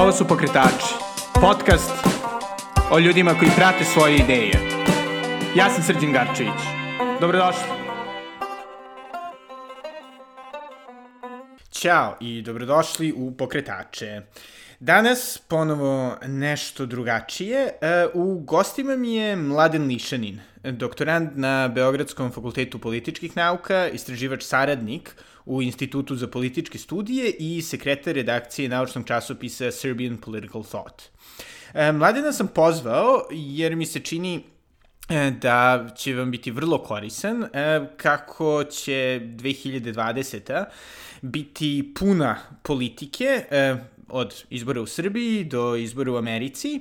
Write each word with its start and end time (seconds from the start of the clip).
Ovo 0.00 0.12
su 0.12 0.24
Pokretači, 0.28 0.94
podcast 1.40 1.90
o 2.90 2.98
ljudima 2.98 3.34
koji 3.38 3.50
prate 3.56 3.84
svoje 3.84 4.16
ideje. 4.16 4.52
Ja 5.56 5.70
sam 5.70 5.82
Srđan 5.82 6.12
Garčević. 6.12 6.60
Dobrodošli. 7.20 7.62
Ćao 11.70 12.16
i 12.20 12.42
dobrodošli 12.42 13.12
u 13.16 13.36
Pokretače. 13.36 14.22
Danas 14.80 15.38
ponovo 15.48 16.16
nešto 16.26 16.86
drugačije. 16.86 17.68
E, 17.80 18.06
u 18.14 18.38
gostima 18.38 18.96
mi 18.96 19.14
je 19.14 19.36
Mladen 19.36 19.86
Lišanin, 19.86 20.40
doktorant 20.64 21.36
na 21.36 21.68
Beogradskom 21.68 22.32
fakultetu 22.32 22.78
političkih 22.78 23.36
nauka, 23.36 23.88
istraživač 23.88 24.42
saradnik 24.42 25.14
u 25.44 25.62
Institutu 25.62 26.16
za 26.16 26.28
političke 26.28 26.78
studije 26.78 27.30
i 27.38 27.62
sekretar 27.62 28.14
redakcije 28.14 28.68
naučnog 28.68 29.06
časopisa 29.06 29.70
Serbian 29.70 30.16
Political 30.16 30.62
Thought. 30.62 31.02
E, 31.74 31.92
Mladena 31.92 32.32
sam 32.32 32.48
pozvao 32.48 33.26
jer 33.30 33.76
mi 33.76 33.86
se 33.86 34.00
čini 34.00 34.44
e, 35.08 35.30
da 35.30 35.88
će 35.96 36.14
vam 36.14 36.30
biti 36.30 36.50
vrlo 36.50 36.78
korisan, 36.82 37.44
kako 37.96 38.64
će 38.64 39.20
2020. 39.24 40.64
biti 41.22 41.92
puna 41.98 42.36
politike, 42.62 43.44
od 44.10 44.44
izbora 44.50 44.80
u 44.80 44.86
Srbiji 44.86 45.44
do 45.44 45.76
izbora 45.76 46.12
u 46.12 46.16
Americi, 46.16 46.80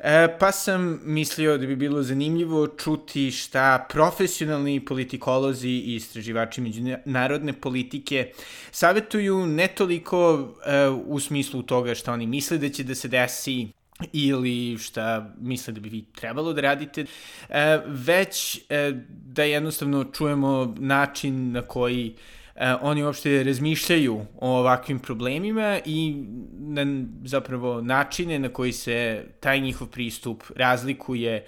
e, 0.00 0.38
pa 0.38 0.52
sam 0.52 1.00
mislio 1.04 1.58
da 1.58 1.66
bi 1.66 1.76
bilo 1.76 2.02
zanimljivo 2.02 2.66
čuti 2.66 3.30
šta 3.30 3.86
profesionalni 3.90 4.84
politikolozi 4.84 5.68
i 5.68 5.94
istraživači 5.94 6.60
međunarodne 6.60 7.52
politike 7.52 8.32
savetuju 8.70 9.46
ne 9.46 9.68
toliko 9.68 10.48
e, 10.66 10.88
u 10.88 11.20
smislu 11.20 11.62
toga 11.62 11.94
šta 11.94 12.12
oni 12.12 12.26
misle 12.26 12.58
da 12.58 12.68
će 12.68 12.84
da 12.84 12.94
se 12.94 13.08
desi 13.08 13.68
ili 14.12 14.78
šta 14.78 15.34
misle 15.40 15.72
da 15.72 15.80
bi 15.80 15.88
vi 15.88 16.04
trebalo 16.14 16.52
da 16.52 16.60
radite, 16.60 17.04
e, 17.48 17.80
već 17.86 18.60
da 19.08 19.44
jednostavno 19.44 20.04
čujemo 20.04 20.74
način 20.78 21.52
na 21.52 21.62
koji 21.62 22.08
e, 22.08 22.35
oni 22.80 23.04
uopšte 23.04 23.42
razmišljaju 23.42 24.26
o 24.40 24.50
ovakvim 24.58 24.98
problemima 24.98 25.78
i 25.84 26.24
na, 26.52 27.04
zapravo 27.24 27.80
načine 27.80 28.38
na 28.38 28.48
koji 28.48 28.72
se 28.72 29.24
taj 29.40 29.60
njihov 29.60 29.88
pristup 29.88 30.42
razlikuje 30.56 31.46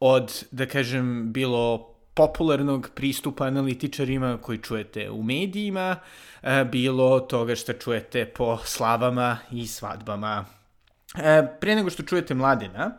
od, 0.00 0.44
da 0.50 0.66
kažem, 0.66 1.32
bilo 1.32 1.92
popularnog 2.14 2.90
pristupa 2.94 3.44
analitičarima 3.44 4.38
koji 4.42 4.58
čujete 4.58 5.10
u 5.10 5.22
medijima, 5.22 5.96
e, 6.42 6.64
bilo 6.64 7.20
toga 7.20 7.56
što 7.56 7.72
čujete 7.72 8.24
po 8.24 8.58
slavama 8.64 9.38
i 9.50 9.66
svadbama. 9.66 10.44
E, 11.18 11.46
pre 11.60 11.74
nego 11.74 11.90
što 11.90 12.02
čujete 12.02 12.34
Mladena, 12.34 12.96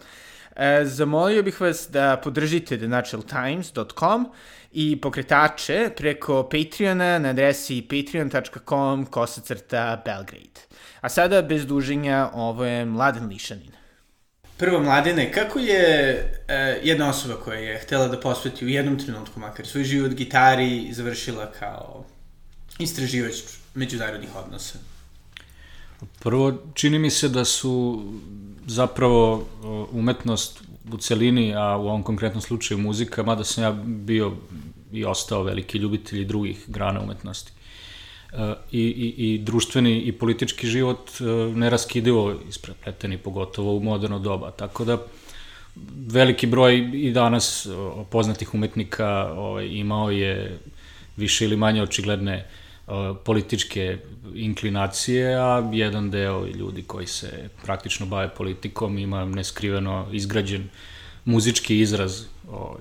e, 0.57 0.85
zamolio 0.85 1.43
bih 1.43 1.61
vas 1.61 1.87
da 1.89 2.17
podržite 2.23 2.77
thenaturaltimes.com 2.77 4.27
i 4.71 5.01
pokretače 5.01 5.89
preko 5.97 6.43
Patreona 6.43 7.19
na 7.19 7.29
adresi 7.29 7.81
patreon.com 7.81 9.05
kosacrta 9.05 10.01
Belgrade. 10.05 10.67
A 11.01 11.09
sada, 11.09 11.41
bez 11.41 11.65
duženja, 11.65 12.29
ovo 12.33 12.65
je 12.65 12.85
Mladen 12.85 13.27
Lišanin. 13.27 13.71
Prvo, 14.57 14.79
Mladene, 14.79 15.31
kako 15.31 15.59
je 15.59 16.15
uh, 16.17 16.85
jedna 16.87 17.09
osoba 17.09 17.35
koja 17.35 17.59
je 17.59 17.79
htela 17.79 18.07
da 18.07 18.19
posveti 18.19 18.65
u 18.65 18.67
jednom 18.67 18.99
trenutku, 18.99 19.39
makar 19.39 19.67
svoj 19.67 19.83
život 19.83 20.11
gitari, 20.11 20.89
završila 20.91 21.51
kao 21.59 22.05
istraživač 22.79 23.35
međunarodnih 23.73 24.35
odnosa? 24.35 24.77
Prvo, 26.19 26.57
čini 26.73 26.99
mi 26.99 27.09
se 27.09 27.29
da 27.29 27.45
su 27.45 28.03
zapravo 28.67 29.45
umetnost 29.91 30.63
u 30.91 30.97
celini, 30.97 31.55
a 31.55 31.77
u 31.77 31.87
ovom 31.87 32.03
konkretnom 32.03 32.41
slučaju 32.41 32.77
muzika, 32.77 33.23
mada 33.23 33.43
sam 33.43 33.63
ja 33.63 33.71
bio 33.85 34.33
i 34.93 35.05
ostao 35.05 35.43
veliki 35.43 35.77
ljubitelj 35.77 36.25
drugih 36.25 36.65
grana 36.67 37.01
umetnosti. 37.01 37.51
E, 38.33 38.53
I, 38.71 38.81
i, 38.81 39.33
i 39.33 39.37
društveni 39.37 40.01
i 40.01 40.11
politički 40.11 40.67
život 40.67 41.09
e, 41.19 41.23
neraskidivo 41.55 42.35
isprepleteni, 42.49 43.17
pogotovo 43.17 43.75
u 43.75 43.79
moderno 43.79 44.19
doba. 44.19 44.51
Tako 44.51 44.85
da 44.85 44.97
veliki 46.07 46.47
broj 46.47 46.89
i 46.93 47.11
danas 47.11 47.67
poznatih 48.09 48.53
umetnika 48.53 49.33
ovaj, 49.33 49.67
imao 49.67 50.11
je 50.11 50.59
više 51.17 51.45
ili 51.45 51.55
manje 51.55 51.81
očigledne 51.81 52.45
političke 53.23 53.97
inklinacije, 54.35 55.35
a 55.35 55.69
jedan 55.73 56.11
deo 56.11 56.45
ljudi 56.45 56.83
koji 56.83 57.07
se 57.07 57.49
praktično 57.63 58.05
bave 58.05 58.29
politikom 58.35 58.97
ima 58.97 59.25
neskriveno 59.25 60.07
izgrađen 60.11 60.61
uh, 60.61 60.67
muzički 61.27 61.79
izraz, 61.79 62.23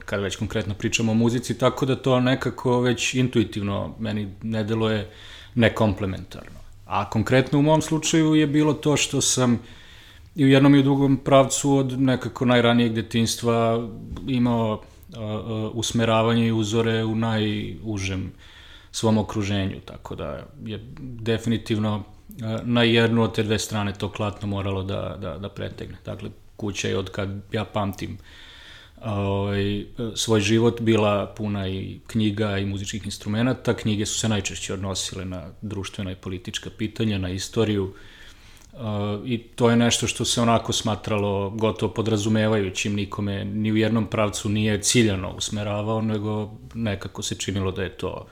kada 0.05 0.23
već 0.23 0.37
konkretno 0.37 0.75
pričamo 0.75 1.13
o 1.13 1.15
muzici, 1.15 1.59
tako 1.59 1.87
da 1.87 1.97
to 1.97 2.21
nekako 2.21 2.81
već 2.81 3.15
intuitivno 3.15 3.95
meni 3.99 4.29
ne 4.43 4.65
deluje 4.65 5.11
nekomplementarno. 5.55 6.61
A 6.87 7.11
konkretno 7.11 7.59
u 7.59 7.63
mom 7.63 7.83
slučaju 7.83 8.35
je 8.35 8.47
bilo 8.47 8.75
to 8.75 8.97
što 8.97 9.21
sam 9.21 9.59
i 10.35 10.45
u 10.45 10.49
jednom 10.49 10.75
i 10.75 10.79
u 10.79 10.83
drugom 10.83 11.17
pravcu 11.17 11.77
od 11.77 12.01
nekako 12.01 12.45
najranijeg 12.45 12.93
detinstva 12.93 13.89
imao 14.29 14.83
a, 15.17 15.71
usmeravanje 15.75 16.47
i 16.47 16.53
uzore 16.53 17.05
u 17.05 17.15
najužem 17.15 18.33
svom 18.97 19.19
okruženju, 19.19 19.81
tako 19.85 20.15
da 20.15 20.47
je 20.65 20.81
definitivno 20.99 22.03
a, 22.43 22.59
na 22.65 22.83
jednu 22.83 23.23
od 23.23 23.35
te 23.35 23.43
dve 23.43 23.59
strane 23.59 23.93
to 23.93 24.09
klatno 24.13 24.49
moralo 24.49 24.83
da, 24.83 25.17
da, 25.21 25.39
da 25.39 25.49
pretegne. 25.49 25.97
Dakle, 26.05 26.31
kuća 26.57 26.89
je 26.89 26.99
od 26.99 27.11
kad 27.11 27.29
ja 27.53 27.65
pamtim 27.65 28.19
ovaj, 29.05 29.85
svoj 30.15 30.41
život 30.41 30.81
bila 30.81 31.35
puna 31.37 31.69
i 31.69 32.01
knjiga 32.07 32.59
i 32.59 32.67
muzičkih 32.67 33.05
instrumenta. 33.05 33.75
Knjige 33.75 34.07
su 34.07 34.19
se 34.19 34.29
najčešće 34.29 34.75
odnosile 34.75 35.25
na 35.25 35.51
društvena 35.63 36.13
i 36.13 36.17
politička 36.17 36.71
pitanja, 36.79 37.19
na 37.19 37.31
istoriju 37.31 37.93
i 39.25 39.39
to 39.39 39.71
je 39.71 39.77
nešto 39.77 40.07
što 40.07 40.25
se 40.25 40.41
onako 40.41 40.73
smatralo 40.73 41.51
gotovo 41.51 41.93
podrazumevajućim, 41.93 42.95
nikome 42.95 43.45
ni 43.45 43.73
u 43.73 43.77
jednom 43.77 44.07
pravcu 44.07 44.49
nije 44.49 44.83
ciljano 44.83 45.31
usmeravao, 45.37 46.03
nego 46.03 46.51
nekako 46.75 47.23
se 47.23 47.35
činilo 47.35 47.73
da 47.73 47.83
je 47.83 47.97
to 47.97 48.27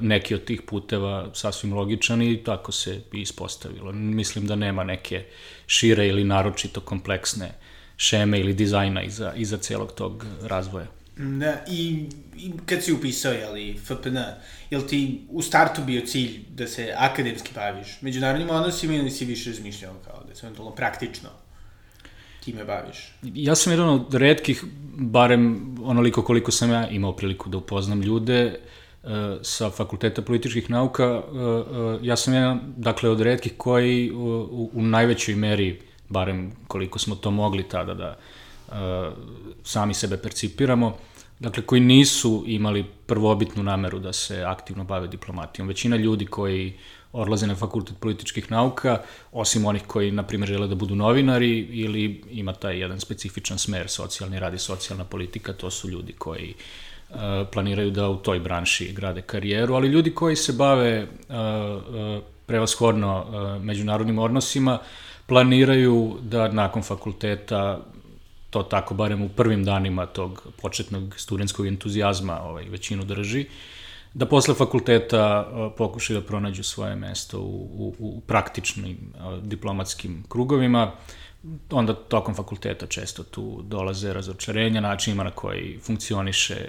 neki 0.00 0.34
od 0.34 0.44
tih 0.44 0.62
puteva 0.62 1.30
sasvim 1.34 1.72
logičan 1.72 2.22
i 2.22 2.44
tako 2.44 2.72
se 2.72 3.00
i 3.12 3.20
ispostavilo. 3.20 3.92
Mislim 3.92 4.46
da 4.46 4.56
nema 4.56 4.84
neke 4.84 5.24
šire 5.66 6.08
ili 6.08 6.24
naročito 6.24 6.80
kompleksne 6.80 7.52
šeme 7.96 8.40
ili 8.40 8.54
dizajna 8.54 9.02
iza, 9.02 9.32
iza 9.36 9.56
celog 9.56 9.92
tog 9.92 10.26
razvoja. 10.42 10.86
Da, 11.16 11.64
i, 11.68 12.08
i 12.36 12.52
kad 12.66 12.84
si 12.84 12.92
upisao, 12.92 13.32
jeli, 13.32 13.78
FPN, 13.84 14.18
jel 14.70 14.82
ti 14.88 15.20
u 15.28 15.42
startu 15.42 15.82
bio 15.84 16.06
cilj 16.06 16.44
da 16.48 16.66
se 16.66 16.94
akademski 16.96 17.50
baviš 17.54 18.00
međunarodnim 18.00 18.50
odnosima 18.50 18.94
ili 18.94 19.10
si 19.10 19.24
više 19.24 19.50
razmišljao 19.50 19.94
kao 20.04 20.24
da 20.28 20.34
se 20.34 20.46
eventualno 20.46 20.74
praktično 20.74 21.28
time 22.44 22.64
baviš? 22.64 23.12
Ja 23.22 23.54
sam 23.54 23.72
jedan 23.72 23.88
od 23.88 24.14
redkih, 24.14 24.64
barem 24.96 25.76
onoliko 25.84 26.22
koliko 26.22 26.50
sam 26.50 26.70
ja 26.70 26.88
imao 26.88 27.16
priliku 27.16 27.48
da 27.48 27.58
upoznam 27.58 28.02
ljude, 28.02 28.46
uh, 28.46 28.54
sa 29.42 29.70
fakulteta 29.70 30.22
političkih 30.22 30.70
nauka, 30.70 31.06
uh, 31.06 31.36
uh, 31.36 31.98
ja 32.02 32.16
sam 32.16 32.34
jedan, 32.34 32.60
dakle, 32.76 33.10
od 33.10 33.20
redkih 33.20 33.52
koji 33.56 34.12
u, 34.12 34.70
u 34.74 34.82
najvećoj 34.82 35.34
meri 35.34 35.80
barem 36.08 36.52
koliko 36.68 36.98
smo 36.98 37.14
to 37.14 37.30
mogli 37.30 37.68
tada 37.68 37.94
da 37.94 38.16
sami 39.62 39.94
sebe 39.94 40.16
percipiramo, 40.16 40.96
dakle 41.38 41.62
koji 41.62 41.80
nisu 41.80 42.44
imali 42.46 42.84
prvobitnu 43.06 43.62
nameru 43.62 43.98
da 43.98 44.12
se 44.12 44.42
aktivno 44.42 44.84
bave 44.84 45.08
diplomatijom. 45.08 45.68
Većina 45.68 45.96
ljudi 45.96 46.26
koji 46.26 46.74
odlaze 47.12 47.46
na 47.46 47.54
fakultet 47.54 47.96
političkih 48.00 48.50
nauka, 48.50 49.00
osim 49.32 49.64
onih 49.64 49.82
koji, 49.86 50.10
na 50.10 50.22
primjer, 50.22 50.48
žele 50.48 50.68
da 50.68 50.74
budu 50.74 50.94
novinari 50.94 51.58
ili 51.58 52.22
ima 52.30 52.52
taj 52.52 52.80
jedan 52.80 53.00
specifičan 53.00 53.58
smer, 53.58 53.88
socijalni 53.88 54.40
rad 54.40 54.54
i 54.54 54.58
socijalna 54.58 55.04
politika, 55.04 55.52
to 55.52 55.70
su 55.70 55.88
ljudi 55.88 56.12
koji 56.12 56.50
uh, 56.50 56.95
planiraju 57.52 57.90
da 57.90 58.08
u 58.08 58.16
toj 58.16 58.40
branši 58.40 58.92
grade 58.92 59.22
karijeru, 59.22 59.74
ali 59.74 59.88
ljudi 59.88 60.14
koji 60.14 60.36
se 60.36 60.52
bave 60.52 61.02
uh, 61.02 61.08
uh, 61.36 62.22
prevashodno 62.46 63.24
uh, 63.28 63.62
međunarodnim 63.62 64.18
odnosima, 64.18 64.74
uh, 64.74 64.80
planiraju 65.26 66.18
da 66.22 66.48
nakon 66.48 66.82
fakulteta 66.82 67.80
to 68.50 68.62
tako 68.62 68.94
barem 68.94 69.22
u 69.22 69.28
prvim 69.28 69.64
danima 69.64 70.06
tog 70.06 70.46
početnog 70.62 71.14
studentskog 71.16 71.66
entuzijazma 71.66 72.42
ovaj, 72.42 72.64
većinu 72.64 73.04
drži, 73.04 73.46
da 74.14 74.26
posle 74.26 74.54
fakulteta 74.54 75.50
pokušaju 75.76 76.20
da 76.20 76.26
pronađu 76.26 76.62
svoje 76.62 76.96
mesto 76.96 77.40
u, 77.40 77.66
u, 77.78 77.94
u 77.98 78.20
praktičnim 78.20 79.12
diplomatskim 79.42 80.24
krugovima, 80.28 80.92
onda 81.70 81.94
tokom 81.94 82.34
fakulteta 82.34 82.86
često 82.86 83.22
tu 83.22 83.62
dolaze 83.62 84.12
razočarenja 84.12 84.80
načinima 84.80 85.24
na 85.24 85.30
koji 85.30 85.78
funkcioniše 85.82 86.68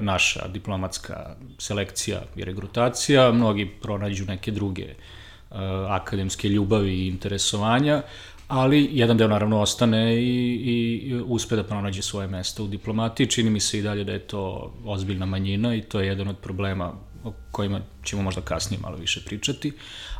naša 0.00 0.48
diplomatska 0.48 1.36
selekcija 1.58 2.22
i 2.36 2.44
regrutacija, 2.44 3.32
mnogi 3.32 3.66
pronađu 3.82 4.24
neke 4.24 4.50
druge 4.50 4.84
uh, 4.84 5.56
akademske 5.88 6.48
ljubavi 6.48 6.94
i 6.94 7.08
interesovanja, 7.08 8.02
ali 8.48 8.88
jedan 8.92 9.16
deo 9.16 9.28
naravno 9.28 9.60
ostane 9.60 10.16
i, 10.16 10.54
i 11.04 11.22
uspe 11.26 11.56
da 11.56 11.64
pronađe 11.64 12.02
svoje 12.02 12.28
mesto 12.28 12.64
u 12.64 12.66
diplomatiji. 12.66 13.26
Čini 13.26 13.50
mi 13.50 13.60
se 13.60 13.78
i 13.78 13.82
dalje 13.82 14.04
da 14.04 14.12
je 14.12 14.18
to 14.18 14.72
ozbiljna 14.84 15.26
manjina 15.26 15.74
i 15.74 15.82
to 15.82 16.00
je 16.00 16.06
jedan 16.06 16.28
od 16.28 16.36
problema 16.38 16.92
o 17.24 17.32
kojima 17.50 17.80
ćemo 18.04 18.22
možda 18.22 18.40
kasnije 18.40 18.80
malo 18.80 18.96
više 18.96 19.24
pričati. 19.24 19.72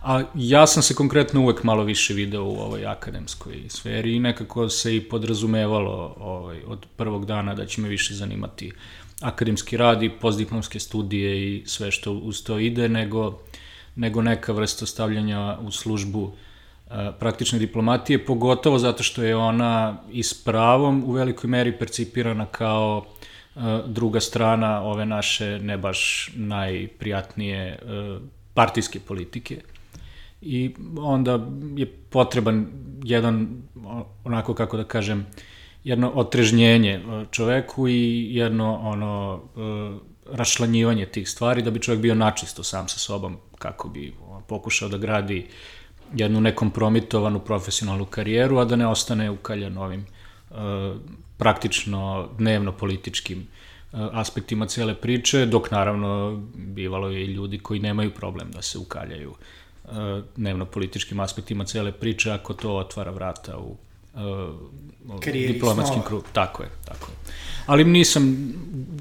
A 0.02 0.22
ja 0.34 0.66
sam 0.66 0.82
se 0.82 0.94
konkretno 0.94 1.40
uvek 1.40 1.62
malo 1.62 1.84
više 1.84 2.14
video 2.14 2.44
u 2.44 2.58
ovoj 2.60 2.86
akademskoj 2.86 3.64
sferi 3.68 4.16
i 4.16 4.20
nekako 4.20 4.68
se 4.68 4.96
i 4.96 5.08
podrazumevalo 5.08 6.14
ovaj, 6.20 6.62
od 6.66 6.86
prvog 6.96 7.26
dana 7.26 7.54
da 7.54 7.66
će 7.66 7.80
me 7.80 7.88
više 7.88 8.14
zanimati 8.14 8.72
akademski 9.20 9.76
rad 9.76 10.02
i 10.02 10.10
postdiplomske 10.10 10.80
studije 10.80 11.54
i 11.54 11.62
sve 11.66 11.90
što 11.90 12.12
uz 12.12 12.42
to 12.42 12.58
ide, 12.58 12.88
nego, 12.88 13.38
nego 13.96 14.22
neka 14.22 14.52
vrsta 14.52 14.86
stavljanja 14.86 15.58
u 15.60 15.70
službu 15.70 16.22
uh, 16.22 16.32
praktične 17.18 17.58
diplomatije, 17.58 18.24
pogotovo 18.24 18.78
zato 18.78 19.02
što 19.02 19.22
je 19.22 19.36
ona 19.36 20.02
i 20.12 20.22
s 20.22 20.44
pravom 20.44 21.04
u 21.06 21.12
velikoj 21.12 21.50
meri 21.50 21.78
percipirana 21.78 22.46
kao 22.46 23.06
druga 23.86 24.20
strana 24.20 24.82
ove 24.82 25.06
naše 25.06 25.58
ne 25.58 25.78
baš 25.78 26.30
najprijatnije 26.34 27.78
partijske 28.54 29.00
politike. 29.00 29.60
I 30.42 30.74
onda 30.98 31.46
je 31.76 31.86
potreban 31.86 32.66
jedan, 33.02 33.62
onako 34.24 34.54
kako 34.54 34.76
da 34.76 34.84
kažem, 34.84 35.26
jedno 35.84 36.12
otrežnjenje 36.14 37.00
čoveku 37.30 37.88
i 37.88 38.34
jedno 38.34 38.80
ono 38.82 39.42
rašlanjivanje 40.32 41.06
tih 41.06 41.28
stvari 41.28 41.62
da 41.62 41.70
bi 41.70 41.80
čovjek 41.80 42.02
bio 42.02 42.14
načisto 42.14 42.62
sam 42.62 42.88
sa 42.88 42.98
sobom 42.98 43.36
kako 43.58 43.88
bi 43.88 44.14
pokušao 44.48 44.88
da 44.88 44.98
gradi 44.98 45.46
jednu 46.14 46.40
nekompromitovanu 46.40 47.40
profesionalnu 47.40 48.04
karijeru, 48.04 48.58
a 48.58 48.64
da 48.64 48.76
ne 48.76 48.86
ostane 48.86 49.30
ukaljan 49.30 49.78
ovim 49.78 50.06
praktično 51.38 52.28
dnevno 52.38 52.72
političkim 52.72 53.38
uh, 53.38 54.00
aspektima 54.12 54.66
cele 54.66 54.94
priče, 54.94 55.46
dok 55.46 55.70
naravno 55.70 56.42
bivalo 56.54 57.08
je 57.08 57.24
i 57.24 57.32
ljudi 57.32 57.58
koji 57.58 57.80
nemaju 57.80 58.10
problem 58.10 58.50
da 58.50 58.62
se 58.62 58.78
ukaljaju 58.78 59.30
uh, 59.30 59.90
dnevno 60.36 60.66
političkim 60.66 61.20
aspektima 61.20 61.64
cele 61.64 61.92
priče 61.92 62.30
ako 62.30 62.54
to 62.54 62.76
otvara 62.76 63.10
vrata 63.10 63.58
u 63.58 63.76
Karijeri 65.24 65.52
diplomatskim 65.52 66.02
krug. 66.02 66.24
Tako 66.32 66.62
je, 66.62 66.68
tako 66.84 67.10
je. 67.10 67.32
Ali 67.66 67.84
nisam 67.84 68.52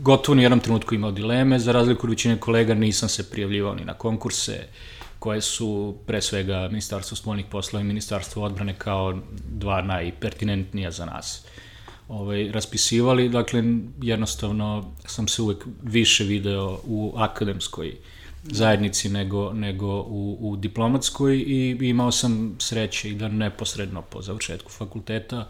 gotovo 0.02 0.36
ni 0.36 0.44
jednom 0.44 0.60
trenutku 0.60 0.96
imao 0.96 1.12
dileme, 1.12 1.60
za 1.60 1.72
razliku 1.72 2.08
od 2.08 2.10
većine 2.10 2.40
kolega 2.40 2.74
nisam 2.74 3.10
se 3.10 3.30
prijavljivao 3.30 3.76
ni 3.76 3.86
na 3.86 3.94
konkurse, 3.94 4.52
uh, 4.52 4.98
koje 5.20 5.42
su 5.42 5.96
pre 6.06 6.22
svega 6.22 6.68
Ministarstvo 6.68 7.18
spoljnih 7.18 7.46
poslova 7.46 7.82
i 7.82 7.88
Ministarstvo 7.88 8.44
odbrane 8.44 8.76
kao 8.78 9.20
dva 9.50 9.82
najpertinentnija 9.82 10.92
za 10.92 11.06
nas 11.06 11.46
ovaj, 12.08 12.52
raspisivali. 12.52 13.30
Dakle, 13.30 13.64
jednostavno 14.02 14.92
sam 15.06 15.28
se 15.28 15.42
uvek 15.42 15.66
više 15.84 16.24
video 16.24 16.80
u 16.84 17.14
akademskoj 17.16 17.96
zajednici 18.44 19.10
nego, 19.10 19.54
nego 19.54 20.02
u, 20.02 20.38
u 20.40 20.56
diplomatskoj 20.56 21.38
i 21.38 21.78
imao 21.82 22.12
sam 22.12 22.56
sreće 22.60 23.10
i 23.10 23.16
da 23.16 23.28
neposredno 23.28 24.02
po 24.02 24.22
završetku 24.22 24.72
fakulteta 24.72 25.48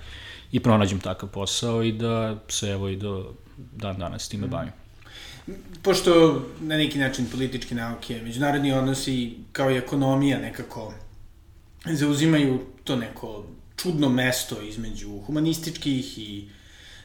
i 0.51 0.59
pronađem 0.59 0.99
takav 0.99 1.29
posao 1.29 1.83
i 1.83 1.91
da 1.91 2.37
se 2.47 2.69
evo 2.69 2.89
i 2.89 2.95
do 2.95 3.33
dan 3.75 3.97
danas 3.97 4.29
time 4.29 4.47
bavim 4.47 4.71
pošto 5.81 6.41
na 6.59 6.77
neki 6.77 6.99
način 6.99 7.25
političke 7.31 7.75
nauke, 7.75 8.21
međunarodni 8.23 8.73
odnosi 8.73 9.37
kao 9.51 9.71
i 9.71 9.77
ekonomija 9.77 10.39
nekako 10.39 10.93
zauzimaju 11.85 12.59
to 12.83 12.95
neko 12.95 13.45
čudno 13.77 14.09
mesto 14.09 14.61
između 14.61 15.21
humanističkih 15.25 16.17
i 16.19 16.49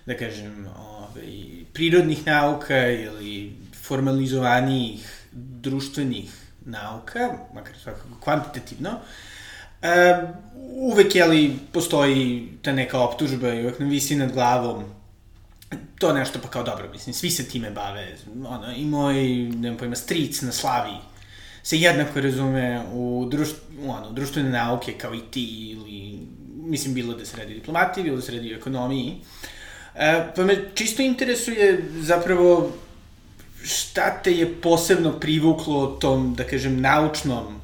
da 0.06 0.16
kažem, 0.16 0.66
ovaj, 0.78 1.32
prirodnih 1.72 2.26
nauka 2.26 2.90
ili 2.90 3.52
formalizovanijih 3.82 5.26
društvenih 5.32 6.30
nauka, 6.64 7.38
makar 7.54 7.74
svakako 7.82 8.20
kvantitativno, 8.20 8.90
e, 9.82 10.22
uvek, 10.74 11.14
jeli, 11.14 11.56
postoji 11.72 12.48
ta 12.62 12.72
neka 12.72 13.00
optužba 13.00 13.54
i 13.54 13.62
uvek 13.62 13.78
visi 13.78 14.16
nad 14.16 14.32
glavom. 14.32 14.84
To 15.98 16.12
nešto 16.12 16.38
pa 16.42 16.48
kao 16.48 16.62
dobro, 16.62 16.90
mislim, 16.92 17.14
svi 17.14 17.30
se 17.30 17.48
time 17.48 17.70
bave, 17.70 18.16
ono, 18.46 18.72
i 18.76 18.84
moj, 18.84 19.22
nemam 19.38 19.78
pojma, 19.78 19.96
stric 19.96 20.42
na 20.42 20.52
Slavi 20.52 20.96
se 21.62 21.78
jednako 21.78 22.20
razume 22.20 22.82
u, 22.92 23.28
društv, 23.30 23.56
ono, 23.86 24.10
društvene 24.12 24.50
nauke 24.50 24.92
kao 24.92 25.14
i 25.14 25.20
ti 25.30 25.70
ili, 25.70 26.18
mislim, 26.62 26.94
bilo 26.94 27.14
da 27.14 27.24
se 27.24 27.36
radi 27.36 27.52
o 27.52 27.54
diplomati, 27.54 28.02
bilo 28.02 28.16
da 28.16 28.22
se 28.22 28.32
radi 28.32 28.54
o 28.54 28.56
ekonomiji. 28.56 29.16
E, 29.94 30.26
pa 30.36 30.44
me 30.44 30.56
čisto 30.74 31.02
interesuje 31.02 31.84
zapravo 32.00 32.72
šta 33.64 34.22
te 34.22 34.32
je 34.32 34.54
posebno 34.60 35.12
privuklo 35.12 35.86
tom, 35.86 36.34
da 36.34 36.44
kažem, 36.44 36.80
naučnom 36.80 37.60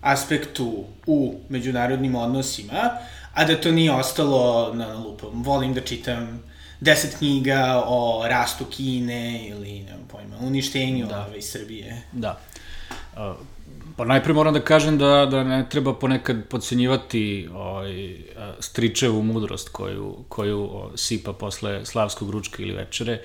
aspektu 0.00 0.84
u 1.06 1.40
međunarodnim 1.48 2.14
odnosima, 2.14 2.90
a 3.34 3.44
da 3.44 3.60
to 3.60 3.72
nije 3.72 3.92
ostalo 3.92 4.74
na 4.74 4.94
lupom. 4.94 5.42
Volim 5.42 5.74
da 5.74 5.80
čitam 5.80 6.42
deset 6.80 7.18
knjiga 7.18 7.82
o 7.86 8.24
rastu 8.28 8.64
Kine 8.64 9.48
ili, 9.48 9.80
nemam 9.80 10.08
pojma, 10.08 10.36
uništenju 10.40 11.06
da. 11.06 11.26
ove 11.26 11.42
Srbije. 11.42 12.02
Da. 12.12 12.40
Uh, 13.16 13.36
pa 13.96 14.04
najpre 14.04 14.32
moram 14.32 14.54
da 14.54 14.60
kažem 14.60 14.98
da, 14.98 15.26
da 15.30 15.44
ne 15.44 15.66
treba 15.68 15.94
ponekad 15.94 16.44
podcenjivati 16.48 17.48
ovaj, 17.54 18.16
stričevu 18.60 19.22
mudrost 19.22 19.68
koju, 19.68 20.16
koju 20.28 20.70
sipa 20.94 21.32
posle 21.32 21.84
slavskog 21.86 22.30
ručka 22.30 22.62
ili 22.62 22.74
večere. 22.74 23.22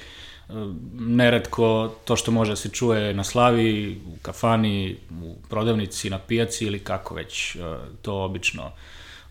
Neretko 0.94 1.92
to 2.06 2.16
što 2.16 2.32
može 2.32 2.52
da 2.52 2.56
se 2.56 2.70
čuje 2.70 3.14
na 3.14 3.24
slavi, 3.24 4.02
u 4.08 4.18
kafani, 4.22 4.98
u 5.22 5.36
prodavnici, 5.50 6.10
na 6.10 6.20
pijaci 6.20 6.66
ili 6.66 6.80
kako 6.80 7.16
već 7.16 7.58
to 8.02 8.24
obično 8.24 8.72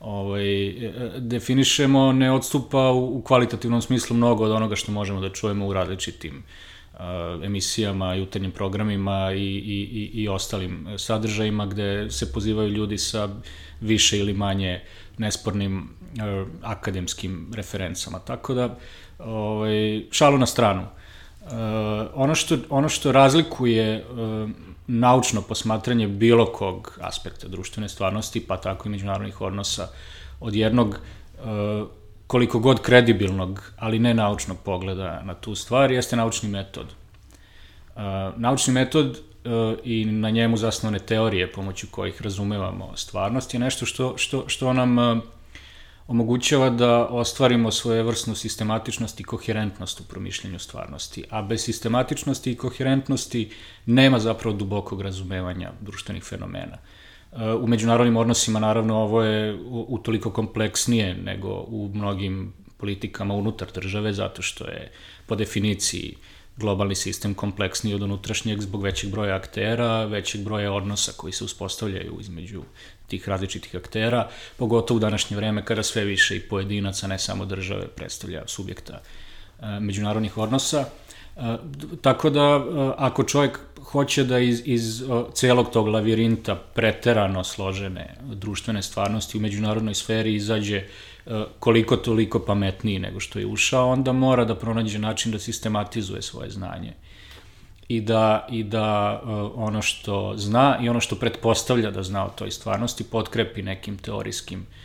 ovaj, 0.01 0.75
definišemo 1.19 2.13
ne 2.13 2.33
odstupa 2.33 2.91
u, 2.91 3.19
u 3.19 3.23
kvalitativnom 3.23 3.83
smislu 3.83 4.17
mnogo 4.17 4.45
od 4.45 4.51
onoga 4.51 4.77
što 4.77 4.93
možemo 4.93 5.21
da 5.21 5.29
čujemo 5.29 5.67
u 5.67 5.73
različitim 5.73 6.37
uh, 6.37 6.70
emisijama, 7.43 8.15
jutarnjim 8.15 8.51
programima 8.51 9.33
i, 9.33 9.39
i, 9.39 9.89
i, 9.93 10.23
i 10.23 10.29
ostalim 10.29 10.89
sadržajima 10.99 11.67
gde 11.67 12.11
se 12.11 12.33
pozivaju 12.33 12.69
ljudi 12.69 12.99
sa 12.99 13.29
više 13.81 14.19
ili 14.19 14.33
manje 14.33 14.81
nespornim 15.19 15.79
uh, 15.79 16.49
akademskim 16.63 17.53
referencama. 17.55 18.19
Tako 18.19 18.55
da, 18.55 18.77
ovaj, 19.19 20.03
šalu 20.11 20.39
na 20.39 20.47
stranu. 20.47 20.83
Uh, 21.43 21.51
ono, 22.15 22.35
što, 22.35 22.59
ono 22.69 22.89
što 22.89 23.13
razlikuje 23.13 24.05
uh, 24.05 24.51
naučno 24.87 25.43
posmatranje 25.43 26.09
bilo 26.09 26.47
kog 26.53 26.99
aspekta 27.01 27.49
društvene 27.49 27.89
stvarnosti, 27.89 28.41
pa 28.41 28.57
tako 28.57 28.89
i 28.89 28.91
međunarodnih 28.91 29.41
odnosa, 29.41 29.89
od 30.41 30.55
jednog 30.55 30.95
e, 30.95 31.41
koliko 32.31 32.59
god 32.59 32.83
kredibilnog, 32.83 33.73
ali 33.77 33.99
ne 33.99 34.15
naučnog 34.15 34.59
pogleda 34.65 35.23
na 35.25 35.35
tu 35.35 35.55
stvar, 35.55 35.91
jeste 35.91 36.17
naučni 36.17 36.49
metod. 36.49 36.87
E, 37.97 38.01
naučni 38.37 38.73
metod 38.73 39.17
e, 39.17 39.51
i 39.85 40.05
na 40.05 40.31
njemu 40.31 40.57
zasnovane 40.57 40.99
teorije 40.99 41.53
pomoću 41.53 41.87
kojih 41.91 42.23
razumevamo 42.23 42.93
stvarnost 42.97 43.55
je 43.55 43.61
nešto 43.61 43.87
što, 43.87 44.13
što, 44.17 44.45
što 44.47 44.73
nam 44.73 45.23
omogućava 46.09 46.71
da 46.71 47.07
ostvarimo 47.07 47.71
svoje 47.71 48.03
vrsnu 48.03 48.35
sistematičnost 48.35 49.21
i 49.21 49.25
koherentnost 49.25 50.01
u 50.01 50.05
promišljanju 50.05 50.59
stvarnosti. 50.59 51.25
A 51.31 51.43
bez 51.43 51.65
sistematičnosti 51.65 52.53
i 52.53 52.57
koherentnosti 52.57 53.51
nema 53.87 54.19
zapravo 54.19 54.57
dubokog 54.57 55.01
razumevanja 55.01 55.73
društvenih 55.81 56.23
fenomena. 56.23 56.79
U 57.33 57.67
međunarodnim 57.67 58.17
odnosima, 58.17 58.61
naravno, 58.61 58.97
ovo 58.97 59.23
je 59.23 59.59
utoliko 59.71 60.31
kompleksnije 60.31 61.15
nego 61.15 61.49
u 61.69 61.91
mnogim 61.95 62.53
politikama 62.77 63.35
unutar 63.35 63.69
države, 63.75 64.13
zato 64.13 64.43
što 64.43 64.65
je 64.65 64.91
po 65.27 65.37
definiciji 65.37 66.17
globalni 66.57 66.95
sistem 66.95 67.35
kompleksniji 67.35 67.95
od 67.95 68.03
unutrašnjeg 68.03 68.61
zbog 68.61 68.83
većeg 68.83 69.11
broja 69.11 69.37
aktera, 69.37 70.05
većeg 70.05 70.45
broja 70.45 70.73
odnosa 70.73 71.13
koji 71.17 71.33
se 71.33 71.45
uspostavljaju 71.45 72.17
između 72.21 72.63
tih 73.07 73.29
različitih 73.29 73.77
aktera, 73.77 74.29
pogotovo 74.57 74.97
u 74.97 75.01
današnje 75.01 75.37
vreme 75.37 75.65
kada 75.65 75.83
sve 75.83 76.05
više 76.05 76.37
i 76.37 76.41
pojedinaca, 76.41 77.07
ne 77.07 77.19
samo 77.19 77.45
države, 77.45 77.89
predstavlja 77.89 78.43
subjekta 78.47 79.01
e, 79.01 79.81
međunarodnih 79.81 80.39
odnosa. 80.39 80.85
E, 81.37 81.57
tako 82.03 82.31
da, 82.31 82.41
e, 82.41 82.93
ako 82.97 83.25
čovjek 83.25 83.59
hoće 83.91 84.25
da 84.25 84.39
iz, 84.39 84.63
iz 84.65 85.03
celog 85.33 85.71
tog 85.73 85.89
lavirinta 85.89 86.55
preterano 86.55 87.45
složene 87.45 88.17
društvene 88.23 88.83
stvarnosti 88.83 89.39
u 89.39 89.41
međunarodnoj 89.41 89.95
sferi 89.95 90.35
izađe 90.35 90.85
koliko 91.59 91.97
toliko 91.97 92.39
pametniji 92.39 92.99
nego 92.99 93.21
što 93.21 93.39
je 93.39 93.47
ušao, 93.47 93.91
onda 93.91 94.13
mora 94.13 94.45
da 94.45 94.55
pronađe 94.55 94.99
način 94.99 95.33
da 95.33 95.39
sistematizuje 95.39 96.23
svoje 96.23 96.51
znanje 96.51 96.93
i 97.89 98.01
da, 98.01 98.47
i 98.51 98.65
da 98.65 99.21
uh, 99.23 99.31
ono 99.55 99.83
što 99.83 100.35
zna 100.37 100.79
i 100.83 100.89
ono 100.89 101.01
što 101.01 101.17
pretpostavlja 101.17 101.91
da 101.91 102.03
zna 102.03 102.27
o 102.27 102.31
toj 102.31 102.51
stvarnosti 102.51 103.05
potkrepi 103.05 103.63
nekim 103.63 103.99
teorijskim 103.99 104.61
uh, 104.61 104.80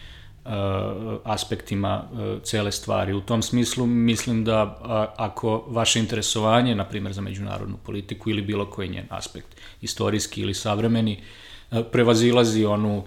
aspektima 1.24 2.04
uh, 2.04 2.42
cele 2.44 2.72
stvari. 2.72 3.14
U 3.14 3.22
tom 3.22 3.42
smislu 3.42 3.86
mislim 3.86 4.44
da 4.44 4.78
ako 5.18 5.64
vaše 5.68 6.00
interesovanje, 6.00 6.76
na 6.76 6.86
primjer 6.86 7.14
za 7.14 7.22
međunarodnu 7.22 7.78
politiku 7.78 8.30
ili 8.30 8.42
bilo 8.42 8.70
koji 8.70 8.90
njen 8.90 9.06
aspekt, 9.10 9.48
istorijski 9.82 10.42
ili 10.42 10.54
savremeni, 10.54 11.22
uh, 11.72 11.80
prevazilazi 11.92 12.66
onu 12.66 13.04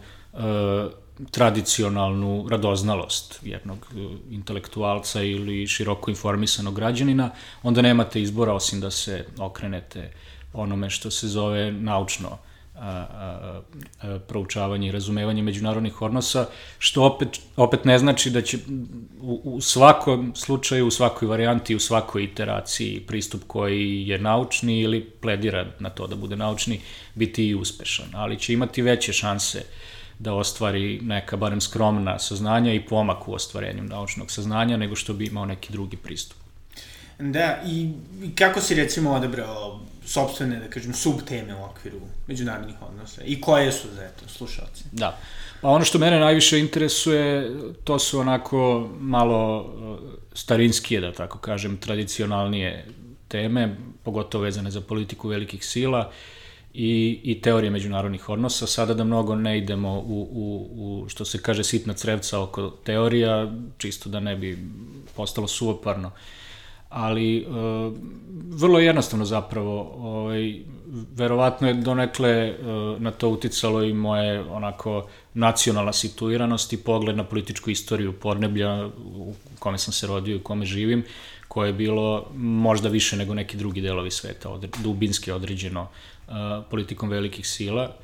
tradicionalnu 1.31 2.47
radoznalost 2.51 3.41
jednog 3.43 3.87
intelektualca 4.31 5.23
ili 5.23 5.67
široko 5.67 6.11
informisanog 6.11 6.75
građanina, 6.75 7.31
onda 7.63 7.83
nemate 7.83 8.23
izbora 8.23 8.53
osim 8.55 8.81
da 8.81 8.91
se 8.91 9.27
okrenete 9.39 10.13
onome 10.53 10.91
što 10.91 11.11
se 11.11 11.29
zove 11.29 11.73
naučno 11.73 12.39
a, 12.81 13.63
a, 14.03 14.19
proučavanje 14.29 14.89
i 14.89 14.93
razumevanje 14.93 15.43
međunarodnih 15.43 16.03
odnosa, 16.03 16.47
što 16.79 17.05
opet, 17.05 17.41
opet 17.57 17.85
ne 17.85 17.99
znači 17.99 18.31
da 18.31 18.43
će 18.43 18.59
u, 19.21 19.41
u 19.45 19.61
svakom 19.61 20.33
slučaju, 20.37 20.87
u 20.87 20.91
svakoj 20.91 21.29
varijanti, 21.29 21.77
u 21.77 21.81
svakoj 21.81 22.25
iteraciji 22.25 23.01
pristup 23.07 23.43
koji 23.47 24.09
je 24.09 24.19
naučni 24.19 24.81
ili 24.81 25.05
pledira 25.05 25.67
na 25.79 25.91
to 25.91 26.07
da 26.07 26.17
bude 26.17 26.37
naučni, 26.37 26.81
biti 27.15 27.49
i 27.49 27.55
uspešan, 27.55 28.09
ali 28.13 28.39
će 28.39 28.53
imati 28.53 28.83
veće 28.83 29.13
šanse 29.13 29.63
da 30.19 30.35
ostvari 30.35 31.01
neka 31.03 31.37
barem 31.37 31.61
skromna 31.61 32.19
saznanja 32.19 32.73
i 32.73 32.81
pomak 32.81 33.29
u 33.29 33.35
ostvarenju 33.35 33.83
naučnog 33.83 34.31
saznanja 34.31 34.77
nego 34.77 34.97
što 34.97 35.13
bi 35.13 35.27
imao 35.27 35.47
neki 35.47 35.73
drugi 35.73 35.97
pristup. 35.97 36.39
Da, 37.19 37.63
i 37.67 37.91
kako 38.35 38.61
si 38.61 38.75
recimo 38.75 39.13
odabrao 39.13 39.81
sobstvene, 40.09 40.61
da 40.61 40.69
kažem, 40.69 40.95
subteme 40.95 41.55
u 41.55 41.65
okviru 41.65 42.01
međunarodnih 42.27 42.77
odnosa 42.83 43.23
i 43.25 43.41
koje 43.41 43.73
su 43.73 43.89
za 43.95 44.05
eto, 44.05 44.29
slušalci? 44.29 44.85
Da, 44.93 45.19
pa 45.61 45.69
ono 45.69 45.85
što 45.85 45.99
mene 45.99 46.21
najviše 46.21 46.59
interesuje, 46.59 47.53
to 47.85 47.99
su 47.99 48.21
onako 48.21 48.91
malo 49.01 49.61
uh, 49.61 49.99
starinskije, 50.33 51.01
da 51.01 51.13
tako 51.13 51.39
kažem, 51.39 51.77
tradicionalnije 51.77 52.87
teme, 53.29 53.77
pogotovo 54.03 54.45
vezane 54.45 54.71
za 54.71 54.81
politiku 54.81 55.29
velikih 55.29 55.65
sila, 55.65 55.99
uh, 55.99 56.15
i, 56.75 57.21
i 57.23 57.41
teorije 57.41 57.71
međunarodnih 57.71 58.29
odnosa. 58.29 58.67
Sada 58.67 58.95
da 58.95 59.05
mnogo 59.05 59.35
ne 59.35 59.59
idemo 59.59 59.99
u, 59.99 60.29
u, 60.33 60.69
u 60.77 61.09
što 61.09 61.25
se 61.25 61.43
kaže 61.43 61.65
sitna 61.65 61.95
crevca 61.95 62.41
oko 62.41 62.71
teorija, 62.71 63.53
čisto 63.79 64.09
da 64.09 64.21
ne 64.21 64.37
bi 64.37 64.59
postalo 65.17 65.49
suoparno. 65.49 66.11
Ali 66.89 67.39
e, 67.39 67.45
vrlo 68.51 68.79
jednostavno 68.79 69.25
zapravo, 69.25 69.93
ovaj, 69.99 70.61
verovatno 71.15 71.69
je 71.69 71.75
donekle 71.75 72.31
e, 72.31 72.55
na 72.99 73.11
to 73.11 73.29
uticalo 73.29 73.83
i 73.83 73.95
moje 73.95 74.41
onako 74.41 75.09
nacionalna 75.35 75.93
situiranost 75.93 76.73
i 76.73 76.77
pogled 76.77 77.17
na 77.17 77.25
političku 77.25 77.71
istoriju 77.71 78.13
Porneblja 78.13 78.87
u 79.17 79.35
kome 79.59 79.79
sam 79.79 79.93
se 79.93 80.07
rodio 80.07 80.33
i 80.33 80.39
u 80.39 80.43
kome 80.43 80.65
živim, 80.65 81.05
koje 81.49 81.69
je 81.69 81.73
bilo 81.73 82.27
možda 82.37 82.89
više 82.89 83.17
nego 83.17 83.35
neki 83.35 83.57
drugi 83.57 83.81
delovi 83.81 84.11
sveta, 84.11 84.49
od, 84.49 84.77
dubinski 84.83 85.31
određeno 85.31 85.89
politikom 86.71 87.09
velikih 87.09 87.49
sila. 87.49 87.97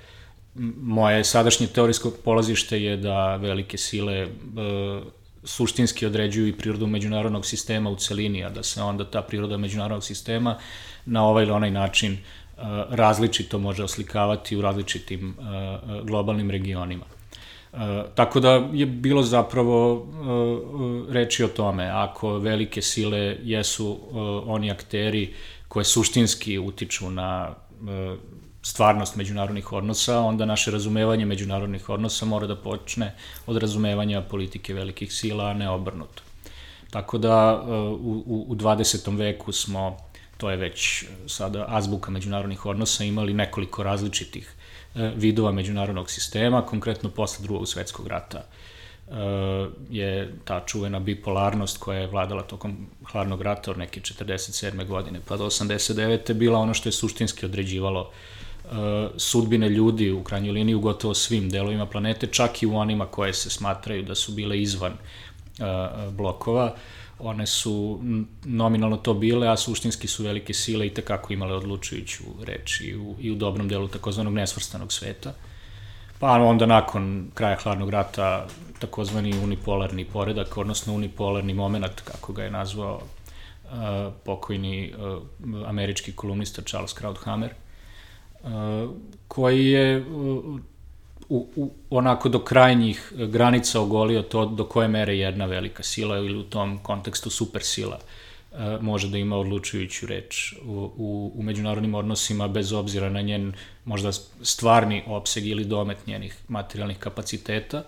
Moje 0.80 1.24
sadašnje 1.24 1.66
teorijsko 1.66 2.10
polazište 2.24 2.82
je 2.82 2.96
da 2.96 3.36
velike 3.36 3.78
sile 3.78 4.28
suštinski 5.44 6.06
određuju 6.06 6.48
i 6.48 6.52
prirodu 6.52 6.86
međunarodnog 6.86 7.46
sistema 7.46 7.90
u 7.90 7.96
celini, 7.96 8.44
a 8.44 8.50
da 8.50 8.62
se 8.62 8.82
onda 8.82 9.04
ta 9.10 9.22
priroda 9.22 9.56
međunarodnog 9.56 10.04
sistema 10.04 10.58
na 11.06 11.26
ovaj 11.26 11.44
ili 11.44 11.52
onaj 11.52 11.70
način 11.70 12.18
različito 12.88 13.58
može 13.58 13.84
oslikavati 13.84 14.56
u 14.56 14.60
različitim 14.60 15.36
globalnim 16.02 16.50
regionima. 16.50 17.04
tako 18.14 18.40
da 18.40 18.68
je 18.72 18.86
bilo 18.86 19.22
zapravo 19.22 20.06
reči 21.10 21.44
o 21.44 21.48
tome, 21.48 21.90
ako 21.90 22.38
velike 22.38 22.82
sile 22.82 23.36
jesu 23.42 24.00
oni 24.46 24.70
akteri 24.70 25.34
koje 25.68 25.84
suštinski 25.84 26.58
utiču 26.58 27.10
na 27.10 27.54
E, 27.88 28.16
stvarnost 28.64 29.16
međunarodnih 29.16 29.72
odnosa, 29.72 30.20
onda 30.20 30.44
naše 30.44 30.70
razumevanje 30.70 31.24
međunarodnih 31.24 31.88
odnosa 31.88 32.26
mora 32.26 32.46
da 32.46 32.56
počne 32.56 33.14
od 33.46 33.56
razumevanja 33.56 34.22
politike 34.22 34.74
velikih 34.74 35.12
sila, 35.12 35.44
a 35.44 35.54
ne 35.54 35.68
obrnuto. 35.68 36.22
Tako 36.90 37.18
da 37.18 37.64
e, 37.66 37.70
u, 37.70 38.44
u 38.48 38.54
20. 38.54 39.16
veku 39.18 39.52
smo, 39.52 39.96
to 40.36 40.50
je 40.50 40.56
već 40.56 41.04
sada 41.26 41.64
azbuka 41.68 42.10
međunarodnih 42.10 42.66
odnosa, 42.66 43.04
imali 43.04 43.34
nekoliko 43.34 43.82
različitih 43.82 44.54
e, 44.94 45.12
vidova 45.16 45.52
međunarodnog 45.52 46.10
sistema, 46.10 46.66
konkretno 46.66 47.10
posle 47.10 47.42
drugog 47.42 47.68
svetskog 47.68 48.06
rata 48.06 48.46
je 49.90 50.34
ta 50.44 50.62
čuvena 50.66 51.00
bipolarnost 51.00 51.78
koja 51.78 51.98
je 51.98 52.06
vladala 52.06 52.42
tokom 52.42 52.86
hladnog 53.12 53.42
rata 53.42 53.70
od 53.70 53.78
neke 53.78 54.00
47. 54.00 54.86
godine 54.86 55.20
pa 55.28 55.36
do 55.36 55.46
89. 55.46 56.32
bila 56.32 56.58
ono 56.58 56.74
što 56.74 56.88
je 56.88 56.92
suštinski 56.92 57.46
određivalo 57.46 58.10
sudbine 59.16 59.68
ljudi 59.68 60.10
u 60.12 60.22
krajnjoj 60.24 60.52
liniji 60.52 60.74
u 60.74 60.80
gotovo 60.80 61.14
svim 61.14 61.50
delovima 61.50 61.86
planete, 61.86 62.26
čak 62.26 62.62
i 62.62 62.66
u 62.66 62.76
onima 62.76 63.06
koje 63.06 63.34
se 63.34 63.50
smatraju 63.50 64.02
da 64.02 64.14
su 64.14 64.32
bile 64.32 64.62
izvan 64.62 64.92
blokova. 66.10 66.74
One 67.18 67.46
su 67.46 68.00
nominalno 68.44 68.96
to 68.96 69.14
bile, 69.14 69.48
a 69.48 69.56
suštinski 69.56 70.08
su 70.08 70.22
velike 70.22 70.54
sile 70.54 70.86
i 70.86 70.94
tekako 70.94 71.32
imale 71.32 71.54
odlučujuću 71.54 72.24
reč 72.42 72.80
i 72.80 72.96
u, 72.96 73.16
i 73.20 73.30
u 73.30 73.34
dobrom 73.34 73.68
delu 73.68 73.88
takozvanog 73.88 74.34
nesvrstanog 74.34 74.92
sveta. 74.92 75.32
Pa 76.18 76.30
onda 76.30 76.66
nakon 76.66 77.30
kraja 77.34 77.56
hladnog 77.56 77.90
rata 77.90 78.46
takozvani 78.78 79.38
unipolarni 79.38 80.04
poredak, 80.04 80.56
odnosno 80.56 80.94
unipolarni 80.94 81.54
moment, 81.54 82.00
kako 82.04 82.32
ga 82.32 82.44
je 82.44 82.50
nazvao 82.50 83.00
uh, 83.64 83.70
pokojni 84.24 84.92
američki 85.66 86.12
kolumnista 86.12 86.62
Charles 86.62 86.92
Krauthammer, 86.92 87.50
koji 89.28 89.66
je 89.66 89.98
uh, 89.98 90.60
u, 91.28 91.48
u, 91.56 91.70
onako 91.90 92.28
do 92.28 92.38
krajnjih 92.38 93.12
granica 93.16 93.80
ogolio 93.80 94.22
to 94.22 94.46
do 94.46 94.64
koje 94.64 94.88
mere 94.88 95.18
jedna 95.18 95.46
velika 95.46 95.82
sila 95.82 96.18
ili 96.18 96.36
u 96.36 96.42
tom 96.42 96.78
kontekstu 96.78 97.30
supersila 97.30 97.98
uh, 98.52 98.58
može 98.82 99.08
da 99.08 99.18
ima 99.18 99.36
odlučujuću 99.36 100.06
reč 100.06 100.54
u, 100.64 100.90
u, 100.96 101.32
u 101.34 101.42
međunarodnim 101.42 101.94
odnosima 101.94 102.48
bez 102.48 102.72
obzira 102.72 103.10
na 103.10 103.20
njen 103.20 103.52
možda 103.84 104.12
stvarni 104.42 105.02
opseg 105.06 105.46
ili 105.46 105.64
domet 105.64 106.06
njenih 106.06 106.36
materijalnih 106.48 106.98
kapaciteta. 106.98 107.78
Uh, 107.78 107.84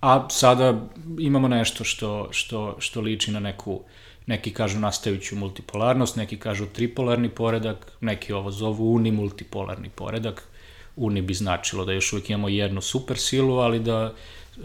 a 0.00 0.28
sada 0.30 0.80
imamo 1.18 1.48
nešto 1.48 1.84
što, 1.84 2.28
što, 2.30 2.76
što 2.78 3.00
liči 3.00 3.30
na 3.30 3.40
neku, 3.40 3.80
neki 4.28 4.50
kažu 4.52 4.78
nastaviću 4.78 5.36
multipolarnost, 5.36 6.16
neki 6.16 6.36
kažu 6.36 6.66
tripolarni 6.66 7.28
poredak, 7.28 7.92
neki 8.00 8.32
ovo 8.32 8.50
zovu 8.50 8.94
unimultipolarni 8.94 9.88
poredak. 9.88 10.42
Uni 10.96 11.22
bi 11.22 11.34
značilo 11.34 11.84
da 11.84 11.92
još 11.92 12.12
uvijek 12.12 12.30
imamo 12.30 12.48
jednu 12.48 12.80
supersilu, 12.80 13.58
ali 13.58 13.80
da 13.80 14.12
e, 14.12 14.60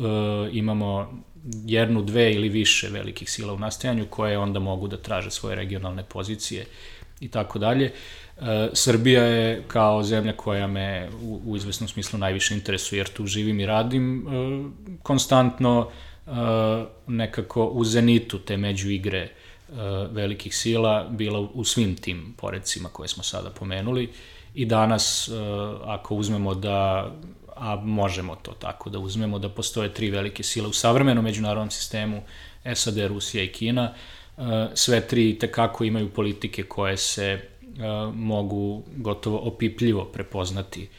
imamo 0.52 1.22
jednu, 1.66 2.02
dve 2.02 2.34
ili 2.34 2.50
više 2.50 2.90
velikih 2.90 3.30
sila 3.30 3.54
u 3.54 3.60
nastajanju 3.60 4.06
koje 4.10 4.38
onda 4.38 4.60
mogu 4.60 4.88
da 4.88 4.98
traže 4.98 5.32
svoje 5.32 5.56
regionalne 5.56 6.04
pozicije 6.04 6.66
i 7.20 7.30
tako 7.30 7.60
dalje. 7.60 7.86
E, 7.86 8.70
Srbija 8.74 9.24
je 9.24 9.64
kao 9.68 10.04
zemlja 10.04 10.34
koja 10.34 10.68
me 10.68 11.10
u, 11.22 11.42
u 11.46 11.56
izvesnom 11.58 11.88
smislu 11.88 12.20
najviše 12.20 12.54
interesuje 12.54 13.00
jer 13.00 13.08
tu 13.08 13.26
živim 13.26 13.60
i 13.60 13.66
radim 13.66 14.28
e, 14.28 14.32
konstantno 15.04 15.88
e, 15.88 16.32
nekako 17.08 17.66
u 17.66 17.86
zenitu 17.86 18.40
te 18.40 18.58
međuigre 18.58 19.30
velikih 20.12 20.56
sila 20.56 21.08
bila 21.10 21.40
u 21.40 21.64
svim 21.64 21.96
tim 21.96 22.34
poredcima 22.38 22.90
koje 22.90 23.08
smo 23.08 23.24
sada 23.24 23.50
pomenuli. 23.50 24.10
I 24.54 24.66
danas 24.66 25.30
ako 25.86 26.16
uzmemo 26.16 26.56
da 26.56 27.12
a 27.56 27.76
možemo 27.76 28.36
to 28.36 28.52
tako 28.52 28.90
da 28.90 29.00
uzmemo 29.00 29.40
da 29.40 29.50
postoje 29.50 29.94
tri 29.94 30.10
velike 30.12 30.44
sile 30.44 30.68
u 30.68 30.74
savremenom 30.74 31.24
međunarodnom 31.24 31.72
sistemu 31.72 32.22
SAD, 32.76 32.98
Rusija 32.98 33.44
i 33.44 33.48
Kina 33.48 33.94
sve 34.74 35.08
tri 35.08 35.40
tekako 35.40 35.84
imaju 35.84 36.10
politike 36.10 36.64
koje 36.64 36.98
se 36.98 37.50
mogu 38.14 38.84
gotovo 38.96 39.38
opipljivo 39.38 40.06
prepoznati 40.06 40.90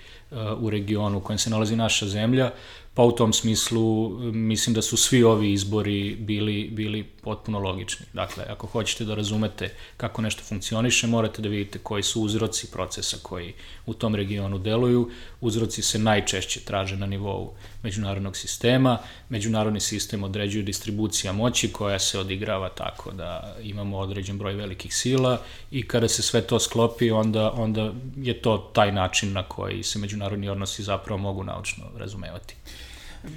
u 0.58 0.70
regionu 0.70 1.18
u 1.18 1.20
kojem 1.20 1.38
se 1.38 1.50
nalazi 1.50 1.76
naša 1.76 2.06
zemlja, 2.06 2.50
pa 2.94 3.02
u 3.02 3.12
tom 3.12 3.32
smislu 3.32 4.08
mislim 4.32 4.74
da 4.74 4.82
su 4.82 4.96
svi 4.96 5.22
ovi 5.22 5.52
izbori 5.52 6.16
bili, 6.16 6.68
bili 6.72 7.02
potpuno 7.02 7.58
logični. 7.58 8.06
Dakle, 8.12 8.44
ako 8.48 8.66
hoćete 8.66 9.04
da 9.04 9.14
razumete 9.14 9.74
kako 9.96 10.22
nešto 10.22 10.42
funkcioniše, 10.42 11.06
morate 11.06 11.42
da 11.42 11.48
vidite 11.48 11.78
koji 11.78 12.02
su 12.02 12.22
uzroci 12.22 12.70
procesa 12.70 13.16
koji 13.22 13.52
u 13.86 13.94
tom 13.94 14.14
regionu 14.14 14.58
deluju. 14.58 15.10
Uzroci 15.40 15.82
se 15.82 15.98
najčešće 15.98 16.60
traže 16.60 16.96
na 16.96 17.06
nivou 17.06 17.52
međunarodnog 17.82 18.36
sistema. 18.36 18.98
Međunarodni 19.28 19.80
sistem 19.80 20.24
određuje 20.24 20.62
distribucija 20.62 21.32
moći 21.32 21.72
koja 21.72 21.98
se 21.98 22.18
odigrava 22.18 22.68
tako 22.68 23.10
da 23.10 23.56
imamo 23.62 23.98
određen 23.98 24.38
broj 24.38 24.54
velikih 24.54 24.96
sila 24.96 25.40
i 25.70 25.86
kada 25.86 26.08
se 26.08 26.22
sve 26.22 26.40
to 26.40 26.58
sklopi, 26.58 27.10
onda, 27.10 27.52
onda 27.52 27.92
je 28.16 28.42
to 28.42 28.70
taj 28.74 28.92
način 28.92 29.32
na 29.32 29.42
koji 29.42 29.82
se 29.82 29.98
međunarodni 29.98 30.48
odnosi 30.48 30.82
zapravo 30.82 31.18
mogu 31.18 31.44
naučno 31.44 31.84
razumevati. 31.96 32.54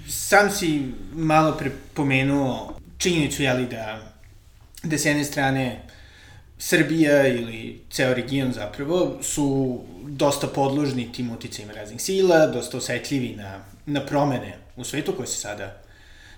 Sam 0.10 0.51
si 0.51 0.94
malo 1.13 1.58
pre 1.58 1.72
pomenuo 1.94 2.79
činjenicu, 2.98 3.44
jeli, 3.44 3.65
da, 3.65 4.00
da 4.84 4.98
s 4.98 5.06
jedne 5.06 5.24
strane 5.24 5.82
Srbija 6.60 7.27
ili 7.27 7.82
ceo 7.89 8.13
region 8.13 8.53
zapravo 8.53 9.17
su 9.22 9.79
dosta 10.03 10.48
podložni 10.48 11.12
tim 11.12 11.32
uticajima 11.32 11.74
raznih 11.74 12.01
sila, 12.01 12.48
dosta 12.48 12.77
osetljivi 12.77 13.36
na, 13.36 13.60
na 13.86 14.06
promene 14.06 14.58
u 14.75 14.84
svetu 14.84 15.13
koje 15.17 15.27
se 15.27 15.41
sada 15.41 15.82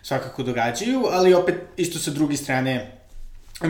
svakako 0.04 0.44
događaju, 0.44 1.06
ali 1.12 1.34
opet 1.34 1.56
isto 1.78 2.00
sa 2.00 2.12
druge 2.12 2.38
strane 2.38 2.92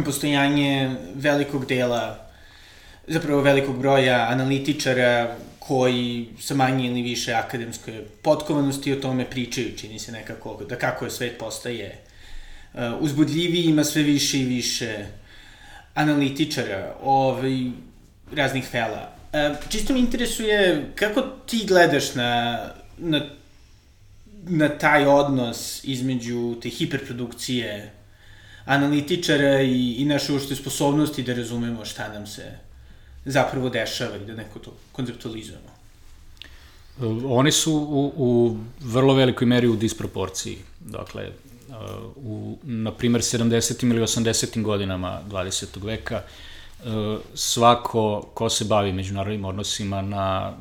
postojanje 0.05 0.95
velikog 1.15 1.65
dela 1.65 2.29
zapravo 3.07 3.41
velikog 3.41 3.79
broja 3.79 4.27
analitičara 4.29 5.36
koji 5.69 6.27
sa 6.41 6.55
manje 6.55 6.88
ili 6.88 7.01
više 7.01 7.33
akademske 7.33 8.01
potkovanosti 8.21 8.93
o 8.93 8.95
tome 8.95 9.25
pričaju, 9.29 9.77
čini 9.77 9.99
se 9.99 10.11
nekako, 10.11 10.63
da 10.69 10.75
kako 10.75 11.05
je 11.05 11.11
svet 11.11 11.38
postaje 11.38 11.99
uh, 12.73 12.79
uzbudljiviji, 12.99 13.63
ima 13.63 13.83
sve 13.83 14.03
više 14.03 14.39
i 14.39 14.45
više 14.45 15.05
analitičara 15.93 16.95
ovaj, 17.03 17.57
raznih 18.35 18.65
fela. 18.65 19.13
Uh, 19.33 19.69
čisto 19.69 19.93
me 19.93 19.99
interesuje 19.99 20.89
kako 20.95 21.21
ti 21.21 21.65
gledaš 21.67 22.15
na, 22.15 22.59
na, 22.97 23.21
na 24.47 24.69
taj 24.69 25.05
odnos 25.05 25.83
između 25.83 26.55
te 26.61 26.69
hiperprodukcije 26.69 27.91
analitičara 28.65 29.61
i, 29.61 29.93
i 29.99 30.05
naše 30.05 30.33
ušte 30.33 30.55
sposobnosti 30.55 31.23
da 31.23 31.33
razumemo 31.33 31.85
šta 31.85 32.09
nam 32.13 32.27
se 32.27 32.68
zapravo 33.31 33.69
dešava 33.69 34.15
i 34.17 34.25
da 34.25 34.36
neko 34.36 34.59
to 34.59 34.74
konceptualizujemo? 34.91 35.69
Oni 37.25 37.51
su 37.51 37.74
u, 37.74 38.13
u 38.17 38.57
vrlo 38.79 39.13
velikoj 39.13 39.48
meri 39.48 39.67
u 39.67 39.75
disproporciji. 39.75 40.57
Dakle, 40.79 41.31
u, 42.15 42.57
na 42.63 42.91
primer, 42.91 43.21
70. 43.21 43.89
ili 43.89 44.01
80. 44.01 44.62
godinama 44.62 45.21
20. 45.29 45.83
veka 45.83 46.21
svako 47.33 48.29
ko 48.33 48.50
se 48.50 48.65
bavi 48.65 48.93
međunarodnim 48.93 49.45
odnosima 49.45 50.01
na 50.01 50.53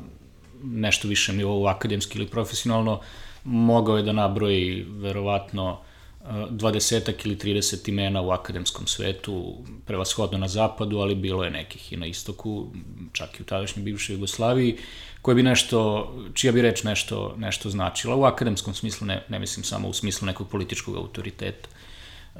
nešto 0.63 1.07
višem 1.07 1.37
nivou 1.37 1.67
akademski 1.67 2.17
ili 2.17 2.27
profesionalno 2.27 2.99
mogao 3.43 3.97
je 3.97 4.03
da 4.03 4.11
nabroji 4.11 4.85
verovatno 4.89 5.79
20 6.25 7.25
ili 7.25 7.35
30 7.35 7.89
imena 7.89 8.21
u 8.21 8.29
akademskom 8.29 8.87
svetu, 8.87 9.55
prevashodno 9.85 10.37
na 10.37 10.47
zapadu, 10.47 10.97
ali 10.97 11.15
bilo 11.15 11.43
je 11.43 11.49
nekih 11.49 11.93
i 11.93 11.97
na 11.97 12.05
istoku, 12.05 12.67
čak 13.13 13.39
i 13.39 13.43
u 13.43 13.45
tadašnjoj 13.45 13.83
bivšoj 13.83 14.13
Jugoslaviji, 14.13 14.77
koje 15.21 15.35
bi 15.35 15.43
nešto, 15.43 16.09
čija 16.33 16.53
bi 16.53 16.61
reč 16.61 16.83
nešto, 16.83 17.35
nešto 17.37 17.69
značila. 17.69 18.15
U 18.15 18.23
akademskom 18.23 18.73
smislu, 18.73 19.07
ne, 19.07 19.23
ne 19.29 19.39
mislim 19.39 19.63
samo 19.63 19.87
u 19.87 19.93
smislu 19.93 20.25
nekog 20.25 20.49
političkog 20.49 20.95
autoriteta. 20.95 21.69
E, 21.69 22.39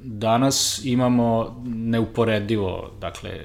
danas 0.00 0.80
imamo 0.84 1.62
neuporedivo, 1.66 2.92
dakle, 3.00 3.40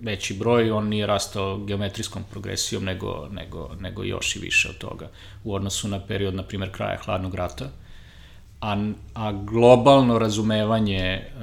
veći 0.00 0.34
broj, 0.34 0.70
on 0.70 0.88
nije 0.88 1.06
rastao 1.06 1.58
geometrijskom 1.58 2.24
progresijom, 2.30 2.84
nego, 2.84 3.28
nego, 3.30 3.70
nego 3.80 4.04
još 4.04 4.36
i 4.36 4.40
više 4.40 4.68
od 4.68 4.78
toga 4.78 5.10
u 5.44 5.54
odnosu 5.54 5.88
na 5.88 6.06
period, 6.06 6.34
na 6.34 6.42
primjer, 6.42 6.72
kraja 6.72 6.98
hladnog 7.04 7.34
rata 7.34 7.70
a, 8.60 8.76
a 9.14 9.32
globalno 9.32 10.18
razumevanje 10.18 11.20
uh, 11.20 11.42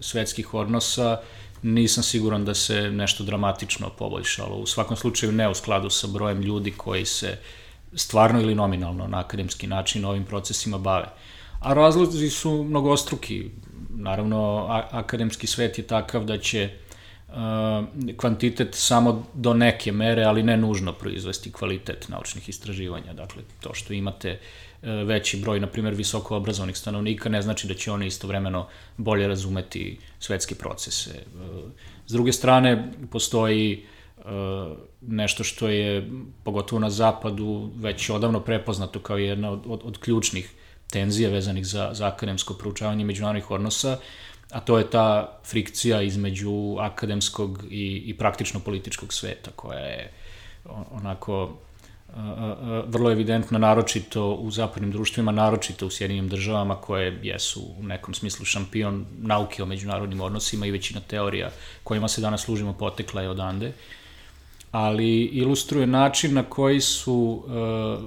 svetskih 0.00 0.54
odnosa 0.54 1.20
nisam 1.62 2.02
siguran 2.02 2.44
da 2.44 2.54
se 2.54 2.90
nešto 2.90 3.24
dramatično 3.24 3.90
poboljšalo. 3.98 4.56
U 4.56 4.66
svakom 4.66 4.96
slučaju 4.96 5.32
ne 5.32 5.48
u 5.48 5.54
skladu 5.54 5.90
sa 5.90 6.06
brojem 6.06 6.42
ljudi 6.42 6.70
koji 6.76 7.04
se 7.04 7.38
stvarno 7.94 8.40
ili 8.40 8.54
nominalno 8.54 9.06
na 9.06 9.18
akademski 9.18 9.66
način 9.66 10.04
ovim 10.04 10.24
procesima 10.24 10.78
bave. 10.78 11.06
A 11.60 11.74
razlozi 11.74 12.30
su 12.30 12.64
mnogostruki. 12.64 13.50
Naravno, 13.98 14.66
akademski 14.90 15.46
svet 15.46 15.78
je 15.78 15.86
takav 15.86 16.24
da 16.24 16.38
će 16.38 16.70
uh, 17.28 17.34
kvantitet 18.16 18.74
samo 18.74 19.26
do 19.34 19.54
neke 19.54 19.92
mere, 19.92 20.24
ali 20.24 20.42
ne 20.42 20.56
nužno 20.56 20.92
proizvesti 20.92 21.52
kvalitet 21.52 22.08
naučnih 22.08 22.48
istraživanja. 22.48 23.12
Dakle, 23.12 23.42
to 23.60 23.74
što 23.74 23.92
imate 23.92 24.30
uh, 24.30 24.38
E, 24.40 24.65
veći 24.82 25.40
broj, 25.40 25.60
na 25.60 25.66
primjer, 25.66 25.94
visoko 25.94 26.36
obrazovanih 26.36 26.76
stanovnika, 26.76 27.28
ne 27.28 27.42
znači 27.42 27.66
da 27.66 27.74
će 27.74 27.92
oni 27.92 28.06
istovremeno 28.06 28.66
bolje 28.96 29.28
razumeti 29.28 29.98
svetske 30.18 30.54
procese. 30.54 31.10
E, 31.10 31.24
s 32.06 32.12
druge 32.12 32.32
strane, 32.32 32.92
postoji 33.10 33.84
e, 34.18 34.22
nešto 35.00 35.44
što 35.44 35.68
je, 35.68 36.10
pogotovo 36.44 36.80
na 36.80 36.90
zapadu, 36.90 37.70
već 37.76 38.10
odavno 38.10 38.40
prepoznato 38.40 39.00
kao 39.00 39.18
jedna 39.18 39.50
od, 39.50 39.62
od, 39.66 39.80
od 39.84 39.98
ključnih 39.98 40.50
tenzija 40.90 41.30
vezanih 41.30 41.66
za, 41.66 41.90
za 41.92 42.06
akademsko 42.06 42.54
proučavanje 42.54 43.04
međunarodnih 43.04 43.50
odnosa, 43.50 43.98
a 44.50 44.60
to 44.60 44.78
je 44.78 44.90
ta 44.90 45.38
frikcija 45.44 46.02
između 46.02 46.76
akademskog 46.78 47.64
i, 47.70 48.02
i 48.06 48.16
praktično 48.18 48.60
političkog 48.60 49.12
sveta, 49.12 49.50
koja 49.56 49.78
je 49.78 50.12
onako 50.90 51.56
vrlo 52.86 53.10
evidentno, 53.10 53.58
naročito 53.58 54.30
u 54.30 54.50
zapadnim 54.50 54.90
društvima, 54.90 55.32
naročito 55.32 55.86
u 55.86 55.90
Sjedinim 55.90 56.28
državama 56.28 56.76
koje 56.76 57.18
jesu 57.22 57.60
u 57.78 57.82
nekom 57.82 58.14
smislu 58.14 58.44
šampion 58.44 59.06
nauke 59.18 59.62
o 59.62 59.66
međunarodnim 59.66 60.20
odnosima 60.20 60.66
i 60.66 60.70
većina 60.70 61.00
teorija 61.00 61.50
kojima 61.84 62.08
se 62.08 62.20
danas 62.20 62.44
služimo 62.44 62.72
potekla 62.72 63.22
je 63.22 63.30
odande, 63.30 63.72
ali 64.70 65.24
ilustruje 65.24 65.86
način 65.86 66.34
na 66.34 66.42
koji 66.42 66.80
su 66.80 67.44
uh, 67.46 68.02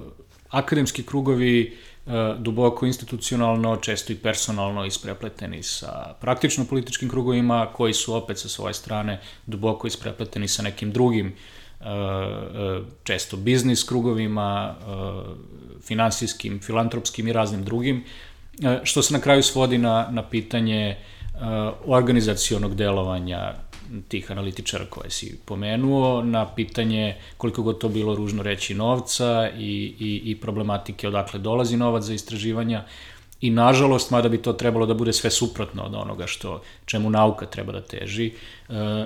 akademski 0.50 1.02
krugovi 1.02 1.76
uh, 2.06 2.12
duboko 2.38 2.86
institucionalno, 2.86 3.76
često 3.76 4.12
i 4.12 4.16
personalno 4.16 4.84
isprepleteni 4.84 5.62
sa 5.62 6.14
praktično 6.20 6.64
političkim 6.64 7.08
krugovima, 7.08 7.68
koji 7.72 7.94
su 7.94 8.14
opet 8.14 8.38
sa 8.38 8.48
svoje 8.48 8.74
strane 8.74 9.20
duboko 9.46 9.86
isprepleteni 9.86 10.48
sa 10.48 10.62
nekim 10.62 10.92
drugim 10.92 11.26
uh, 11.26 11.59
često 13.04 13.36
biznis 13.36 13.84
krugovima, 13.84 14.74
finansijskim, 15.82 16.60
filantropskim 16.60 17.28
i 17.28 17.32
raznim 17.32 17.64
drugim, 17.64 18.04
što 18.82 19.02
se 19.02 19.14
na 19.14 19.20
kraju 19.20 19.42
svodi 19.42 19.78
na, 19.78 20.08
na 20.10 20.22
pitanje 20.22 20.96
organizacionog 21.86 22.74
delovanja 22.74 23.54
tih 24.08 24.30
analitičara 24.30 24.84
koje 24.90 25.10
si 25.10 25.38
pomenuo, 25.44 26.22
na 26.22 26.54
pitanje 26.54 27.16
koliko 27.36 27.62
god 27.62 27.78
to 27.78 27.88
bilo 27.88 28.14
ružno 28.14 28.42
reći 28.42 28.74
novca 28.74 29.50
i, 29.58 29.94
i, 29.98 30.22
i 30.24 30.40
problematike 30.40 31.08
odakle 31.08 31.40
dolazi 31.40 31.76
novac 31.76 32.04
za 32.04 32.14
istraživanja, 32.14 32.84
I 33.40 33.50
nažalost, 33.50 34.10
mada 34.10 34.28
bi 34.28 34.42
to 34.42 34.52
trebalo 34.52 34.86
da 34.86 34.94
bude 34.94 35.12
sve 35.12 35.30
suprotno 35.30 35.82
od 35.82 35.94
onoga 35.94 36.26
što, 36.26 36.62
čemu 36.84 37.10
nauka 37.10 37.46
treba 37.46 37.72
da 37.72 37.80
teži, 37.80 38.26
e, 38.26 38.32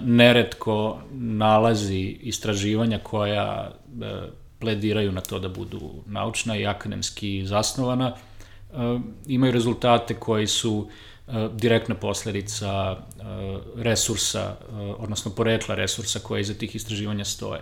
neretko 0.02 0.98
nalazi 1.12 2.18
istraživanja 2.22 2.98
koja 2.98 3.70
e, 3.70 4.12
plediraju 4.58 5.12
na 5.12 5.20
to 5.20 5.38
da 5.38 5.48
budu 5.48 5.90
naučna 6.06 6.56
i 6.56 6.66
akademski 6.66 7.46
zasnovana, 7.46 8.12
e, 8.12 8.76
imaju 9.26 9.52
rezultate 9.52 10.14
koji 10.14 10.46
su 10.46 10.88
direktna 11.52 11.94
posledica 11.94 12.96
resursa, 13.76 14.56
odnosno 14.98 15.30
porekla 15.30 15.74
resursa 15.74 16.18
koje 16.18 16.40
iza 16.40 16.54
tih 16.54 16.76
istraživanja 16.76 17.24
stoje. 17.24 17.60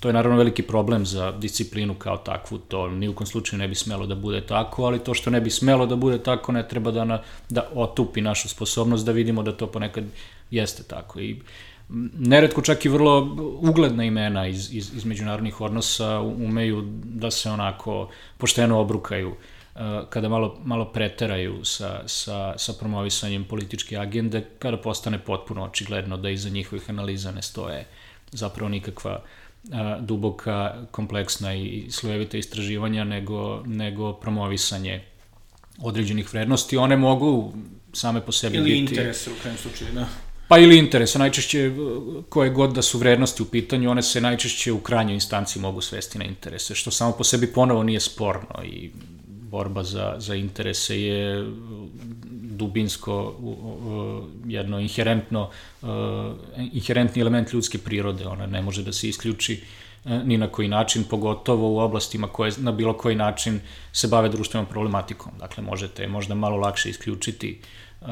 To 0.00 0.08
je 0.08 0.12
naravno 0.12 0.38
veliki 0.38 0.62
problem 0.62 1.06
za 1.06 1.32
disciplinu 1.32 1.94
kao 1.94 2.16
takvu, 2.16 2.58
to 2.58 2.88
ni 2.88 3.08
u 3.08 3.14
kom 3.14 3.26
slučaju 3.26 3.58
ne 3.58 3.68
bi 3.68 3.74
smelo 3.74 4.06
da 4.06 4.14
bude 4.14 4.40
tako, 4.46 4.84
ali 4.84 4.98
to 4.98 5.14
što 5.14 5.30
ne 5.30 5.40
bi 5.40 5.50
smelo 5.50 5.86
da 5.86 5.96
bude 5.96 6.18
tako 6.22 6.52
ne 6.52 6.68
treba 6.68 6.90
da, 6.90 7.04
na, 7.04 7.22
da 7.48 7.70
otupi 7.74 8.20
našu 8.20 8.48
sposobnost 8.48 9.06
da 9.06 9.12
vidimo 9.12 9.42
da 9.42 9.52
to 9.52 9.66
ponekad 9.66 10.04
jeste 10.50 10.82
tako. 10.82 11.20
I 11.20 11.40
neretko 12.18 12.62
čak 12.62 12.84
i 12.84 12.88
vrlo 12.88 13.36
ugledna 13.60 14.04
imena 14.04 14.46
iz, 14.46 14.74
iz, 14.74 14.94
iz 14.94 15.04
međunarodnih 15.04 15.60
odnosa 15.60 16.20
umeju 16.20 16.82
da 17.04 17.30
se 17.30 17.50
onako 17.50 18.10
pošteno 18.38 18.80
obrukaju 18.80 19.28
uh, 19.30 19.80
kada 20.10 20.28
malo, 20.28 20.58
malo 20.64 20.84
preteraju 20.84 21.64
sa, 21.64 22.02
sa, 22.06 22.54
sa 22.58 22.72
promovisanjem 22.72 23.44
političke 23.44 23.96
agende, 23.96 24.44
kada 24.58 24.76
postane 24.76 25.18
potpuno 25.18 25.64
očigledno 25.64 26.16
da 26.16 26.30
iza 26.30 26.48
njihovih 26.48 26.90
analiza 26.90 27.30
ne 27.30 27.42
stoje 27.42 27.86
zapravo 28.32 28.68
nikakva 28.68 29.12
uh, 29.12 29.45
duboka, 30.00 30.86
kompleksna 30.90 31.54
i 31.54 31.86
slojevita 31.90 32.36
istraživanja 32.36 33.04
nego, 33.04 33.62
nego 33.66 34.12
promovisanje 34.12 35.02
određenih 35.78 36.32
vrednosti. 36.32 36.76
One 36.76 36.96
mogu 36.96 37.52
same 37.92 38.20
po 38.20 38.32
sebi 38.32 38.56
ili 38.56 38.64
biti... 38.64 38.76
Ili 38.76 38.90
interes 38.90 39.26
u 39.26 39.30
krajem 39.42 39.58
slučaju, 39.58 39.92
da. 39.94 40.08
Pa 40.48 40.58
ili 40.58 40.78
interesa, 40.78 41.18
najčešće 41.18 41.72
koje 42.28 42.50
god 42.50 42.72
da 42.72 42.82
su 42.82 42.98
vrednosti 42.98 43.42
u 43.42 43.46
pitanju, 43.46 43.90
one 43.90 44.02
se 44.02 44.20
najčešće 44.20 44.72
u 44.72 44.80
krajnjoj 44.80 45.14
instanci 45.14 45.58
mogu 45.58 45.80
svesti 45.80 46.18
na 46.18 46.24
interese, 46.24 46.74
što 46.74 46.90
samo 46.90 47.12
po 47.12 47.24
sebi 47.24 47.52
ponovo 47.52 47.82
nije 47.82 48.00
sporno 48.00 48.64
i 48.64 48.90
borba 49.26 49.82
za, 49.82 50.14
za 50.18 50.34
interese 50.34 51.02
je 51.02 51.46
dubinsko 52.56 53.34
jedno 54.46 54.80
inherentno 54.80 55.50
inherentni 56.72 57.22
element 57.22 57.52
ljudske 57.52 57.78
prirode, 57.78 58.26
ona 58.26 58.46
ne 58.46 58.62
može 58.62 58.82
da 58.82 58.92
se 58.92 59.08
isključi 59.08 59.60
e, 60.04 60.18
ni 60.24 60.38
na 60.38 60.48
koji 60.48 60.68
način, 60.68 61.04
pogotovo 61.04 61.72
u 61.72 61.78
oblastima 61.78 62.28
koje 62.28 62.52
na 62.58 62.72
bilo 62.72 62.92
koji 62.92 63.16
način 63.16 63.60
se 63.92 64.08
bave 64.08 64.28
društvenom 64.28 64.66
problematikom. 64.66 65.32
Dakle, 65.38 65.62
možete 65.62 66.08
možda 66.08 66.34
malo 66.34 66.56
lakše 66.56 66.90
isključiti 66.90 67.60
uh, 68.00 68.08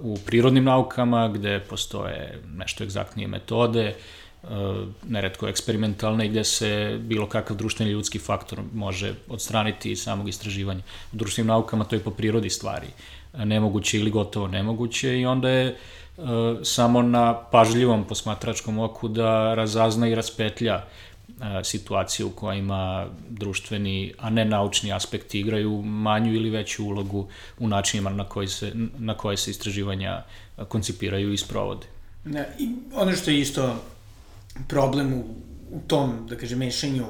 u 0.00 0.18
prirodnim 0.26 0.64
naukama, 0.64 1.28
gde 1.28 1.60
postoje 1.60 2.42
nešto 2.54 2.84
egzaktnije 2.84 3.28
metode, 3.28 3.94
neretko 5.08 5.48
eksperimentalne, 5.48 6.28
gde 6.28 6.44
se 6.44 6.98
bilo 7.00 7.26
kakav 7.28 7.56
društveni 7.56 7.92
ljudski 7.92 8.18
faktor 8.18 8.60
može 8.74 9.14
odstraniti 9.28 9.90
iz 9.90 10.02
samog 10.02 10.28
istraživanja. 10.28 10.80
U 11.12 11.16
društvenim 11.16 11.46
naukama 11.46 11.84
to 11.84 11.96
je 11.96 12.00
po 12.00 12.10
prirodi 12.10 12.50
stvari 12.50 12.86
nemoguće 13.44 13.98
ili 13.98 14.10
gotovo 14.10 14.48
nemoguće 14.48 15.20
i 15.20 15.26
onda 15.26 15.48
je 15.48 15.76
uh, 16.16 16.24
samo 16.62 17.02
na 17.02 17.34
pažljivom 17.50 18.04
posmatračkom 18.04 18.78
oku 18.78 19.08
da 19.08 19.54
razazna 19.54 20.08
i 20.08 20.14
raspetlja 20.14 20.82
situacije 21.64 22.26
u 22.26 22.30
kojima 22.30 23.06
društveni, 23.28 24.12
a 24.18 24.30
ne 24.30 24.44
naučni 24.44 24.92
aspekti 24.92 25.40
igraju 25.40 25.82
manju 25.82 26.34
ili 26.34 26.50
veću 26.50 26.84
ulogu 26.84 27.28
u 27.58 27.68
načinima 27.68 28.10
na 28.10 28.24
koji 28.24 28.48
se, 28.48 28.72
na 28.98 29.14
koje 29.14 29.36
se 29.36 29.50
istraživanja 29.50 30.22
koncipiraju 30.68 31.32
i 31.32 31.36
sprovode. 31.36 31.86
Da, 32.24 32.44
i 32.58 32.68
ono 32.94 33.12
što 33.12 33.30
je 33.30 33.40
isto 33.40 33.76
problem 34.68 35.12
u, 35.12 35.24
u 35.70 35.80
tom, 35.86 36.26
da 36.28 36.36
kažem, 36.36 36.58
mešanju 36.58 37.06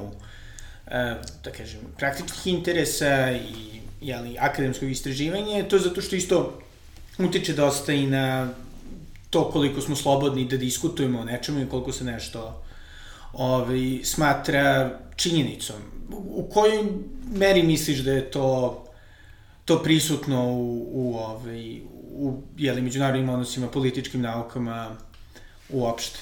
da 1.43 1.51
kažem, 1.57 1.79
praktičnih 1.97 2.47
interesa 2.47 3.31
i 3.31 3.81
jeli, 4.01 4.37
akademskog 4.39 4.89
istraživanja, 4.89 5.67
to 5.69 5.75
je 5.75 5.81
zato 5.81 6.01
što 6.01 6.15
isto 6.15 6.59
utiče 7.17 7.53
dosta 7.53 7.93
i 7.93 8.07
na 8.07 8.49
to 9.29 9.51
koliko 9.51 9.81
smo 9.81 9.95
slobodni 9.95 10.45
da 10.45 10.57
diskutujemo 10.57 11.19
o 11.19 11.23
nečemu 11.23 11.61
i 11.61 11.69
koliko 11.69 11.91
se 11.91 12.03
nešto 12.03 12.63
ovaj, 13.33 13.99
smatra 14.03 14.99
činjenicom. 15.15 15.75
U 16.11 16.49
kojoj 16.53 16.83
meri 17.33 17.63
misliš 17.63 17.99
da 17.99 18.11
je 18.11 18.31
to 18.31 18.83
to 19.67 19.83
prisutno 19.83 20.43
u, 20.47 20.87
u, 20.91 21.17
ovaj, 21.17 21.81
u 22.11 22.41
jeli, 22.57 22.81
međunarodnim 22.81 23.29
odnosima, 23.29 23.67
političkim 23.67 24.21
naukama 24.21 24.95
uopšte? 25.69 26.19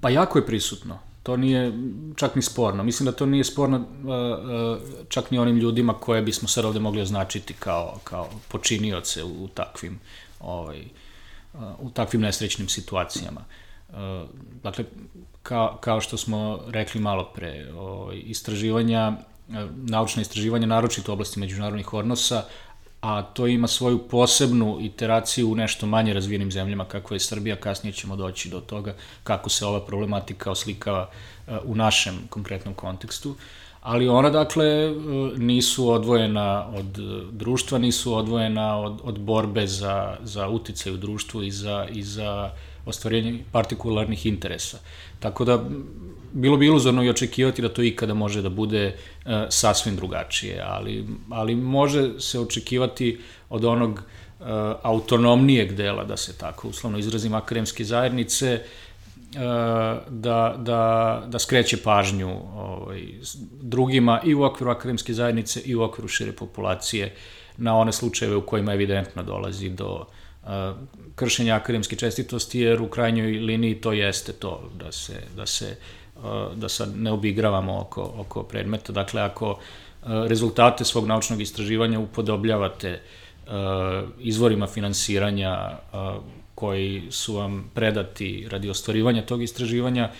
Pa 0.00 0.10
jako 0.10 0.38
je 0.38 0.46
prisutno. 0.46 0.98
To 1.22 1.36
nije 1.36 1.72
čak 2.16 2.34
ni 2.34 2.42
sporno. 2.42 2.82
Mislim 2.82 3.04
da 3.04 3.12
to 3.12 3.26
nije 3.26 3.44
sporno 3.44 3.76
uh, 3.76 3.84
uh, 3.84 5.06
čak 5.08 5.30
ni 5.30 5.38
onim 5.38 5.56
ljudima 5.56 5.94
koje 5.94 6.22
bismo 6.22 6.48
sad 6.48 6.64
ovde 6.64 6.80
mogli 6.80 7.02
označiti 7.02 7.54
kao, 7.54 7.98
kao 8.04 8.28
počinioce 8.48 9.24
u, 9.24 9.48
takvim 9.48 10.00
ovaj, 10.40 10.84
uh, 11.54 11.60
u 11.78 11.90
takvim 11.90 12.22
nesrećnim 12.22 12.68
situacijama. 12.68 13.44
Dakle, 14.62 14.84
kao, 15.42 15.78
kao 15.80 16.00
što 16.00 16.16
smo 16.16 16.60
rekli 16.68 17.00
malo 17.00 17.32
pre, 17.34 17.72
ovaj, 17.72 18.16
istraživanja, 18.16 19.12
naučna 19.76 20.22
istraživanja, 20.22 20.66
naročito 20.66 21.12
u 21.12 21.14
oblasti 21.14 21.40
međunarodnih 21.40 21.92
odnosa, 21.92 22.44
a 23.00 23.22
to 23.22 23.46
ima 23.46 23.66
svoju 23.66 23.98
posebnu 23.98 24.78
iteraciju 24.80 25.52
u 25.52 25.54
nešto 25.54 25.86
manje 25.86 26.14
razvijenim 26.14 26.52
zemljama 26.52 26.84
kako 26.84 27.14
je 27.14 27.20
Srbija, 27.20 27.56
kasnije 27.56 27.92
ćemo 27.92 28.16
doći 28.16 28.48
do 28.48 28.60
toga 28.60 28.94
kako 29.24 29.50
se 29.50 29.66
ova 29.66 29.80
problematika 29.86 30.50
oslikava 30.50 31.10
e, 31.46 31.58
u 31.64 31.74
našem 31.74 32.18
konkretnom 32.30 32.74
kontekstu, 32.74 33.34
ali 33.82 34.08
ona 34.08 34.30
dakle 34.30 34.66
e, 34.66 34.92
nisu 35.36 35.88
odvojena 35.90 36.66
od 36.66 36.98
društva, 37.32 37.78
nisu 37.78 38.14
odvojena 38.14 38.80
od, 38.80 39.00
od 39.02 39.18
borbe 39.18 39.66
za, 39.66 40.16
za 40.22 40.48
uticaj 40.48 40.92
u 40.92 40.96
društvu 40.96 41.42
i 41.42 41.50
za, 41.50 41.86
i 41.92 42.02
za 42.02 42.50
ostvarenje 42.86 43.44
partikularnih 43.52 44.26
interesa. 44.26 44.78
Tako 45.20 45.44
da 45.44 45.64
bilo 46.32 46.56
bi 46.56 46.66
iluzorno 46.66 47.02
i 47.02 47.10
očekivati 47.10 47.62
da 47.62 47.68
to 47.68 47.82
ikada 47.82 48.14
može 48.14 48.42
da 48.42 48.48
bude 48.48 48.84
e, 48.84 48.94
sasvim 49.48 49.96
drugačije, 49.96 50.62
ali, 50.66 51.06
ali 51.30 51.54
može 51.54 52.20
se 52.20 52.40
očekivati 52.40 53.20
od 53.48 53.64
onog 53.64 53.98
e, 53.98 54.02
autonomnijeg 54.82 55.72
dela, 55.72 56.04
da 56.04 56.16
se 56.16 56.38
tako 56.38 56.68
uslovno 56.68 56.98
izrazim, 56.98 57.34
akademske 57.34 57.84
zajednice, 57.84 58.46
e, 58.46 58.60
da, 60.08 60.54
da, 60.58 61.22
da 61.26 61.38
skreće 61.38 61.76
pažnju 61.76 62.36
ovaj, 62.56 63.02
drugima 63.62 64.20
i 64.24 64.34
u 64.34 64.42
okviru 64.42 64.70
akademske 64.70 65.14
zajednice 65.14 65.60
i 65.60 65.74
u 65.74 65.82
okviru 65.82 66.08
šire 66.08 66.32
populacije 66.32 67.14
na 67.56 67.76
one 67.76 67.92
slučajeve 67.92 68.36
u 68.36 68.46
kojima 68.46 68.74
evidentno 68.74 69.22
dolazi 69.22 69.68
do 69.68 70.06
kršenja 71.14 71.54
akademske 71.54 71.96
čestitosti, 71.96 72.60
jer 72.60 72.82
u 72.82 72.88
krajnjoj 72.88 73.26
liniji 73.26 73.80
to 73.80 73.92
jeste 73.92 74.32
to, 74.32 74.70
da 74.78 74.92
se, 74.92 75.22
da 75.36 75.46
se 75.46 75.76
da 76.54 76.68
sad 76.68 76.96
ne 76.96 77.12
obigravamo 77.12 77.80
oko, 77.80 78.12
oko 78.16 78.42
predmeta. 78.42 78.92
Dakle, 78.92 79.22
ako 79.22 79.58
rezultate 80.04 80.84
svog 80.84 81.06
naučnog 81.06 81.40
istraživanja 81.40 81.98
upodobljavate 81.98 83.00
izvorima 84.18 84.66
finansiranja 84.66 85.70
koji 86.54 87.02
su 87.10 87.34
vam 87.34 87.70
predati 87.74 88.46
radi 88.50 88.70
ostvarivanja 88.70 89.22
tog 89.22 89.42
istraživanja, 89.42 90.10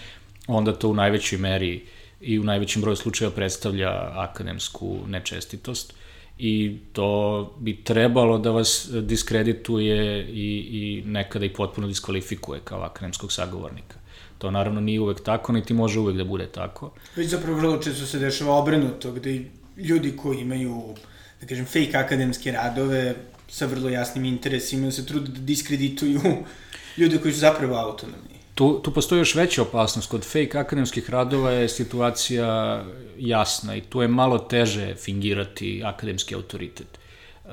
onda 0.47 0.73
to 0.73 0.89
u 0.89 0.95
najvećoj 0.95 1.39
meri 1.39 1.85
i 2.21 2.39
u 2.39 2.45
najvećem 2.45 2.83
broju 2.83 2.97
slučajeva 2.97 3.35
predstavlja 3.35 3.91
akademsku 4.15 4.99
nečestitost 5.07 5.95
i 6.39 6.77
to 6.93 7.53
bi 7.59 7.77
trebalo 7.85 8.39
da 8.39 8.51
vas 8.51 8.89
diskredituje 8.93 10.27
i, 10.29 10.69
i 10.71 11.03
nekada 11.07 11.45
i 11.45 11.53
potpuno 11.53 11.87
diskvalifikuje 11.87 12.61
kao 12.65 12.83
akademskog 12.83 13.33
sagovornika. 13.33 14.00
To 14.41 14.51
naravno 14.51 14.81
nije 14.81 15.01
uvek 15.01 15.21
tako, 15.21 15.53
niti 15.53 15.75
može 15.75 16.01
uvek 16.01 16.17
da 16.17 16.25
bude 16.25 16.47
tako. 16.47 16.93
Već 17.17 17.29
zapravo 17.29 17.57
vrlo 17.59 17.79
često 17.79 18.07
se 18.07 18.19
dešava 18.19 18.55
obrnuto, 18.55 19.13
gde 19.13 19.45
ljudi 19.77 20.17
koji 20.17 20.41
imaju, 20.41 20.95
da 21.41 21.47
kažem, 21.47 21.65
fake 21.65 21.97
akademske 21.97 22.53
radove 22.53 23.15
sa 23.49 23.67
vrlo 23.67 23.89
jasnim 23.89 24.25
interesima 24.25 24.91
se 24.91 25.07
trude 25.07 25.29
da 25.29 25.41
diskredituju 25.41 26.21
ljude 26.99 27.19
koji 27.19 27.35
su 27.35 27.41
zapravo 27.41 27.77
autonomni. 27.77 28.41
Tu, 28.55 28.81
tu 28.83 28.95
postoji 28.95 29.21
još 29.21 29.35
veća 29.35 29.63
opasnost. 29.63 30.11
Kod 30.11 30.25
fake 30.25 30.59
akademskih 30.59 31.11
radova 31.11 31.51
je 31.51 31.69
situacija 31.69 32.85
jasna 33.19 33.77
i 33.77 33.81
tu 33.81 34.03
je 34.03 34.09
malo 34.09 34.39
teže 34.39 34.95
fingirati 34.95 35.83
akademski 35.85 36.35
autoritet. 36.35 36.99
Uh, 37.45 37.51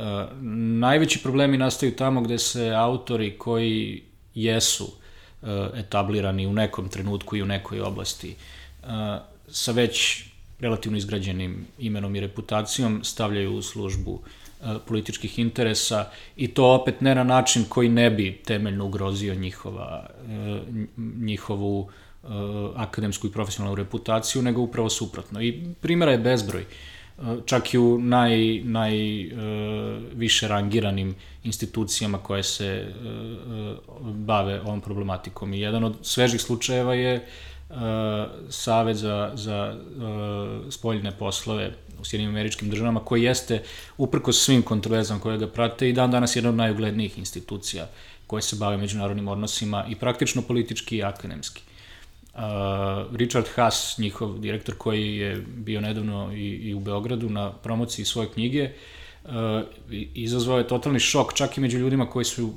najveći 0.80 1.20
problemi 1.24 1.58
nastaju 1.58 1.96
tamo 1.96 2.22
gde 2.22 2.38
se 2.38 2.70
autori 2.70 3.38
koji 3.38 4.04
jesu 4.34 4.84
uh, 4.84 5.07
etablirani 5.76 6.48
u 6.48 6.54
nekom 6.54 6.90
trenutku 6.90 7.36
i 7.36 7.42
u 7.42 7.46
nekoj 7.46 7.82
oblasti 7.82 8.36
uh, 8.84 8.90
sa 9.48 9.72
već 9.72 10.24
relativno 10.60 10.98
izgrađenim 10.98 11.68
imenom 11.80 12.16
i 12.16 12.20
reputacijom 12.20 13.04
stavljaju 13.04 13.56
u 13.56 13.62
službu 13.62 14.12
uh, 14.12 14.20
E, 14.64 14.80
političkih 14.88 15.40
interesa 15.40 16.06
i 16.36 16.48
to 16.48 16.74
opet 16.74 17.02
ne 17.02 17.16
na 17.16 17.24
način 17.24 17.66
koji 17.70 17.90
ne 17.90 18.10
bi 18.10 18.42
temeljno 18.46 18.86
ugrozio 18.86 19.36
njihova, 19.36 20.10
njihovu 20.98 21.90
akademsku 22.76 23.28
i 23.28 23.32
profesionalnu 23.32 23.76
reputaciju, 23.76 24.42
nego 24.42 24.62
upravo 24.62 24.90
suprotno. 24.90 25.42
I 25.42 25.64
primjera 25.82 26.12
je 26.12 26.18
bezbroj. 26.18 26.66
Čak 27.46 27.74
i 27.74 27.78
u 27.78 28.00
naj, 28.00 28.62
naj 28.64 28.94
više 30.14 30.48
rangiranim 30.48 31.16
institucijama 31.44 32.18
koje 32.18 32.44
se 32.44 32.94
bave 34.02 34.62
ovom 34.62 34.82
problematikom. 34.82 35.54
I 35.54 35.60
jedan 35.60 35.84
od 35.84 35.96
svežih 36.02 36.42
slučajeva 36.42 36.94
je 36.94 37.28
Savet 38.50 38.98
za, 38.98 39.32
za 39.36 39.76
spoljne 40.70 41.12
poslove 41.12 41.72
u 42.02 42.06
Sjedinim 42.06 42.32
američkim 42.32 42.70
državama, 42.70 43.00
koji 43.00 43.24
jeste, 43.24 43.64
uprko 43.98 44.34
svim 44.34 44.62
kontroverzama 44.62 45.20
koje 45.20 45.38
ga 45.38 45.48
prate, 45.48 45.90
i 45.90 45.94
dan 45.94 46.12
danas 46.12 46.36
jedna 46.36 46.50
od 46.50 46.56
najuglednijih 46.56 47.18
institucija 47.18 47.90
koje 48.28 48.42
se 48.42 48.56
bave 48.56 48.78
međunarodnim 48.78 49.28
odnosima 49.28 49.86
i 49.90 49.96
praktično 49.96 50.42
politički 50.42 50.98
i 50.98 51.04
akademski. 51.04 51.62
Uh, 52.38 52.44
Richard 53.16 53.46
Haas, 53.56 53.98
njihov 53.98 54.40
direktor 54.40 54.76
koji 54.78 55.18
je 55.18 55.44
bio 55.48 55.82
nedavno 55.82 56.34
i, 56.34 56.46
i 56.46 56.74
u 56.74 56.80
Beogradu 56.80 57.30
na 57.30 57.52
promociji 57.52 58.06
svoje 58.06 58.30
knjige, 58.30 58.70
uh, 59.24 59.32
izazvao 60.14 60.58
je 60.58 60.68
totalni 60.68 61.00
šok 61.00 61.34
čak 61.34 61.58
i 61.58 61.62
među 61.62 61.78
ljudima 61.78 62.10
koji 62.10 62.26
su 62.26 62.46
uh, 62.46 62.54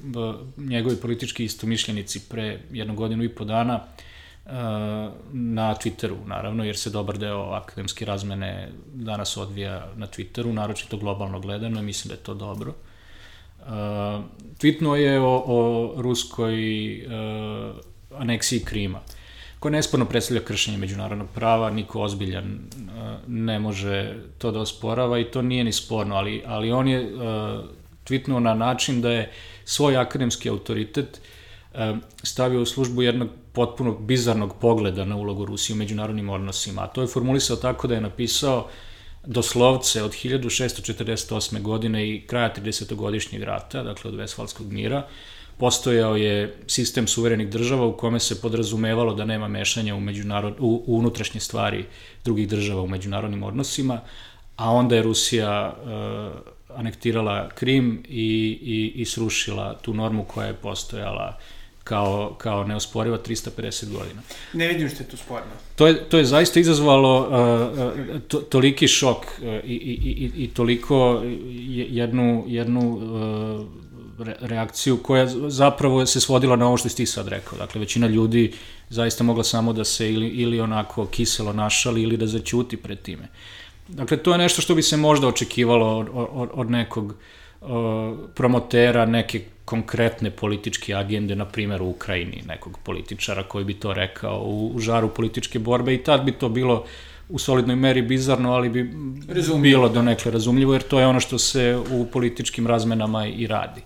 njegovi 0.56 0.96
politički 0.96 1.44
istomišljenici 1.44 2.20
pre 2.28 2.60
jednu 2.72 2.94
godinu 2.94 3.24
i 3.24 3.28
po 3.28 3.44
dana 3.44 3.74
uh, 3.74 4.52
na 5.32 5.74
Twitteru, 5.74 6.26
naravno, 6.26 6.64
jer 6.64 6.76
se 6.76 6.90
dobar 6.90 7.18
deo 7.18 7.40
akademske 7.40 8.04
razmene 8.04 8.68
danas 8.94 9.36
odvija 9.36 9.88
na 9.96 10.06
Twitteru, 10.06 10.52
naročito 10.52 10.96
globalno 10.96 11.40
gledano, 11.40 11.80
i 11.80 11.82
mislim 11.82 12.08
da 12.08 12.14
je 12.14 12.24
to 12.24 12.34
dobro. 12.34 12.74
Tvitno 14.58 14.96
je 14.96 15.20
o, 15.20 15.42
o 15.46 15.92
ruskoj 15.96 16.54
aneksiji 18.18 18.64
Krima 18.64 19.00
koja 19.60 19.72
nesporno 19.72 20.06
predstavlja 20.06 20.44
kršenje 20.44 20.78
međunarodnog 20.78 21.28
prava, 21.34 21.70
niko 21.70 22.02
ozbiljan 22.02 22.58
ne 23.26 23.58
može 23.58 24.14
to 24.38 24.50
da 24.50 24.60
osporava 24.60 25.18
i 25.18 25.24
to 25.24 25.42
nije 25.42 25.64
ni 25.64 25.72
sporno, 25.72 26.16
ali, 26.16 26.42
ali 26.46 26.72
on 26.72 26.88
je 26.88 27.10
tvitnuo 28.04 28.40
na 28.40 28.54
način 28.54 29.02
da 29.02 29.10
je 29.10 29.32
svoj 29.64 29.96
akademski 29.96 30.48
autoritet 30.48 31.20
stavio 32.22 32.62
u 32.62 32.66
službu 32.66 33.02
jednog 33.02 33.28
potpuno 33.52 33.98
bizarnog 33.98 34.56
pogleda 34.60 35.04
na 35.04 35.16
ulogu 35.16 35.44
Rusije 35.44 35.74
u 35.74 35.78
međunarodnim 35.78 36.28
odnosima. 36.28 36.82
A 36.82 36.86
to 36.86 37.00
je 37.00 37.06
formulisao 37.06 37.56
tako 37.56 37.88
da 37.88 37.94
je 37.94 38.00
napisao 38.00 38.68
doslovce 39.26 40.02
od 40.02 40.10
1648. 40.10 41.62
godine 41.62 42.08
i 42.08 42.26
kraja 42.26 42.54
30-godišnjeg 42.56 43.44
rata, 43.44 43.82
dakle 43.82 44.10
od 44.10 44.16
Vesfalskog 44.16 44.72
mira, 44.72 45.06
postojao 45.60 46.16
je 46.16 46.54
sistem 46.66 47.06
suverenih 47.06 47.48
država 47.48 47.86
u 47.86 47.96
kome 47.96 48.20
se 48.20 48.40
podrazumevalo 48.40 49.14
da 49.14 49.24
nema 49.24 49.48
mešanja 49.48 49.94
u, 49.94 50.00
međunarod, 50.00 50.56
u, 50.58 50.82
u 50.86 50.98
unutrašnje 50.98 51.40
stvari 51.40 51.84
drugih 52.24 52.48
država 52.48 52.82
u 52.82 52.88
međunarodnim 52.88 53.42
odnosima, 53.42 54.00
a 54.56 54.70
onda 54.70 54.96
je 54.96 55.02
Rusija 55.02 55.76
uh, 55.76 56.78
anektirala 56.78 57.48
Krim 57.48 58.02
i, 58.08 58.58
i, 58.62 58.92
i 59.02 59.04
srušila 59.04 59.78
tu 59.82 59.94
normu 59.94 60.24
koja 60.24 60.46
je 60.46 60.54
postojala 60.54 61.38
kao, 61.84 62.34
kao 62.38 62.64
neosporiva 62.64 63.18
350 63.18 63.92
godina. 63.92 64.22
Ne 64.52 64.68
vidim 64.68 64.88
što 64.88 65.02
je 65.02 65.08
tu 65.08 65.16
sporno. 65.16 65.52
To 65.76 65.86
je, 65.86 66.08
to 66.08 66.18
je 66.18 66.24
zaista 66.24 66.60
izazvalo 66.60 67.20
uh, 67.20 68.20
to, 68.28 68.38
toliki 68.38 68.88
šok 68.88 69.16
uh, 69.16 69.44
i, 69.64 69.74
i, 69.74 70.32
i, 70.36 70.44
i 70.44 70.48
toliko 70.54 71.22
jednu, 71.90 72.44
jednu 72.48 72.90
uh, 72.90 73.89
re, 74.24 74.36
reakciju 74.40 74.96
koja 74.96 75.26
zapravo 75.48 76.06
se 76.06 76.20
svodila 76.20 76.56
na 76.56 76.66
ovo 76.66 76.76
što 76.76 76.88
si 76.88 76.96
ti 76.96 77.06
sad 77.06 77.28
rekao. 77.28 77.58
Dakle, 77.58 77.78
većina 77.78 78.06
ljudi 78.06 78.52
zaista 78.88 79.24
mogla 79.24 79.44
samo 79.44 79.72
da 79.72 79.84
se 79.84 80.12
ili, 80.12 80.28
ili 80.28 80.60
onako 80.60 81.06
kiselo 81.06 81.52
našali 81.52 82.02
ili 82.02 82.16
da 82.16 82.26
zaćuti 82.26 82.76
pred 82.76 83.02
time. 83.02 83.28
Dakle, 83.88 84.16
to 84.16 84.32
je 84.32 84.38
nešto 84.38 84.62
što 84.62 84.74
bi 84.74 84.82
se 84.82 84.96
možda 84.96 85.28
očekivalo 85.28 85.98
od, 85.98 86.08
od, 86.12 86.48
od 86.52 86.70
nekog 86.70 87.14
uh, 87.60 87.68
promotera 88.34 89.06
neke 89.06 89.44
konkretne 89.64 90.30
političke 90.30 90.94
agende, 90.94 91.36
na 91.36 91.44
primjer 91.44 91.82
u 91.82 91.88
Ukrajini, 91.88 92.42
nekog 92.46 92.78
političara 92.84 93.42
koji 93.42 93.64
bi 93.64 93.74
to 93.74 93.92
rekao 93.92 94.40
u, 94.44 94.72
u 94.74 94.78
žaru 94.78 95.08
političke 95.08 95.58
borbe 95.58 95.94
i 95.94 96.02
tad 96.02 96.24
bi 96.24 96.32
to 96.32 96.48
bilo 96.48 96.84
u 97.28 97.38
solidnoj 97.38 97.76
meri 97.76 98.02
bizarno, 98.02 98.52
ali 98.52 98.68
bi 98.68 98.90
Razumljivo. 99.28 99.62
bilo 99.62 99.88
donekle 99.88 100.32
razumljivo, 100.32 100.72
jer 100.72 100.82
to 100.82 101.00
je 101.00 101.06
ono 101.06 101.20
što 101.20 101.38
se 101.38 101.78
u 101.90 102.06
političkim 102.06 102.66
razmenama 102.66 103.26
i 103.26 103.46
radi. 103.46 103.80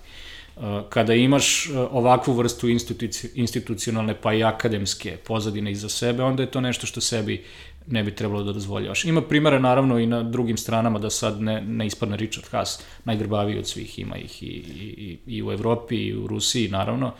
Kada 0.88 1.14
imaš 1.14 1.66
uh, 1.66 1.76
ovakvu 1.90 2.32
vrstu 2.32 2.68
instituci, 2.68 3.30
institucionalne 3.34 4.14
pa 4.14 4.32
i 4.34 4.44
akademske 4.44 5.16
pozadine 5.16 5.72
iza 5.72 5.88
sebe, 5.88 6.22
onda 6.22 6.42
je 6.42 6.50
to 6.50 6.60
nešto 6.60 6.86
što 6.86 7.00
sebi 7.00 7.44
ne 7.86 8.02
bi 8.02 8.14
trebalo 8.14 8.42
da 8.42 8.52
dozvoljavaš. 8.52 9.04
Ima 9.04 9.22
primere 9.22 9.60
naravno 9.60 9.98
i 9.98 10.06
na 10.06 10.22
drugim 10.22 10.56
stranama 10.56 10.98
da 10.98 11.10
sad 11.10 11.40
ne, 11.40 11.60
ne 11.60 11.86
ispadne 11.86 12.16
Richard 12.16 12.46
Haas, 12.50 12.82
najgrbaviji 13.04 13.58
od 13.58 13.68
svih, 13.68 13.98
ima 13.98 14.16
ih 14.16 14.42
i, 14.42 14.46
i, 14.46 15.18
i 15.26 15.42
u 15.42 15.52
Evropi 15.52 15.96
i 15.96 16.16
u 16.16 16.26
Rusiji 16.26 16.68
naravno, 16.68 17.12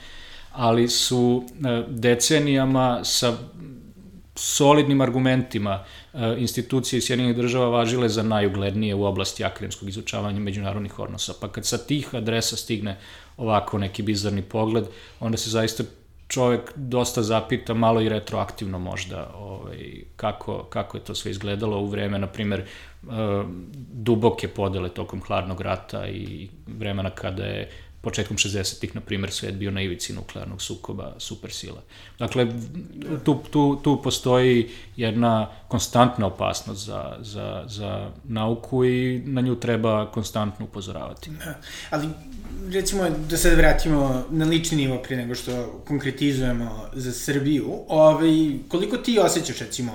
ali 0.52 0.88
su 0.88 1.44
e, 1.44 1.82
decenijama 1.88 3.04
sa 3.04 3.36
solidnim 4.34 5.00
argumentima 5.00 5.84
e, 6.14 6.34
institucije 6.38 7.00
Sjedinih 7.00 7.36
država 7.36 7.68
važile 7.68 8.08
za 8.08 8.22
najuglednije 8.22 8.94
u 8.94 9.04
oblasti 9.04 9.44
akademskog 9.44 9.88
izučavanja 9.88 10.40
međunarodnih 10.40 10.98
odnosa. 10.98 11.34
Pa 11.40 11.48
kad 11.48 11.66
sa 11.66 11.78
tih 11.78 12.14
adresa 12.14 12.56
stigne 12.56 12.98
ovako 13.36 13.78
neki 13.78 14.02
bizarni 14.02 14.42
pogled, 14.42 14.84
onda 15.20 15.36
se 15.36 15.50
zaista 15.50 15.84
čovek 16.28 16.72
dosta 16.76 17.22
zapita, 17.22 17.74
malo 17.74 18.00
i 18.00 18.08
retroaktivno 18.08 18.78
možda, 18.78 19.30
ovaj, 19.36 20.02
kako, 20.16 20.64
kako 20.64 20.96
je 20.96 21.04
to 21.04 21.14
sve 21.14 21.30
izgledalo 21.30 21.78
u 21.78 21.86
vreme, 21.86 22.18
na 22.18 22.26
primer, 22.26 22.64
uh, 23.02 23.10
duboke 23.92 24.48
podele 24.48 24.88
tokom 24.88 25.22
hladnog 25.22 25.60
rata 25.60 26.08
i 26.08 26.48
vremena 26.66 27.10
kada 27.10 27.44
je 27.44 27.70
početkom 28.04 28.36
60-ih, 28.36 28.94
na 28.94 29.00
primer, 29.00 29.30
svet 29.30 29.54
bio 29.54 29.70
na 29.70 29.82
ivici 29.82 30.12
nuklearnog 30.12 30.62
sukoba 30.62 31.14
supersila. 31.18 31.82
Dakle, 32.18 32.46
tu, 33.24 33.42
tu, 33.50 33.80
tu 33.82 34.02
postoji 34.02 34.70
jedna 34.96 35.50
konstantna 35.68 36.26
opasnost 36.26 36.86
za, 36.86 37.16
za, 37.20 37.64
za 37.66 38.10
nauku 38.24 38.84
i 38.84 39.22
na 39.26 39.40
nju 39.40 39.56
treba 39.56 40.10
konstantno 40.10 40.64
upozoravati. 40.64 41.30
Da, 41.30 41.54
ali 41.90 42.08
recimo 42.72 43.10
da 43.30 43.36
se 43.36 43.54
vratimo 43.54 44.24
na 44.30 44.44
lični 44.44 44.76
nivo 44.76 44.98
pre 44.98 45.16
nego 45.16 45.34
što 45.34 45.82
konkretizujemo 45.86 46.88
za 46.92 47.12
Srbiju, 47.12 47.84
ovaj, 47.88 48.58
koliko 48.68 48.96
ti 48.96 49.18
osjećaš 49.18 49.58
recimo 49.58 49.92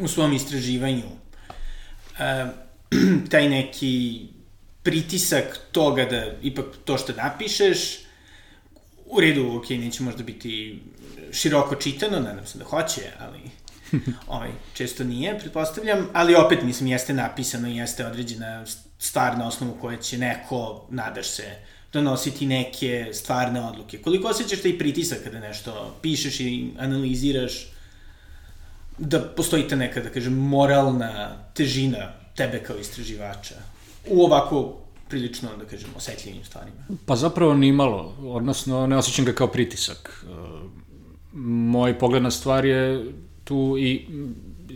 u 0.00 0.08
svom 0.08 0.32
istraživanju 0.32 1.04
uh, 1.04 2.50
taj 3.30 3.48
neki 3.48 4.26
pritisak 4.82 5.58
toga 5.72 6.04
da 6.04 6.26
ipak 6.42 6.64
to 6.84 6.98
što 6.98 7.12
napišeš, 7.12 7.98
u 9.06 9.20
redu, 9.20 9.56
ok, 9.56 9.70
neće 9.70 10.02
možda 10.02 10.22
biti 10.22 10.82
široko 11.32 11.74
čitano, 11.74 12.20
nadam 12.20 12.46
se 12.46 12.58
da 12.58 12.64
hoće, 12.64 13.02
ali 13.18 13.40
ovaj, 14.26 14.50
često 14.74 15.04
nije, 15.04 15.38
pretpostavljam, 15.38 16.08
ali 16.12 16.34
opet, 16.34 16.62
mislim, 16.62 16.88
jeste 16.88 17.14
napisano 17.14 17.68
i 17.68 17.76
jeste 17.76 18.06
određena 18.06 18.64
stvar 18.98 19.38
na 19.38 19.48
osnovu 19.48 19.76
koje 19.80 20.02
će 20.02 20.18
neko, 20.18 20.86
nadaš 20.90 21.28
se, 21.28 21.56
donositi 21.92 22.46
neke 22.46 23.08
stvarne 23.12 23.60
odluke. 23.60 23.98
Koliko 23.98 24.28
osjećaš 24.28 24.62
taj 24.62 24.78
pritisak 24.78 25.18
kada 25.24 25.40
nešto 25.40 25.98
pišeš 26.02 26.40
i 26.40 26.70
analiziraš, 26.78 27.66
da 28.98 29.20
postoji 29.20 29.68
ta 29.68 29.76
neka, 29.76 30.00
da 30.00 30.10
kažem, 30.10 30.32
moralna 30.32 31.36
težina 31.54 32.12
tebe 32.36 32.62
kao 32.62 32.76
istraživača 32.76 33.71
u 34.10 34.24
ovako 34.24 34.78
prilično, 35.08 35.56
da 35.56 35.64
kažem, 35.64 35.90
osetljivim 35.96 36.44
stvarima? 36.44 36.76
Pa 37.06 37.16
zapravo 37.16 37.54
ni 37.54 37.72
malo, 37.72 38.14
odnosno 38.22 38.86
ne 38.86 38.96
osjećam 38.96 39.24
ga 39.24 39.32
kao 39.32 39.46
pritisak. 39.46 40.26
Moj 41.32 41.98
pogled 41.98 42.22
na 42.22 42.30
stvar 42.30 42.64
je 42.64 43.12
tu 43.44 43.76
i 43.78 44.06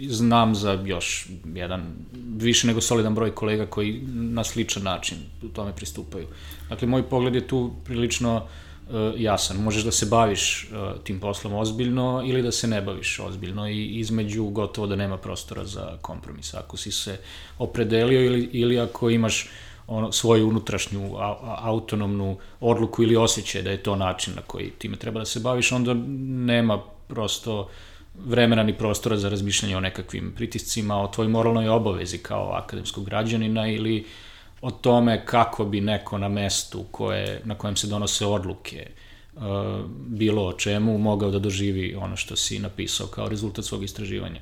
znam 0.08 0.54
za 0.54 0.72
još 0.72 1.28
jedan 1.54 1.94
više 2.36 2.66
nego 2.66 2.80
solidan 2.80 3.14
broj 3.14 3.34
kolega 3.34 3.66
koji 3.66 4.00
na 4.06 4.44
sličan 4.44 4.82
način 4.82 5.18
u 5.42 5.48
tome 5.48 5.72
pristupaju. 5.76 6.26
Dakle, 6.68 6.88
moj 6.88 7.02
pogled 7.02 7.34
je 7.34 7.46
tu 7.46 7.70
prilično 7.84 8.36
uh, 8.36 8.42
jasan. 9.16 9.57
Možeš 9.57 9.85
da 9.85 9.90
se 9.90 10.07
baviš 10.07 10.68
uh, 10.70 11.03
tim 11.05 11.20
poslom 11.20 11.55
ozbiljno 11.55 12.22
ili 12.27 12.42
da 12.42 12.53
se 12.53 12.66
ne 12.66 12.83
baviš 12.83 13.18
ozbiljno 13.18 13.68
i 13.68 13.85
između 13.85 14.44
gotovo 14.44 14.87
da 14.87 14.96
nema 14.96 15.18
prostora 15.18 15.64
za 15.64 15.99
kompromis. 16.03 16.55
Ako 16.55 16.77
si 16.77 16.92
se 16.92 17.18
opredelio 17.59 18.25
ili, 18.25 18.49
ili 18.53 18.81
ako 18.81 19.11
imaš 19.11 19.49
ono, 19.87 20.12
svoju 20.12 20.49
unutrašnju 20.49 21.11
autonomnu 21.59 22.37
odluku 22.61 23.03
ili 23.03 23.16
osjećaj 23.16 23.62
da 23.62 23.70
je 23.70 23.83
to 23.83 23.96
način 23.96 24.35
na 24.37 24.42
koji 24.42 24.70
time 24.70 24.96
treba 24.96 25.18
da 25.18 25.25
se 25.25 25.40
baviš, 25.40 25.72
onda 25.72 25.94
nema 26.29 26.83
prosto 27.09 27.61
uh, 27.61 27.66
vremena 28.25 28.62
ni 28.62 28.79
prostora 28.79 29.16
za 29.16 29.29
razmišljanje 29.29 29.77
o 29.77 29.81
nekakvim 29.81 30.33
pritiscima, 30.37 31.03
o 31.03 31.09
tvojoj 31.09 31.29
moralnoj 31.29 31.68
obavezi 31.68 32.18
kao 32.18 32.53
akademskog 32.53 33.05
građanina 33.05 33.68
ili 33.68 34.05
o 34.66 34.70
tome 34.70 35.26
kako 35.26 35.64
bi 35.64 35.81
neko 35.81 36.18
na 36.18 36.29
mestu 36.29 36.85
koje, 36.90 37.40
na 37.44 37.55
kojem 37.55 37.76
se 37.76 37.87
donose 37.87 38.26
odluke 38.26 38.87
uh, 39.35 39.42
bilo 40.07 40.46
o 40.46 40.52
čemu 40.52 40.98
mogao 40.98 41.31
da 41.31 41.38
doživi 41.38 41.94
ono 41.94 42.16
što 42.16 42.37
si 42.37 42.59
napisao 42.59 43.07
kao 43.07 43.29
rezultat 43.29 43.64
svog 43.64 43.85
istraživanja. 43.85 44.40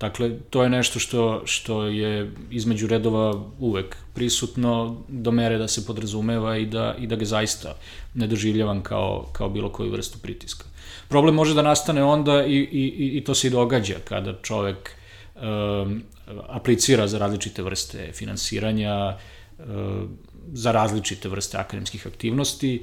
Dakle, 0.00 0.30
to 0.50 0.62
je 0.62 0.70
nešto 0.70 0.98
što, 0.98 1.42
što 1.44 1.86
je 1.86 2.30
između 2.50 2.86
redova 2.86 3.42
uvek 3.58 3.96
prisutno 4.14 5.02
do 5.08 5.30
mere 5.30 5.58
da 5.58 5.68
se 5.68 5.86
podrazumeva 5.86 6.56
i 6.56 6.66
da, 6.66 6.94
i 6.98 7.06
da 7.06 7.16
ga 7.16 7.24
zaista 7.24 7.74
ne 8.14 8.26
doživljavam 8.26 8.82
kao, 8.82 9.26
kao 9.32 9.48
bilo 9.48 9.72
koju 9.72 9.90
vrstu 9.90 10.18
pritiska. 10.18 10.64
Problem 11.08 11.34
može 11.34 11.54
da 11.54 11.62
nastane 11.62 12.04
onda 12.04 12.44
i, 12.46 12.58
i, 12.58 13.18
i 13.18 13.24
to 13.24 13.34
se 13.34 13.46
i 13.46 13.50
događa 13.50 13.96
kada 14.04 14.38
čovek 14.42 14.90
um, 15.34 16.02
aplicira 16.48 17.06
za 17.08 17.18
različite 17.18 17.62
vrste 17.62 18.12
finansiranja, 18.12 19.08
um, 19.08 19.14
za 20.52 20.72
različite 20.72 21.28
vrste 21.28 21.58
akademskih 21.58 22.06
aktivnosti. 22.06 22.82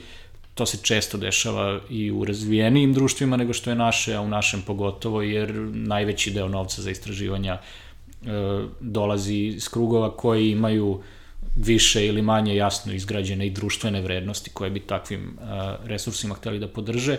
To 0.53 0.65
se 0.65 0.77
često 0.84 1.17
dešava 1.17 1.79
i 1.89 2.12
u 2.12 2.25
razvijenijim 2.25 2.93
društvima 2.93 3.38
nego 3.38 3.53
što 3.53 3.69
je 3.69 3.75
naše, 3.75 4.15
a 4.15 4.21
u 4.21 4.27
našem 4.27 4.62
pogotovo, 4.62 5.21
jer 5.21 5.53
najveći 5.73 6.31
deo 6.31 6.47
novca 6.47 6.81
za 6.81 6.91
istraživanja 6.91 7.57
uh, 7.57 8.29
dolazi 8.79 9.36
iz 9.36 9.69
krugova 9.69 10.17
koji 10.17 10.51
imaju 10.51 11.01
više 11.55 12.07
ili 12.07 12.21
manje 12.21 12.55
jasno 12.55 12.93
izgrađene 12.93 13.47
i 13.47 13.51
društvene 13.51 14.01
vrednosti 14.01 14.49
koje 14.49 14.69
bi 14.69 14.79
takvim 14.79 15.38
uh, 15.38 15.47
resursima 15.86 16.36
hteli 16.36 16.60
da 16.60 16.67
podrže 16.67 17.17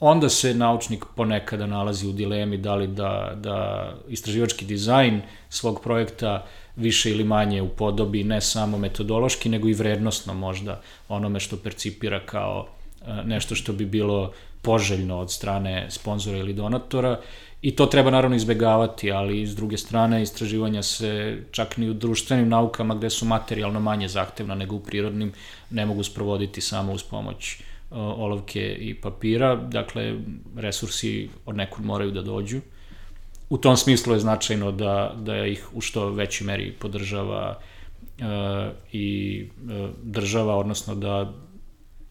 onda 0.00 0.28
se 0.28 0.54
naučnik 0.54 1.04
ponekada 1.16 1.66
nalazi 1.66 2.08
u 2.08 2.12
dilemi 2.12 2.56
da 2.56 2.74
li 2.74 2.86
da, 2.86 3.32
da 3.36 3.88
istraživački 4.08 4.64
dizajn 4.64 5.22
svog 5.48 5.80
projekta 5.82 6.46
više 6.80 7.10
ili 7.10 7.24
manje 7.24 7.62
upodobi 7.62 8.24
ne 8.24 8.40
samo 8.40 8.78
metodološki, 8.78 9.48
nego 9.48 9.68
i 9.68 9.74
vrednostno 9.74 10.34
možda 10.34 10.80
onome 11.08 11.40
što 11.40 11.56
percipira 11.56 12.20
kao 12.26 12.66
e, 13.06 13.22
nešto 13.24 13.54
što 13.54 13.72
bi 13.72 13.86
bilo 13.86 14.32
poželjno 14.62 15.18
od 15.18 15.32
strane 15.32 15.86
sponzora 15.90 16.38
ili 16.38 16.52
donatora 16.52 17.20
i 17.62 17.76
to 17.76 17.86
treba 17.86 18.10
naravno 18.10 18.36
izbegavati, 18.36 19.12
ali 19.12 19.46
s 19.46 19.56
druge 19.56 19.76
strane 19.76 20.22
istraživanja 20.22 20.82
se 20.82 21.38
čak 21.50 21.76
ni 21.76 21.90
u 21.90 21.94
društvenim 21.94 22.48
naukama 22.48 22.94
gde 22.94 23.10
su 23.10 23.24
materijalno 23.24 23.80
manje 23.80 24.08
zahtevna 24.08 24.54
nego 24.54 24.76
u 24.76 24.80
prirodnim 24.80 25.32
ne 25.70 25.86
mogu 25.86 26.02
sprovoditi 26.02 26.60
samo 26.60 26.92
uz 26.92 27.02
pomoć 27.02 27.62
olovke 27.90 28.76
i 28.80 28.94
papira, 28.94 29.56
dakle 29.56 30.14
resursi 30.56 31.28
od 31.46 31.56
nekud 31.56 31.84
moraju 31.84 32.10
da 32.10 32.22
dođu. 32.22 32.60
U 33.50 33.58
tom 33.58 33.76
smislu 33.76 34.14
je 34.14 34.20
značajno 34.20 34.72
da, 34.72 35.14
da 35.16 35.46
ih 35.46 35.68
u 35.72 35.80
što 35.80 36.10
većoj 36.10 36.44
meri 36.46 36.72
podržava 36.72 37.58
e, 37.58 38.24
i 38.92 39.40
e, 39.70 39.88
država, 40.02 40.56
odnosno 40.56 40.94
da 40.94 41.32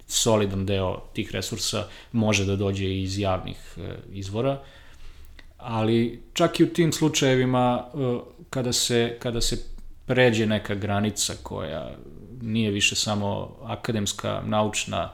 solidan 0.08 0.66
deo 0.66 1.02
tih 1.14 1.32
resursa 1.32 1.88
može 2.12 2.46
da 2.46 2.56
dođe 2.56 2.96
iz 2.96 3.20
javnih 3.20 3.78
e, 3.78 3.96
izvora. 4.12 4.62
Ali 5.58 6.22
čak 6.34 6.60
i 6.60 6.64
u 6.64 6.74
tim 6.74 6.92
slučajevima 6.92 7.86
e, 7.86 8.20
kada 8.50 8.74
se, 8.74 9.18
kada 9.20 9.42
se 9.42 9.64
pređe 10.06 10.46
neka 10.46 10.76
granica 10.76 11.34
koja 11.44 11.92
nije 12.42 12.72
više 12.72 12.96
samo 12.96 13.56
akademska, 13.64 14.42
naučna, 14.46 15.14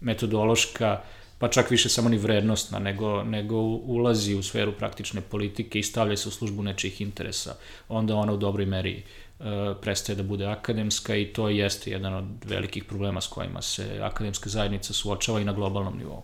metodološka, 0.00 1.00
pa 1.38 1.48
čak 1.48 1.70
više 1.70 1.88
samo 1.88 2.08
ni 2.08 2.18
vrednostna, 2.18 2.78
nego, 2.78 3.22
nego 3.22 3.56
ulazi 3.60 4.34
u 4.34 4.42
sferu 4.42 4.72
praktične 4.72 5.20
politike 5.20 5.78
i 5.78 5.82
stavlja 5.82 6.16
se 6.16 6.28
u 6.28 6.32
službu 6.32 6.62
nečih 6.62 7.00
interesa. 7.00 7.54
Onda 7.88 8.16
ona 8.16 8.32
u 8.32 8.36
dobroj 8.36 8.66
meri 8.66 8.96
e, 8.96 9.44
prestaje 9.80 10.16
da 10.16 10.22
bude 10.22 10.46
akademska 10.46 11.16
i 11.16 11.26
to 11.26 11.48
jeste 11.48 11.90
jedan 11.90 12.14
od 12.14 12.24
velikih 12.44 12.84
problema 12.84 13.20
s 13.20 13.26
kojima 13.26 13.62
se 13.62 14.00
akademska 14.02 14.50
zajednica 14.50 14.92
suočava 14.92 15.40
i 15.40 15.44
na 15.44 15.52
globalnom 15.52 15.98
nivou. 15.98 16.22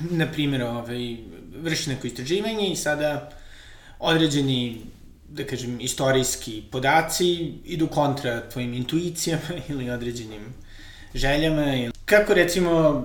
Na 0.00 0.26
primjer, 0.32 0.62
ovaj, 0.62 1.16
vrši 1.62 1.90
neko 1.90 2.06
istraživanje 2.06 2.68
i 2.68 2.76
sada 2.76 3.30
određeni 3.98 4.80
da 5.28 5.44
kažem, 5.44 5.80
istorijski 5.80 6.62
podaci 6.70 7.52
idu 7.64 7.86
kontra 7.86 8.48
tvojim 8.48 8.74
intuicijama 8.74 9.48
ili 9.68 9.90
određenim 9.90 10.54
željama. 11.14 11.90
Kako 12.04 12.34
recimo, 12.34 13.04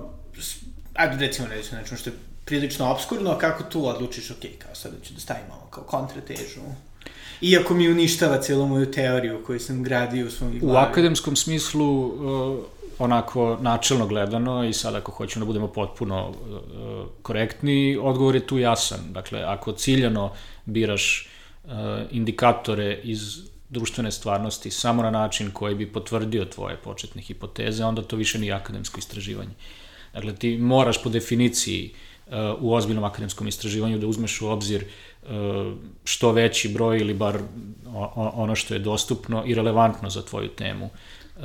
ajde 0.94 1.26
recimo 1.26 1.48
ne 1.48 1.62
znam, 1.62 1.80
nešto 1.80 1.96
što 1.96 2.10
je 2.10 2.16
prilično 2.44 2.90
obskurno, 2.90 3.38
kako 3.38 3.62
tu 3.62 3.86
odlučiš, 3.86 4.30
ok, 4.30 4.42
kao 4.58 4.74
sada 4.74 4.96
ću 5.02 5.14
da 5.14 5.20
stavim 5.20 5.44
ovo 5.50 5.66
kao 5.70 5.84
kontratežu. 5.84 6.60
Iako 7.40 7.74
mi 7.74 7.90
uništava 7.90 8.42
celu 8.42 8.66
moju 8.66 8.90
teoriju 8.90 9.42
koju 9.46 9.60
sam 9.60 9.82
gradio 9.82 10.26
u 10.26 10.30
svom 10.30 10.58
glavi. 10.58 10.74
U 10.74 10.90
akademskom 10.90 11.36
smislu, 11.36 12.06
uh, 12.06 12.64
onako 12.98 13.58
načelno 13.60 14.06
gledano 14.06 14.64
i 14.64 14.72
sad 14.72 14.94
ako 14.94 15.12
hoćemo 15.12 15.44
da 15.44 15.46
budemo 15.46 15.68
potpuno 15.68 16.28
uh, 16.28 17.06
korektni, 17.22 17.98
odgovor 18.02 18.34
je 18.34 18.46
tu 18.46 18.58
jasan. 18.58 19.00
Dakle, 19.12 19.42
ako 19.42 19.72
ciljano 19.72 20.32
biraš 20.64 21.28
uh, 21.64 21.70
indikatore 22.10 23.00
iz 23.02 23.38
društvene 23.68 24.12
stvarnosti 24.12 24.70
samo 24.70 25.02
na 25.02 25.10
način 25.10 25.50
koji 25.50 25.74
bi 25.74 25.92
potvrdio 25.92 26.44
tvoje 26.44 26.76
početne 26.76 27.22
hipoteze, 27.22 27.84
onda 27.84 28.02
to 28.02 28.16
više 28.16 28.38
nije 28.38 28.52
akademsko 28.52 28.98
istraživanje. 28.98 29.54
Dakle, 30.14 30.34
ti 30.34 30.58
moraš 30.58 31.02
po 31.02 31.10
definiciji 31.10 31.90
uh, 32.26 32.32
u 32.60 32.74
ozbiljnom 32.74 33.04
akademskom 33.04 33.48
istraživanju 33.48 33.98
da 33.98 34.06
uzmeš 34.06 34.40
u 34.40 34.48
obzir 34.48 34.84
uh, 34.84 35.30
što 36.04 36.32
veći 36.32 36.68
broj 36.68 37.00
ili 37.00 37.14
bar 37.14 37.38
ono 38.14 38.54
što 38.54 38.74
je 38.74 38.80
dostupno 38.80 39.42
i 39.46 39.54
relevantno 39.54 40.10
za 40.10 40.22
tvoju 40.22 40.48
temu 40.48 40.86
uh, 40.86 41.42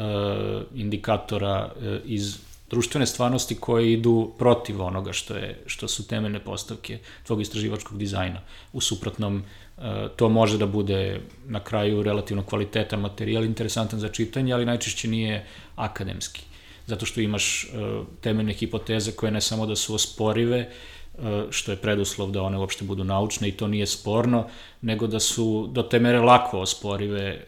indikatora 0.75 1.71
iz 2.05 2.37
društvene 2.69 3.05
stvarnosti 3.05 3.55
koje 3.55 3.93
idu 3.93 4.31
protiv 4.37 4.81
onoga 4.81 5.13
što 5.13 5.35
je 5.35 5.63
što 5.65 5.87
su 5.87 6.07
temeljne 6.07 6.39
postavke 6.39 6.99
tvog 7.23 7.41
istraživačkog 7.41 7.97
dizajna. 7.97 8.41
U 8.73 8.81
suprotnom 8.81 9.43
to 10.15 10.29
može 10.29 10.57
da 10.57 10.65
bude 10.65 11.21
na 11.47 11.59
kraju 11.59 12.03
relativno 12.03 12.43
kvalitetan 12.43 12.99
materijal, 12.99 13.45
interesantan 13.45 13.99
za 13.99 14.09
čitanje, 14.09 14.53
ali 14.53 14.65
najčešće 14.65 15.07
nije 15.07 15.45
akademski. 15.75 16.48
Zato 16.89 17.05
što 17.05 17.21
imaš 17.21 17.67
temeljne 18.21 18.53
hipoteze 18.53 19.11
koje 19.11 19.31
ne 19.31 19.41
samo 19.41 19.65
da 19.65 19.75
su 19.75 19.95
osporive, 19.95 20.69
što 21.49 21.71
je 21.71 21.77
preduslov 21.77 22.31
da 22.31 22.41
one 22.41 22.57
uopšte 22.57 22.85
budu 22.85 23.03
naučne 23.03 23.49
i 23.49 23.51
to 23.51 23.67
nije 23.67 23.85
sporno, 23.87 24.47
nego 24.81 25.07
da 25.07 25.19
su 25.19 25.69
do 25.71 25.83
te 25.83 25.99
mere 25.99 26.19
lako 26.19 26.59
osporive 26.59 27.45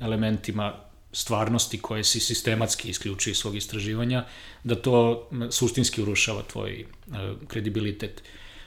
elementima 0.00 0.72
stvarnosti 1.12 1.78
koje 1.78 2.04
si 2.04 2.20
sistematski 2.20 2.88
isključuje 2.88 3.32
iz 3.32 3.38
svog 3.38 3.56
istraživanja, 3.56 4.24
da 4.64 4.74
to 4.74 5.28
suštinski 5.50 6.02
urušava 6.02 6.42
tvoj 6.42 6.84
kredibilitet. 7.48 8.22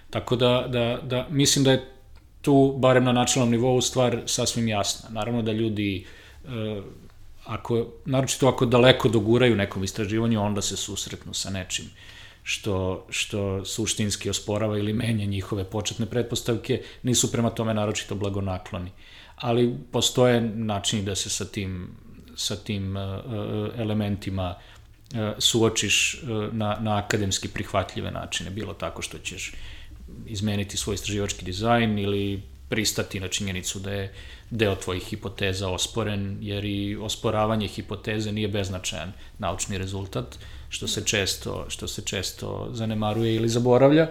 Tako 0.10 0.36
da, 0.36 0.66
da, 0.68 1.00
da 1.04 1.28
mislim 1.30 1.66
da 1.66 1.72
je 1.72 1.94
tu, 2.42 2.76
barem 2.78 3.04
na 3.04 3.12
načelnom 3.12 3.52
nivou, 3.52 3.82
stvar 3.82 4.22
sasvim 4.26 4.68
jasna. 4.68 5.10
Naravno 5.10 5.42
da 5.42 5.52
ljudi, 5.52 6.06
e, 6.46 6.82
ako, 7.46 7.88
naročito 8.06 8.48
ako 8.48 8.66
daleko 8.66 9.10
doguraju 9.10 9.56
nekom 9.56 9.84
istraživanju, 9.84 10.42
onda 10.42 10.62
se 10.62 10.78
susretnu 10.78 11.34
sa 11.34 11.50
nečim 11.50 11.86
što, 12.44 13.06
što 13.10 13.66
suštinski 13.66 14.30
osporava 14.30 14.78
ili 14.78 14.94
menja 14.94 15.26
njihove 15.26 15.64
početne 15.64 16.06
pretpostavke, 16.06 16.82
nisu 17.04 17.32
prema 17.32 17.50
tome 17.50 17.74
naročito 17.74 18.16
blagonakloni. 18.16 18.92
Ali 19.36 19.76
postoje 19.92 20.42
načini 20.42 21.04
da 21.04 21.16
se 21.16 21.30
sa 21.30 21.46
tim, 21.46 21.88
sa 22.36 22.56
tim 22.56 22.98
e, 22.98 23.00
e, 23.00 23.14
elementima 23.82 24.56
suočiš 25.38 26.24
na, 26.52 26.78
na 26.80 26.98
akademski 26.98 27.48
prihvatljive 27.48 28.12
načine, 28.12 28.50
bilo 28.50 28.74
tako 28.74 29.02
što 29.02 29.18
ćeš 29.18 29.52
izmeniti 30.26 30.78
svoj 30.78 30.94
istraživački 30.94 31.46
dizajn 31.46 32.00
ili 32.00 32.42
pristati 32.74 33.20
na 33.20 33.28
činjenicu 33.28 33.80
da 33.80 33.92
je 33.92 34.14
deo 34.50 34.76
tvojih 34.76 35.04
hipoteza 35.04 35.68
osporen, 35.70 36.38
jer 36.42 36.66
i 36.66 36.96
osporavanje 36.96 37.68
hipoteze 37.68 38.32
nije 38.32 38.48
beznačajan 38.48 39.12
naučni 39.38 39.78
rezultat, 39.78 40.38
što 40.70 40.88
se 40.88 41.04
često, 41.06 41.66
što 41.70 41.88
se 41.88 42.02
često 42.02 42.70
zanemaruje 42.74 43.36
ili 43.36 43.50
zaboravlja. 43.50 44.08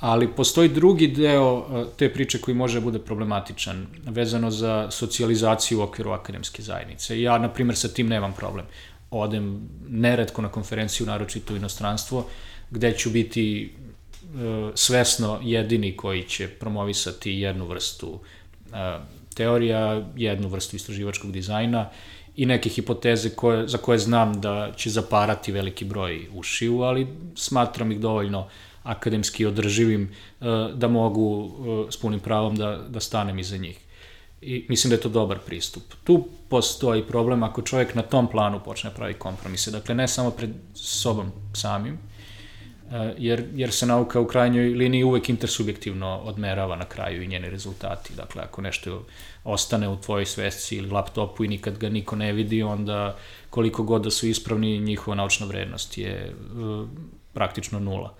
Ali 0.00 0.28
postoji 0.28 0.68
drugi 0.68 1.08
deo 1.08 1.48
e, 1.56 1.84
te 1.96 2.12
priče 2.12 2.40
koji 2.40 2.54
može 2.54 2.80
da 2.80 2.84
bude 2.84 2.98
problematičan, 2.98 3.86
vezano 4.04 4.50
za 4.50 4.90
socijalizaciju 4.90 5.80
u 5.80 5.82
okviru 5.82 6.10
akademske 6.10 6.62
zajednice. 6.62 7.20
Ja, 7.20 7.38
na 7.38 7.48
primjer, 7.48 7.76
sa 7.76 7.88
tim 7.88 8.08
nemam 8.08 8.34
problem. 8.36 8.66
Odem 9.10 9.68
neretko 9.88 10.42
na 10.42 10.48
konferenciju, 10.48 11.06
naročito 11.06 11.54
u 11.54 11.56
inostranstvo, 11.56 12.26
gde 12.70 12.92
ću 12.92 13.10
biti 13.10 13.72
svesno 14.74 15.40
jedini 15.42 15.96
koji 15.96 16.22
će 16.22 16.48
promovisati 16.48 17.32
jednu 17.32 17.66
vrstu 17.66 18.20
e, 18.72 18.98
teorija, 19.34 20.02
jednu 20.16 20.48
vrstu 20.48 20.76
istraživačkog 20.76 21.32
dizajna 21.32 21.88
i 22.36 22.46
neke 22.46 22.68
hipoteze 22.68 23.30
koje, 23.30 23.68
za 23.68 23.78
koje 23.78 23.98
znam 23.98 24.40
da 24.40 24.72
će 24.76 24.90
zaparati 24.90 25.52
veliki 25.52 25.84
broj 25.84 26.26
ušiju, 26.34 26.80
ali 26.82 27.06
smatram 27.34 27.92
ih 27.92 28.00
dovoljno 28.00 28.48
akademski 28.82 29.46
održivim 29.46 30.02
e, 30.02 30.44
da 30.74 30.88
mogu 30.88 31.50
s 31.90 31.96
punim 31.96 32.20
pravom 32.20 32.56
da, 32.56 32.76
da 32.88 33.00
stanem 33.00 33.38
iza 33.38 33.56
njih. 33.56 33.78
I 34.42 34.66
mislim 34.68 34.88
da 34.88 34.94
je 34.94 35.00
to 35.00 35.08
dobar 35.08 35.38
pristup. 35.38 35.82
Tu 36.04 36.28
postoji 36.48 37.02
problem 37.02 37.42
ako 37.42 37.62
čovjek 37.62 37.94
na 37.94 38.02
tom 38.02 38.30
planu 38.30 38.60
počne 38.64 38.90
pravi 38.94 39.14
kompromise. 39.14 39.70
Dakle, 39.70 39.94
ne 39.94 40.08
samo 40.08 40.30
pred 40.30 40.50
sobom 40.74 41.32
samim, 41.52 41.98
jer, 43.18 43.44
jer 43.54 43.72
se 43.72 43.86
nauka 43.86 44.20
u 44.20 44.26
krajnjoj 44.26 44.68
liniji 44.68 45.04
uvek 45.04 45.28
intersubjektivno 45.28 46.18
odmerava 46.18 46.76
na 46.76 46.84
kraju 46.84 47.22
i 47.22 47.26
njeni 47.26 47.50
rezultati. 47.50 48.14
Dakle, 48.16 48.42
ako 48.42 48.62
nešto 48.62 49.04
ostane 49.44 49.88
u 49.88 49.96
tvojoj 49.96 50.26
svesci 50.26 50.76
ili 50.76 50.90
laptopu 50.90 51.44
i 51.44 51.48
nikad 51.48 51.78
ga 51.78 51.88
niko 51.88 52.16
ne 52.16 52.32
vidi, 52.32 52.62
onda 52.62 53.16
koliko 53.50 53.82
god 53.82 54.02
da 54.02 54.10
su 54.10 54.26
ispravni, 54.26 54.78
njihova 54.78 55.14
naučna 55.14 55.46
vrednost 55.46 55.98
je 55.98 56.34
uh, 56.34 56.88
praktično 57.32 57.80
nula. 57.80 58.14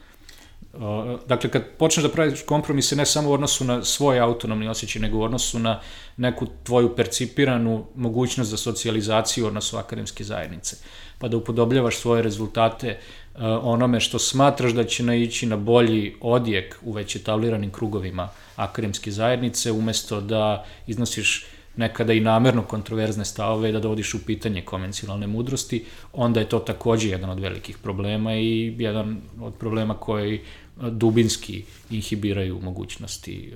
Uh, 0.72 0.80
dakle, 1.26 1.50
kad 1.50 1.64
počneš 1.78 2.02
da 2.02 2.12
praviš 2.12 2.42
kompromise 2.42 2.96
ne 2.96 3.06
samo 3.06 3.30
u 3.30 3.32
odnosu 3.32 3.64
na 3.64 3.84
svoj 3.84 4.20
autonomni 4.20 4.68
osjećaj, 4.68 5.02
nego 5.02 5.18
u 5.18 5.22
odnosu 5.22 5.58
na 5.58 5.80
neku 6.16 6.46
tvoju 6.62 6.96
percipiranu 6.96 7.86
mogućnost 7.94 8.50
za 8.50 8.56
socijalizaciju 8.56 9.44
u 9.44 9.48
odnosu 9.48 9.76
akademske 9.76 10.24
zajednice, 10.24 10.76
pa 11.18 11.28
da 11.28 11.36
upodobljavaš 11.36 11.96
svoje 11.96 12.22
rezultate 12.22 12.98
Uh, 13.38 13.44
onome 13.62 14.00
što 14.00 14.18
smatraš 14.18 14.72
da 14.72 14.84
će 14.84 15.02
naići 15.02 15.46
na 15.46 15.56
bolji 15.56 16.14
odjek 16.20 16.76
u 16.82 16.92
već 16.92 17.16
etabliranim 17.16 17.70
krugovima 17.70 18.28
akademske 18.56 19.10
zajednice, 19.10 19.72
umesto 19.72 20.20
da 20.20 20.64
iznosiš 20.86 21.46
nekada 21.76 22.12
i 22.12 22.20
namerno 22.20 22.62
kontroverzne 22.62 23.24
stavove 23.24 23.72
da 23.72 23.80
dovodiš 23.80 24.14
u 24.14 24.24
pitanje 24.26 24.62
konvencionalne 24.62 25.26
mudrosti, 25.26 25.84
onda 26.12 26.40
je 26.40 26.48
to 26.48 26.58
takođe 26.58 27.08
jedan 27.08 27.30
od 27.30 27.40
velikih 27.40 27.78
problema 27.78 28.34
i 28.34 28.74
jedan 28.78 29.20
od 29.40 29.54
problema 29.54 29.94
koji 29.94 30.40
dubinski 30.76 31.64
inhibiraju 31.90 32.60
mogućnosti 32.62 33.52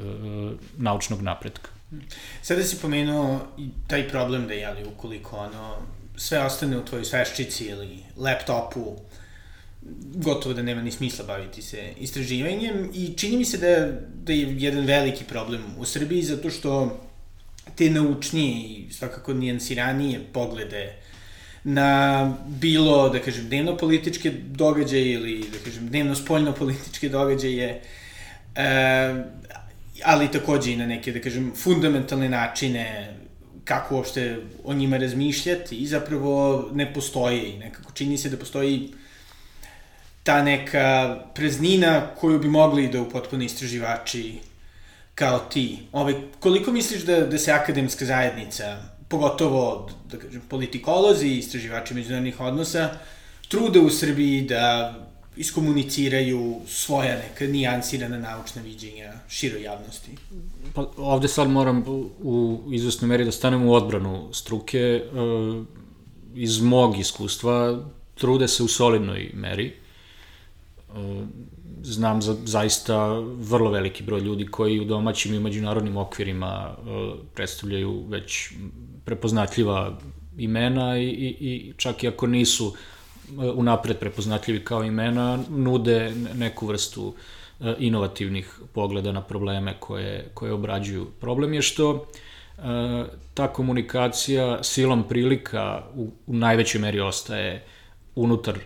naučnog 0.77 1.23
napretka. 1.23 1.71
Sada 2.43 2.63
si 2.63 2.81
pomenuo 2.83 3.41
taj 3.87 4.09
problem 4.09 4.47
da 4.47 4.55
je, 4.55 4.61
jeli, 4.61 4.85
ukoliko 4.85 5.37
ono, 5.37 5.77
sve 6.17 6.41
ostane 6.41 6.79
u 6.79 6.85
tvojoj 6.85 7.05
sveščici 7.05 7.65
ili 7.65 7.99
laptopu, 8.17 8.97
gotovo 10.15 10.55
da 10.55 10.63
nema 10.63 10.83
ni 10.83 10.91
smisla 10.91 11.25
baviti 11.25 11.63
se 11.63 11.93
istraživanjem. 12.01 12.91
I 12.95 13.15
čini 13.17 13.37
mi 13.37 13.45
se 13.45 13.59
da, 13.59 14.01
da 14.25 14.33
je 14.33 14.57
jedan 14.59 14.85
veliki 14.85 15.25
problem 15.25 15.63
u 15.79 15.85
Srbiji 15.85 16.23
zato 16.23 16.51
što 16.51 17.01
te 17.77 17.91
naučnije 17.91 18.69
i 18.69 18.93
svakako 18.93 19.35
nijansiranije 19.35 20.21
poglede 20.33 20.93
na 21.65 22.33
bilo, 22.47 23.09
da 23.09 23.19
kažem, 23.19 23.49
dnevno-političke 23.49 24.31
događaje 24.31 25.13
ili, 25.13 25.45
da 25.53 25.59
kažem, 25.65 25.89
dnevno-spoljno-političke 25.89 27.09
događaje, 27.09 27.81
e, 28.57 29.25
ali 30.05 30.31
takođe 30.31 30.73
i 30.73 30.77
na 30.77 30.87
neke, 30.87 31.13
da 31.13 31.21
kažem, 31.21 31.53
fundamentalne 31.57 32.29
načine 32.29 33.15
kako 33.65 33.97
uopšte 33.97 34.37
o 34.65 34.75
njima 34.75 34.97
razmišljati 34.97 35.77
i 35.77 35.87
zapravo 35.87 36.69
ne 36.73 36.95
postoje 36.95 37.49
i 37.49 37.59
nekako 37.59 37.93
čini 37.93 38.19
se 38.19 38.31
da 38.31 38.37
postoji 38.37 38.93
ta 40.23 40.43
neka 40.43 41.19
preznina 41.35 42.07
koju 42.21 42.39
bi 42.39 42.49
mogli 42.49 42.89
da 42.89 43.01
upotpune 43.01 43.45
istraživači 43.45 44.39
kao 45.15 45.39
ti. 45.39 45.79
Ove, 45.93 46.15
koliko 46.41 46.73
misliš 46.73 47.03
da, 47.03 47.21
da 47.27 47.39
se 47.39 47.53
akademska 47.53 48.05
zajednica, 48.05 48.77
pogotovo 49.09 49.91
da 50.11 50.19
kažem, 50.19 50.43
politikolozi 50.49 51.27
i 51.27 51.39
istraživači 51.39 51.95
međunarodnih 51.95 52.41
odnosa, 52.41 52.91
trude 53.49 53.81
u 53.81 53.91
Srbiji 53.91 54.43
da 54.43 54.95
iskomuniciraju 55.37 56.61
svoja 56.66 57.16
neka 57.16 57.47
nijansirana 57.47 58.18
naučna 58.18 58.62
viđenja 58.62 59.12
široj 59.28 59.62
javnosti? 59.62 60.11
Pa 60.74 60.87
ovde 60.97 61.28
sad 61.28 61.51
moram 61.51 61.85
u, 62.22 62.61
izvesnoj 62.72 63.09
meri 63.09 63.24
da 63.24 63.33
stanem 63.33 63.66
u 63.66 63.74
odbranu 63.74 64.28
struke. 64.33 64.78
E, 64.78 65.03
iz 66.35 66.61
mog 66.61 66.99
iskustva 66.99 67.85
trude 68.14 68.49
se 68.49 68.62
u 68.62 68.68
solidnoj 68.68 69.30
meri. 69.35 69.66
E, 69.66 69.74
znam 71.83 72.22
za 72.22 72.37
zaista 72.45 73.12
vrlo 73.20 73.70
veliki 73.70 74.03
broj 74.03 74.20
ljudi 74.20 74.47
koji 74.47 74.80
u 74.80 74.85
domaćim 74.85 75.35
i 75.35 75.41
međunarodnim 75.41 75.97
okvirima 75.97 76.68
e, 76.70 76.83
predstavljaju 77.35 78.05
već 78.09 78.53
prepoznatljiva 79.05 79.99
imena 80.39 80.99
i, 80.99 81.09
i, 81.09 81.37
i 81.41 81.72
čak 81.76 82.05
i 82.05 82.09
ako 82.09 82.26
nisu 82.26 82.74
unapred 83.55 83.99
prepoznatljivi 83.99 84.64
kao 84.64 84.85
imena, 84.85 85.39
nude 85.49 86.14
neku 86.35 86.66
vrstu 86.66 87.14
e, 87.61 87.74
inovativnih 87.78 88.61
pogleda 88.72 89.12
na 89.12 89.22
probleme 89.22 89.74
koje, 89.80 90.28
koje 90.35 90.53
obrađuju. 90.53 91.07
Problem 91.20 91.55
je 91.55 91.62
što 91.62 92.07
e, 92.59 92.62
ta 93.35 93.53
komunikacija 93.53 94.62
silom 94.62 95.05
prilika 95.09 95.83
u, 95.95 96.11
u 96.26 96.35
najvećoj 96.35 96.80
meri 96.80 97.01
ostaje 97.01 97.64
unutar 98.14 98.59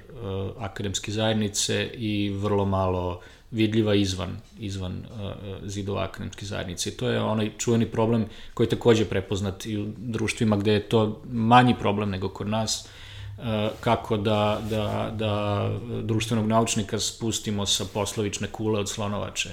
akademske 0.58 1.12
zajednice 1.12 1.90
i 1.94 2.30
vrlo 2.30 2.64
malo 2.64 3.20
vidljiva 3.50 3.94
izvan, 3.94 4.36
izvan 4.58 4.92
uh, 4.92 5.30
zidova 5.64 6.04
akademske 6.04 6.46
zajednice. 6.46 6.90
I 6.90 6.92
to 6.92 7.08
je 7.08 7.20
onaj 7.20 7.50
čuveni 7.58 7.86
problem 7.86 8.26
koji 8.54 8.64
je 8.64 8.70
takođe 8.70 9.04
prepoznat 9.04 9.66
i 9.66 9.78
u 9.78 9.86
društvima 9.96 10.56
gde 10.56 10.72
je 10.72 10.88
to 10.88 11.22
manji 11.30 11.74
problem 11.78 12.10
nego 12.10 12.28
kod 12.28 12.48
nas, 12.48 12.88
Eh, 12.88 12.95
kako 13.80 14.16
da, 14.16 14.60
da, 14.70 15.12
da 15.16 15.70
društvenog 16.02 16.46
naučnika 16.46 16.98
spustimo 16.98 17.66
sa 17.66 17.84
poslovične 17.94 18.48
kule 18.48 18.80
od 18.80 18.88
slonovače. 18.88 19.50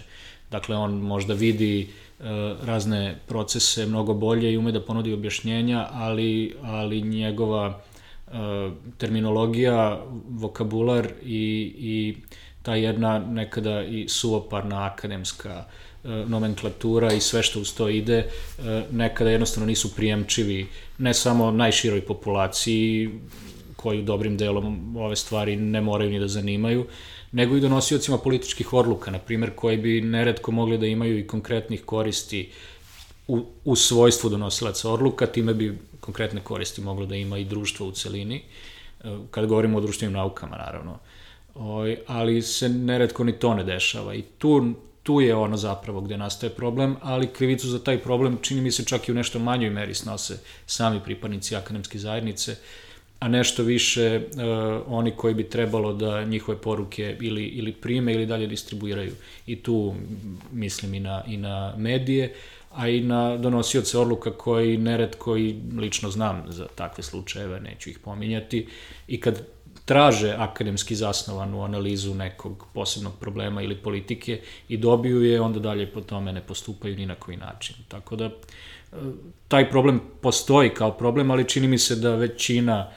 Dakle, 0.51 0.75
on 0.77 0.93
možda 0.93 1.33
vidi 1.33 1.81
eh, 1.81 2.23
razne 2.65 3.19
procese 3.27 3.85
mnogo 3.85 4.13
bolje 4.13 4.53
i 4.53 4.57
ume 4.57 4.71
da 4.71 4.81
ponudi 4.81 5.13
objašnjenja, 5.13 5.87
ali, 5.91 6.55
ali 6.63 7.01
njegova 7.01 7.81
eh, 8.27 8.31
terminologija, 8.97 10.01
vokabular 10.29 11.07
i, 11.23 11.73
i 11.77 12.15
ta 12.61 12.75
jedna 12.75 13.19
nekada 13.19 13.83
i 13.83 14.05
suoparna 14.09 14.85
akademska 14.85 15.65
nomenklatura 16.27 17.13
i 17.13 17.19
sve 17.21 17.43
što 17.43 17.59
uz 17.59 17.73
to 17.73 17.89
ide, 17.89 18.25
nekada 18.91 19.29
jednostavno 19.29 19.67
nisu 19.67 19.95
prijemčivi 19.95 20.67
ne 20.97 21.13
samo 21.13 21.51
najširoj 21.51 22.01
populaciji, 22.01 23.09
koji 23.83 24.01
dobrim 24.01 24.37
delom 24.37 24.97
ove 24.97 25.15
stvari 25.15 25.55
ne 25.55 25.81
moraju 25.81 26.11
ni 26.11 26.19
da 26.19 26.27
zanimaju, 26.27 26.85
nego 27.31 27.57
i 27.57 27.61
donosiocima 27.61 28.17
političkih 28.17 28.73
odluka, 28.73 29.11
na 29.11 29.19
primjer, 29.19 29.51
koji 29.55 29.77
bi 29.77 30.01
neretko 30.01 30.51
mogli 30.51 30.77
da 30.77 30.87
imaju 30.87 31.19
i 31.19 31.27
konkretnih 31.27 31.83
koristi 31.85 32.49
u, 33.27 33.41
u 33.65 33.75
svojstvu 33.75 34.29
donosilaca 34.29 34.89
odluka, 34.89 35.27
time 35.27 35.53
bi 35.53 35.77
konkretne 35.99 36.41
koristi 36.41 36.81
moglo 36.81 37.05
da 37.05 37.15
ima 37.15 37.37
i 37.37 37.45
društvo 37.45 37.87
u 37.87 37.91
celini, 37.91 38.37
e, 39.03 39.17
kada 39.31 39.47
govorimo 39.47 39.77
o 39.77 39.81
društvenim 39.81 40.13
naukama, 40.13 40.57
naravno. 40.57 40.99
O, 41.55 41.83
ali 42.07 42.41
se 42.41 42.69
neretko 42.69 43.23
ni 43.23 43.35
to 43.39 43.53
ne 43.53 43.63
dešava 43.63 44.15
i 44.15 44.21
tu, 44.37 44.73
tu 45.03 45.21
je 45.21 45.35
ono 45.35 45.57
zapravo 45.57 46.01
gde 46.01 46.17
nastaje 46.17 46.53
problem, 46.55 46.95
ali 47.01 47.33
krivicu 47.33 47.67
za 47.67 47.83
taj 47.83 47.99
problem 47.99 48.37
čini 48.41 48.61
mi 48.61 48.71
se 48.71 48.85
čak 48.85 49.09
i 49.09 49.11
u 49.11 49.15
nešto 49.15 49.39
manjoj 49.39 49.69
meri 49.69 49.93
snose 49.93 50.39
sami 50.65 51.01
pripadnici 51.03 51.55
akademske 51.55 51.99
zajednice, 51.99 52.55
a 53.23 53.27
nešto 53.27 53.63
više 53.63 54.17
uh, 54.17 54.43
oni 54.87 55.11
koji 55.11 55.33
bi 55.33 55.49
trebalo 55.49 55.93
da 55.93 56.23
njihove 56.23 56.57
poruke 56.57 57.17
ili, 57.21 57.43
ili 57.43 57.71
prime 57.71 58.13
ili 58.13 58.25
dalje 58.25 58.47
distribuiraju. 58.47 59.11
I 59.47 59.55
tu 59.55 59.95
mislim 60.51 60.93
i 60.93 60.99
na, 60.99 61.23
i 61.27 61.37
na 61.37 61.73
medije, 61.77 62.33
a 62.71 62.89
i 62.89 63.01
na 63.01 63.37
donosioce 63.37 63.97
odluka 63.97 64.31
koji 64.31 64.77
neretko 64.77 65.37
i 65.37 65.55
lično 65.77 66.09
znam 66.09 66.43
za 66.47 66.67
takve 66.75 67.03
slučajeve, 67.03 67.59
neću 67.59 67.89
ih 67.89 67.99
pominjati, 67.99 68.67
i 69.07 69.19
kad 69.19 69.47
traže 69.85 70.35
akademski 70.37 70.95
zasnovanu 70.95 71.63
analizu 71.63 72.15
nekog 72.15 72.67
posebnog 72.73 73.13
problema 73.19 73.61
ili 73.61 73.75
politike 73.75 74.41
i 74.69 74.77
dobiju 74.77 75.23
je, 75.23 75.41
onda 75.41 75.59
dalje 75.59 75.91
po 75.91 76.01
tome 76.01 76.33
ne 76.33 76.41
postupaju 76.41 76.95
ni 76.95 77.05
na 77.05 77.15
koji 77.15 77.37
način. 77.37 77.75
Tako 77.87 78.15
da, 78.15 78.25
e, 78.25 78.31
taj 79.47 79.69
problem 79.69 80.01
postoji 80.21 80.69
kao 80.69 80.91
problem, 80.91 81.31
ali 81.31 81.49
čini 81.49 81.67
mi 81.67 81.77
se 81.77 81.95
da 81.95 82.15
većina 82.15 82.91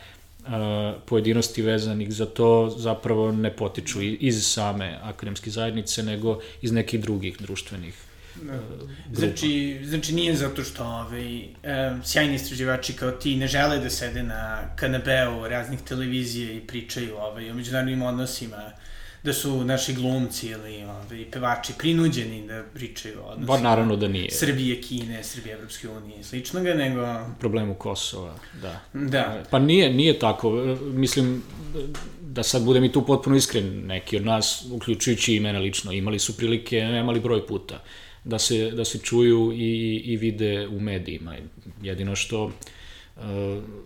pojedinosti 1.06 1.62
vezanih 1.62 2.12
za 2.12 2.26
to 2.26 2.74
zapravo 2.78 3.32
ne 3.32 3.56
potiču 3.56 4.02
iz 4.02 4.46
same 4.46 4.98
akademske 5.02 5.50
zajednice, 5.50 6.02
nego 6.02 6.40
iz 6.62 6.72
nekih 6.72 7.00
drugih 7.00 7.36
društvenih 7.40 7.94
Da. 8.42 8.60
Znači, 9.12 9.80
znači 9.84 10.14
nije 10.14 10.36
zato 10.36 10.64
što 10.64 10.84
ovaj, 10.84 11.38
e, 11.38 11.44
sjajni 12.04 12.34
istraživači 12.34 12.92
kao 12.92 13.10
ti 13.10 13.36
ne 13.36 13.48
žele 13.48 13.78
da 13.78 13.90
sede 13.90 14.22
na 14.22 14.68
kanapeu 14.76 15.48
raznih 15.48 15.80
televizija 15.80 16.52
i 16.52 16.60
pričaju 16.60 17.16
ovaj, 17.16 17.50
o 17.50 17.54
međunarodnim 17.54 18.02
odnosima 18.02 18.72
da 19.26 19.32
su 19.32 19.64
naši 19.64 19.94
glumci 19.94 20.46
ili 20.46 20.84
ovaj, 20.84 21.24
pevači 21.32 21.72
prinuđeni 21.78 22.46
da 22.46 22.62
pričaju 22.74 23.20
o 23.20 23.26
odnosima. 23.26 23.56
Ba, 23.56 23.62
naravno 23.62 23.96
da 23.96 24.08
nije. 24.08 24.30
Srbije, 24.30 24.80
Kine, 24.80 25.24
Srbije, 25.24 25.54
Evropske 25.54 25.88
unije 25.88 26.20
i 26.20 26.24
sličnoga, 26.24 26.74
nego... 26.74 27.06
Problemu 27.40 27.74
Kosova, 27.74 28.34
da. 28.62 28.80
Da. 28.92 29.42
Pa 29.50 29.58
nije, 29.58 29.90
nije 29.90 30.18
tako. 30.18 30.50
Mislim, 30.80 31.42
da 32.20 32.42
sad 32.42 32.64
budem 32.64 32.84
i 32.84 32.92
tu 32.92 33.06
potpuno 33.06 33.36
iskren, 33.36 33.86
neki 33.86 34.16
od 34.16 34.24
nas, 34.24 34.66
uključujući 34.70 35.34
i 35.34 35.40
mene 35.40 35.58
lično, 35.58 35.92
imali 35.92 36.18
su 36.18 36.36
prilike, 36.36 36.80
nemali 36.80 37.20
broj 37.20 37.46
puta, 37.46 37.82
da 38.24 38.38
se, 38.38 38.70
da 38.70 38.84
se 38.84 38.98
čuju 38.98 39.52
i, 39.52 40.02
i 40.04 40.16
vide 40.16 40.68
u 40.68 40.80
medijima. 40.80 41.34
Jedino 41.82 42.16
što 42.16 42.50
Uh, 43.16 43.22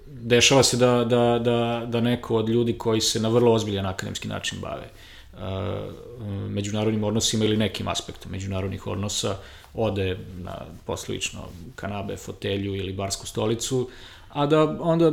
dešava 0.06 0.62
se 0.62 0.76
da, 0.76 1.04
da, 1.04 1.38
da, 1.38 1.86
da 1.86 2.00
neko 2.00 2.36
od 2.36 2.48
ljudi 2.48 2.72
koji 2.78 3.00
se 3.00 3.20
na 3.20 3.28
vrlo 3.28 3.52
ozbiljan 3.52 3.86
akademski 3.86 4.28
način 4.28 4.58
bave 4.60 4.90
međunarodnim 6.48 7.04
odnosima 7.04 7.44
ili 7.44 7.56
nekim 7.56 7.88
aspektom 7.88 8.32
međunarodnih 8.32 8.86
odnosa 8.86 9.36
ode 9.74 10.18
na 10.42 10.58
poslovično 10.86 11.40
kanabe, 11.74 12.16
fotelju 12.16 12.74
ili 12.74 12.92
barsku 12.92 13.26
stolicu, 13.26 13.88
a 14.28 14.46
da 14.46 14.76
onda 14.80 15.12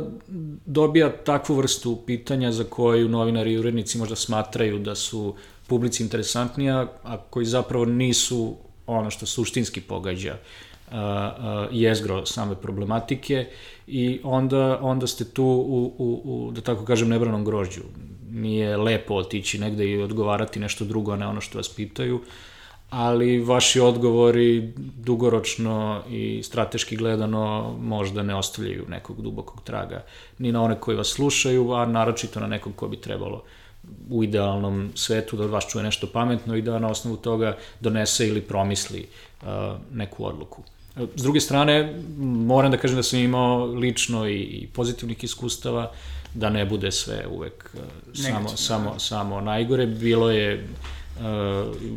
dobija 0.66 1.12
takvu 1.24 1.54
vrstu 1.54 1.96
pitanja 2.06 2.52
za 2.52 2.64
koju 2.64 3.08
novinari 3.08 3.52
i 3.52 3.58
urednici 3.58 3.98
možda 3.98 4.16
smatraju 4.16 4.78
da 4.78 4.94
su 4.94 5.34
publici 5.66 6.02
interesantnija, 6.02 6.86
a 7.04 7.16
koji 7.30 7.46
zapravo 7.46 7.84
nisu 7.84 8.56
ono 8.86 9.10
što 9.10 9.26
suštinski 9.26 9.80
pogađa 9.80 10.36
jezgro 11.70 12.26
same 12.26 12.54
problematike 12.54 13.46
i 13.86 14.20
onda, 14.24 14.78
onda 14.82 15.06
ste 15.06 15.24
tu 15.24 15.44
u, 15.44 15.92
u, 15.98 16.20
u, 16.24 16.50
da 16.52 16.60
tako 16.60 16.84
kažem, 16.84 17.08
nebranom 17.08 17.44
grožđu 17.44 17.82
nije 18.30 18.76
lepo 18.76 19.14
otići 19.14 19.58
negde 19.58 19.90
i 19.90 20.02
odgovarati 20.02 20.60
nešto 20.60 20.84
drugo, 20.84 21.12
a 21.12 21.16
ne 21.16 21.26
ono 21.26 21.40
što 21.40 21.58
vas 21.58 21.68
pitaju, 21.68 22.20
ali 22.90 23.40
vaši 23.40 23.80
odgovori 23.80 24.72
dugoročno 24.76 26.02
i 26.10 26.42
strateški 26.42 26.96
gledano 26.96 27.74
možda 27.80 28.22
ne 28.22 28.34
ostavljaju 28.34 28.84
nekog 28.88 29.22
dubokog 29.22 29.62
traga 29.64 30.04
ni 30.38 30.52
na 30.52 30.62
one 30.62 30.80
koji 30.80 30.96
vas 30.96 31.08
slušaju, 31.08 31.72
a 31.72 31.86
naročito 31.86 32.40
na 32.40 32.46
nekog 32.46 32.76
ko 32.76 32.88
bi 32.88 32.96
trebalo 32.96 33.42
u 34.10 34.24
idealnom 34.24 34.90
svetu 34.94 35.36
da 35.36 35.44
od 35.44 35.50
vas 35.50 35.66
čuje 35.66 35.84
nešto 35.84 36.06
pametno 36.06 36.56
i 36.56 36.62
da 36.62 36.78
na 36.78 36.88
osnovu 36.88 37.16
toga 37.16 37.56
donese 37.80 38.28
ili 38.28 38.40
promisli 38.40 39.06
neku 39.92 40.24
odluku. 40.24 40.62
S 41.14 41.22
druge 41.22 41.40
strane, 41.40 42.02
moram 42.18 42.70
da 42.70 42.76
kažem 42.76 42.96
da 42.96 43.02
sam 43.02 43.18
imao 43.18 43.64
lično 43.64 44.28
i 44.28 44.68
pozitivnih 44.72 45.24
iskustava, 45.24 45.92
da 46.34 46.50
ne 46.50 46.64
bude 46.64 46.92
sve 46.92 47.26
uvek 47.26 47.70
uh, 47.74 47.80
samo, 48.14 48.48
samo, 48.48 48.92
da. 48.92 48.98
samo 48.98 49.40
najgore. 49.40 49.86
Bilo 49.86 50.30
je 50.30 50.64
uh, 51.16 51.24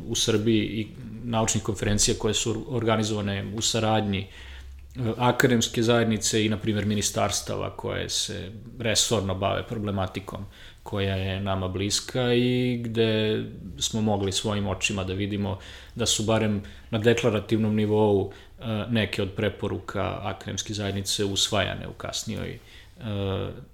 u 0.07 0.15
Srbiji 0.15 0.63
i 0.63 0.88
naučnih 1.23 1.63
konferencija 1.63 2.15
koje 2.19 2.34
su 2.34 2.65
organizovane 2.69 3.53
u 3.55 3.61
saradnji 3.61 4.27
uh, 4.27 5.05
akademske 5.17 5.84
zajednice 5.84 6.45
i, 6.45 6.49
na 6.49 6.57
primjer, 6.57 6.86
ministarstava 6.86 7.75
koje 7.75 8.09
se 8.09 8.51
resorno 8.79 9.36
bave 9.36 9.67
problematikom 9.67 10.45
koja 10.84 11.15
je 11.15 11.39
nama 11.41 11.67
bliska 11.67 12.34
i 12.34 12.82
gde 12.84 13.43
smo 13.77 14.01
mogli 14.01 14.32
svojim 14.32 14.67
očima 14.67 15.03
da 15.03 15.13
vidimo 15.13 15.59
da 15.95 16.05
su 16.05 16.23
barem 16.23 16.63
na 16.89 16.99
deklarativnom 16.99 17.75
nivou 17.75 18.32
e, 18.32 18.63
neke 18.89 19.21
od 19.21 19.32
preporuka 19.32 20.19
akademske 20.21 20.73
zajednice 20.73 21.25
usvajane 21.25 21.88
u 21.88 21.93
kasnijoj, 21.93 22.49
e, 22.49 22.59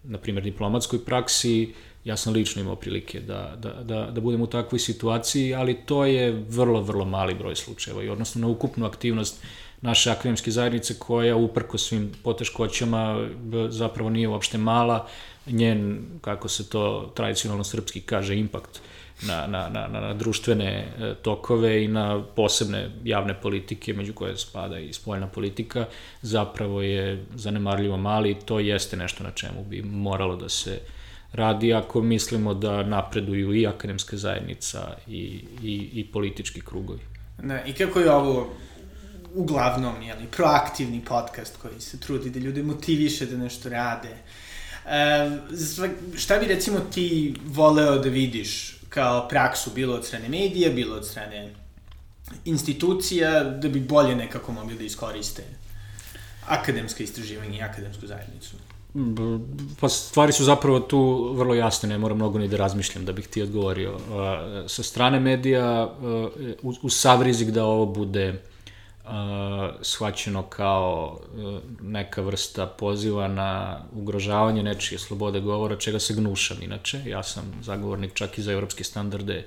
na 0.04 0.18
primjer, 0.18 0.44
diplomatskoj 0.44 1.06
praksi. 1.06 1.74
Ja 2.04 2.18
sam 2.18 2.34
lično 2.34 2.62
imao 2.62 2.76
prilike 2.76 3.20
da, 3.20 3.56
da, 3.62 3.74
da, 3.84 4.12
da 4.12 4.22
budem 4.22 4.42
u 4.42 4.48
takvoj 4.48 4.80
situaciji, 4.80 5.56
ali 5.56 5.74
to 5.86 6.06
je 6.06 6.46
vrlo, 6.50 6.82
vrlo 6.82 7.06
mali 7.06 7.36
broj 7.36 7.56
slučajeva 7.56 8.04
i 8.04 8.10
odnosno 8.10 8.42
na 8.42 8.48
ukupnu 8.48 8.86
aktivnost 8.86 9.44
naše 9.82 10.12
akademske 10.12 10.52
zajednice 10.52 11.00
koja 11.00 11.36
uprko 11.36 11.78
svim 11.78 12.12
poteškoćama 12.24 13.28
zapravo 13.70 14.10
nije 14.10 14.28
uopšte 14.28 14.58
mala, 14.58 15.08
njen, 15.48 16.06
kako 16.22 16.48
se 16.48 16.70
to 16.70 17.12
tradicionalno 17.16 17.64
srpski 17.64 18.02
kaže, 18.02 18.38
impakt 18.38 18.82
na, 19.22 19.48
na, 19.48 19.70
na, 19.70 19.88
na 19.88 20.14
društvene 20.14 20.66
e, 20.66 21.14
tokove 21.22 21.84
i 21.84 21.88
na 21.88 22.24
posebne 22.36 22.90
javne 23.04 23.42
politike, 23.42 23.94
među 23.94 24.14
koje 24.14 24.38
spada 24.38 24.80
i 24.80 24.94
spoljna 24.94 25.28
politika, 25.28 25.86
zapravo 26.22 26.82
je 26.82 27.26
zanemarljivo 27.36 27.98
mali 27.98 28.32
i 28.32 28.40
to 28.46 28.60
jeste 28.60 28.98
nešto 28.98 29.24
na 29.24 29.32
čemu 29.32 29.64
bi 29.64 29.82
moralo 29.82 30.36
da 30.36 30.50
se 30.50 30.80
radi 31.34 31.74
ako 31.74 32.02
mislimo 32.02 32.54
da 32.54 32.84
napreduju 32.84 33.54
i 33.54 33.68
akademska 33.68 34.18
zajednica 34.18 34.98
i, 35.08 35.44
i, 35.64 35.90
i 35.94 36.08
politički 36.14 36.62
krugovi. 36.62 37.02
Da, 37.44 37.64
I 37.66 37.74
kako 37.74 38.00
je 38.00 38.12
ovo 38.12 38.54
uglavnom, 39.34 40.02
jeli, 40.02 40.26
proaktivni 40.32 41.02
podcast 41.06 41.58
koji 41.62 41.82
se 41.82 42.00
trudi 42.00 42.30
da 42.30 42.40
ljude 42.40 42.64
motiviše 42.64 43.26
da 43.26 43.38
nešto 43.38 43.70
rade, 43.70 44.18
šta 46.18 46.38
bi 46.38 46.46
recimo 46.48 46.80
ti 46.80 47.36
voleo 47.46 47.98
da 47.98 48.10
vidiš 48.10 48.77
kao 48.90 49.28
praksu, 49.28 49.72
bilo 49.76 49.96
od 49.96 50.06
strane 50.06 50.30
medija, 50.30 50.70
bilo 50.70 50.96
od 50.96 51.06
strane 51.06 51.54
institucija, 52.46 53.44
da 53.44 53.70
bi 53.70 53.80
bolje 53.80 54.16
nekako 54.16 54.52
mogli 54.52 54.76
da 54.76 54.84
iskoriste 54.84 55.44
akademske 56.48 57.04
istraživanje 57.04 57.58
i 57.58 57.62
akademsku 57.62 58.08
zajednicu? 58.08 58.56
Pa 59.80 59.90
stvari 59.90 60.32
su 60.32 60.44
zapravo 60.44 60.80
tu 60.80 61.34
vrlo 61.34 61.56
jasne, 61.56 61.90
ne 61.90 61.98
moram 61.98 62.18
mnogo 62.18 62.40
ni 62.40 62.48
da 62.48 62.58
razmišljam 62.58 63.06
da 63.06 63.12
bih 63.12 63.28
ti 63.28 63.42
odgovorio. 63.42 64.00
Sa 64.68 64.84
strane 64.84 65.20
medija, 65.20 65.96
uz 66.62 66.94
sav 66.94 67.22
rizik 67.22 67.50
da 67.50 67.66
ovo 67.66 67.86
bude 67.86 68.42
uh, 69.08 69.76
shvaćeno 69.82 70.44
kao 70.44 71.20
uh, 71.36 71.60
neka 71.82 72.22
vrsta 72.22 72.66
poziva 72.66 73.28
na 73.28 73.82
ugrožavanje 73.94 74.64
nečije 74.64 75.00
slobode 75.00 75.40
govora, 75.40 75.76
čega 75.76 76.00
se 76.00 76.14
gnušam 76.14 76.58
inače. 76.62 77.02
Ja 77.06 77.24
sam 77.24 77.54
zagovornik 77.62 78.14
čak 78.14 78.38
i 78.38 78.42
za 78.42 78.52
evropske 78.52 78.84
standarde 78.84 79.46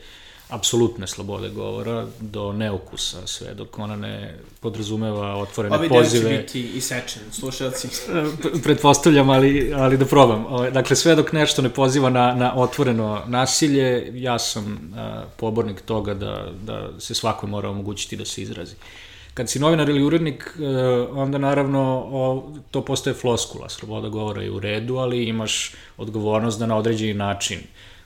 apsolutne 0.50 1.06
slobode 1.06 1.48
govora 1.48 2.06
do 2.20 2.52
neukusa 2.52 3.26
sve, 3.26 3.54
dok 3.54 3.78
ona 3.78 3.96
ne 3.96 4.34
podrazumeva 4.60 5.36
otvorene 5.36 5.76
Ovi 5.76 5.88
pozive. 5.88 6.26
Ovi 6.26 6.36
će 6.36 6.42
biti 6.42 6.60
isečen, 6.78 7.22
slušalci. 7.30 7.88
Pretpostavljam, 8.64 9.30
ali, 9.30 9.72
ali 9.74 9.96
da 9.96 10.04
probam. 10.04 10.46
Dakle, 10.72 10.96
sve 10.96 11.14
dok 11.14 11.32
nešto 11.32 11.62
ne 11.62 11.68
poziva 11.68 12.10
na, 12.10 12.34
na 12.34 12.54
otvoreno 12.56 13.22
nasilje, 13.26 14.10
ja 14.22 14.38
sam 14.38 14.92
a, 14.96 15.22
pobornik 15.36 15.80
toga 15.80 16.14
da, 16.14 16.46
da 16.62 16.90
se 16.98 17.14
svako 17.14 17.46
mora 17.46 17.70
omogućiti 17.70 18.16
da 18.16 18.24
se 18.24 18.42
izrazi. 18.42 18.74
Uh, 18.74 19.09
kad 19.40 19.48
si 19.48 19.58
novinar 19.58 19.88
ili 19.88 20.02
urednik, 20.02 20.44
e, 20.44 20.66
onda 21.12 21.38
naravno 21.38 22.60
to 22.70 22.84
postaje 22.84 23.14
floskula, 23.14 23.68
sloboda 23.68 24.08
govora 24.08 24.42
je 24.42 24.50
u 24.50 24.60
redu, 24.60 24.96
ali 24.96 25.24
imaš 25.24 25.72
odgovornost 25.96 26.58
da 26.58 26.66
na 26.66 26.76
određeni 26.76 27.14
način 27.14 27.58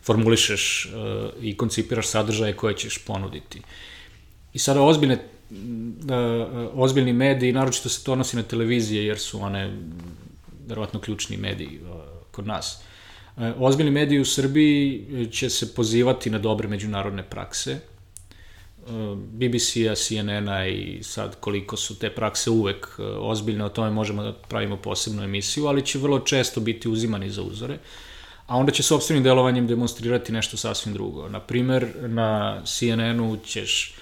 formulišeš 0.03 0.87
uh, 0.87 1.43
i 1.43 1.57
koncipiraš 1.57 2.07
sadržaje 2.07 2.53
koje 2.53 2.77
ćeš 2.77 2.99
ponuditi. 2.99 3.63
I 4.53 4.59
sada 4.59 4.83
ozbiljne 4.83 5.19
uh, 5.51 5.59
ozbiljni 6.75 7.13
mediji, 7.13 7.53
naročito 7.53 7.89
se 7.89 8.05
to 8.05 8.13
odnosi 8.13 8.37
na 8.37 8.43
televizije, 8.43 9.07
jer 9.07 9.19
su 9.19 9.43
one 9.43 9.73
verovatno 10.69 11.01
ključni 11.01 11.37
mediji 11.37 11.81
kod 12.31 12.47
nas. 12.47 12.83
Ozbiljni 13.59 13.91
mediji 13.91 14.21
u 14.21 14.25
Srbiji 14.25 15.29
će 15.33 15.51
se 15.51 15.75
pozivati 15.75 16.31
na 16.31 16.39
dobre 16.39 16.69
međunarodne 16.69 17.23
prakse, 17.23 17.81
BBC-a, 19.33 19.95
CNN-a 19.95 20.67
i 20.67 20.99
sad 21.03 21.37
koliko 21.41 21.77
su 21.77 21.99
te 21.99 22.11
prakse 22.11 22.51
uvek 22.51 22.87
e, 22.99 23.03
ozbiljne, 23.03 23.65
o 23.65 23.69
tome 23.69 23.91
možemo 23.91 24.23
da 24.23 24.33
pravimo 24.33 24.77
posebnu 24.77 25.23
emisiju, 25.23 25.67
ali 25.67 25.87
će 25.87 25.99
vrlo 25.99 26.19
često 26.19 26.61
biti 26.61 26.89
uzimani 26.89 27.31
za 27.31 27.43
uzore, 27.43 27.79
a 28.47 28.57
onda 28.57 28.73
će 28.73 28.83
sobstvenim 28.83 29.25
delovanjem 29.25 29.67
demonstrirati 29.67 30.33
nešto 30.33 30.57
sasvim 30.57 30.95
drugo. 30.95 31.29
Naprimer, 31.29 31.89
na 32.01 32.63
CNN-u 32.65 33.37
ćeš 33.37 33.89
e, 33.89 33.95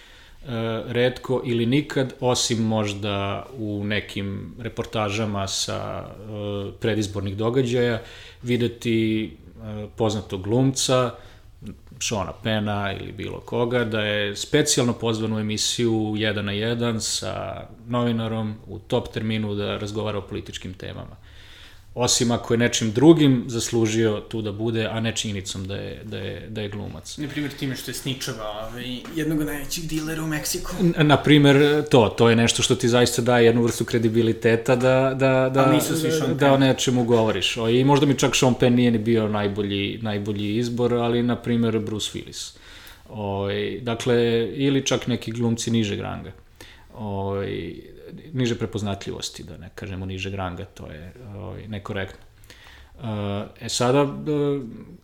redko 0.86 1.42
ili 1.44 1.66
nikad, 1.66 2.14
osim 2.20 2.62
možda 2.62 3.46
u 3.58 3.84
nekim 3.84 4.54
reportažama 4.58 5.48
sa 5.48 6.06
e, 6.06 6.72
predizbornih 6.80 7.36
događaja, 7.36 8.02
videti 8.42 9.30
poznatog 9.96 10.42
glumca, 10.42 11.14
Šona 12.02 12.32
Pena 12.42 12.92
ili 13.00 13.12
bilo 13.12 13.40
koga, 13.40 13.84
da 13.84 14.00
je 14.00 14.36
specijalno 14.36 14.92
pozvan 14.92 15.32
u 15.32 15.38
emisiju 15.38 15.92
1 15.92 16.42
na 16.42 16.52
1 16.52 17.00
sa 17.00 17.66
novinarom 17.86 18.54
u 18.66 18.78
top 18.78 19.12
terminu 19.12 19.54
da 19.54 19.76
razgovara 19.76 20.18
o 20.18 20.22
političkim 20.22 20.74
temama 20.74 21.16
osim 21.94 22.30
ako 22.30 22.54
je 22.54 22.58
nečim 22.58 22.92
drugim 22.92 23.44
zaslužio 23.46 24.22
tu 24.28 24.42
da 24.42 24.52
bude, 24.52 24.86
a 24.86 25.00
ne 25.00 25.16
činjenicom 25.16 25.66
da 25.66 25.76
je, 25.76 26.02
da 26.04 26.18
je, 26.18 26.46
da 26.48 26.60
je 26.60 26.68
glumac. 26.68 27.18
Na 27.18 27.28
primjer 27.28 27.52
time 27.52 27.76
što 27.76 27.90
je 27.90 27.94
sničava 27.94 28.68
ovaj, 28.70 28.96
jednog 29.16 29.40
od 29.40 29.46
najvećih 29.46 29.88
dilera 29.88 30.22
u 30.22 30.26
Meksiku. 30.26 30.72
Na 30.98 31.16
primjer 31.16 31.84
to, 31.90 32.08
to 32.08 32.30
je 32.30 32.36
nešto 32.36 32.62
što 32.62 32.74
ti 32.74 32.88
zaista 32.88 33.22
daje 33.22 33.46
jednu 33.46 33.62
vrstu 33.62 33.84
kredibiliteta 33.84 34.76
da, 34.76 35.14
da, 35.14 35.50
da, 35.54 35.80
Sean 35.80 36.36
da 36.36 36.52
o 36.52 36.58
nečemu 36.58 37.04
govoriš. 37.04 37.56
O, 37.56 37.68
I 37.68 37.84
možda 37.84 38.06
mi 38.06 38.18
čak 38.18 38.36
Sean 38.36 38.54
Penn 38.54 38.76
nije 38.76 38.90
ni 38.90 38.98
bio 38.98 39.28
najbolji, 39.28 39.98
najbolji 40.02 40.56
izbor, 40.56 40.94
ali 40.94 41.22
na 41.22 41.36
primjer 41.36 41.78
Bruce 41.78 42.10
Willis. 42.18 42.56
O, 43.08 43.48
dakle, 43.80 44.48
ili 44.54 44.86
čak 44.86 45.06
neki 45.06 45.32
glumci 45.32 45.70
nižeg 45.70 46.00
ranga. 46.00 46.32
O, 46.94 47.34
niže 48.32 48.58
prepoznatljivosti, 48.58 49.44
da 49.44 49.56
ne 49.56 49.70
kažemo 49.74 50.06
niže 50.06 50.30
ranga, 50.36 50.64
to 50.64 50.86
je 50.86 51.12
ovaj, 51.36 51.68
nekorektno. 51.68 52.20
E 53.60 53.68
sada, 53.68 54.06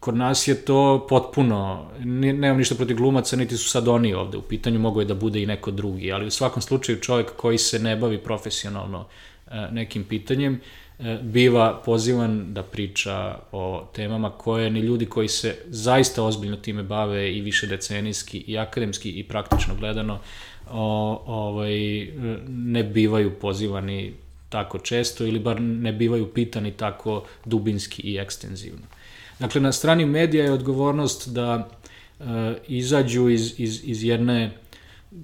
kod 0.01 0.17
nas 0.17 0.49
je 0.49 0.55
to 0.65 1.07
potpuno, 1.09 1.91
nemam 2.05 2.57
ništa 2.57 2.75
protiv 2.75 2.97
glumaca, 2.97 3.37
niti 3.37 3.57
su 3.57 3.69
sad 3.69 3.89
oni 3.89 4.15
ovde 4.15 4.39
u 4.39 4.43
pitanju, 4.43 4.79
mogo 4.79 5.01
je 5.01 5.07
da 5.07 5.15
bude 5.15 5.43
i 5.43 5.47
neko 5.47 5.71
drugi, 5.71 6.13
ali 6.13 6.27
u 6.27 6.31
svakom 6.31 6.63
slučaju 6.63 7.01
čovjek 7.01 7.37
koji 7.37 7.59
se 7.59 7.79
ne 7.79 7.97
bavi 7.97 8.19
profesionalno 8.19 9.07
e, 9.51 9.69
nekim 9.73 10.05
pitanjem, 10.05 10.61
biva 11.23 11.83
pozivan 11.85 12.55
da 12.55 12.63
priča 12.63 13.39
o 13.53 13.89
temama 13.95 14.31
koje 14.31 14.71
ni 14.71 14.81
ljudi 14.81 15.07
koji 15.07 15.29
se 15.29 15.57
zaista 15.67 16.25
ozbiljno 16.25 16.57
time 16.57 16.83
bave 16.83 17.33
i 17.33 17.41
više 17.41 17.67
decenijski 17.67 18.39
i 18.39 18.59
akademski 18.59 19.11
i 19.11 19.25
praktično 19.25 19.75
gledano 19.75 20.19
o, 20.71 21.23
ovaj, 21.27 22.07
ne 22.49 22.85
bivaju 22.85 23.35
pozivani 23.41 24.15
tako 24.49 24.79
često 24.79 25.27
ili 25.27 25.39
bar 25.39 25.61
ne 25.61 25.93
bivaju 25.93 26.33
pitani 26.35 26.73
tako 26.73 27.25
dubinski 27.45 28.03
i 28.03 28.17
ekstenzivno. 28.17 28.87
Dakle, 29.39 29.61
na 29.61 29.73
strani 29.73 30.07
medija 30.07 30.45
je 30.45 30.53
odgovornost 30.53 31.29
da 31.29 31.69
e, 32.21 32.25
izađu 32.69 33.29
iz, 33.29 33.55
iz, 33.61 33.81
iz 33.85 34.05
jedne 34.05 34.51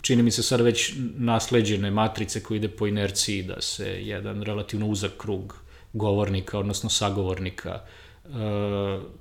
čini 0.02 0.22
mi 0.22 0.30
se 0.30 0.42
sad 0.42 0.60
već 0.60 0.92
nasleđene 1.16 1.90
matrice 1.90 2.42
koja 2.42 2.56
ide 2.56 2.68
po 2.68 2.86
inerciji 2.86 3.42
da 3.42 3.60
se 3.60 3.86
jedan 4.02 4.42
relativno 4.42 4.86
uzak 4.86 5.12
krug 5.18 5.56
govornika, 5.92 6.58
odnosno 6.58 6.90
sagovornika, 6.90 7.80
e, 7.80 8.28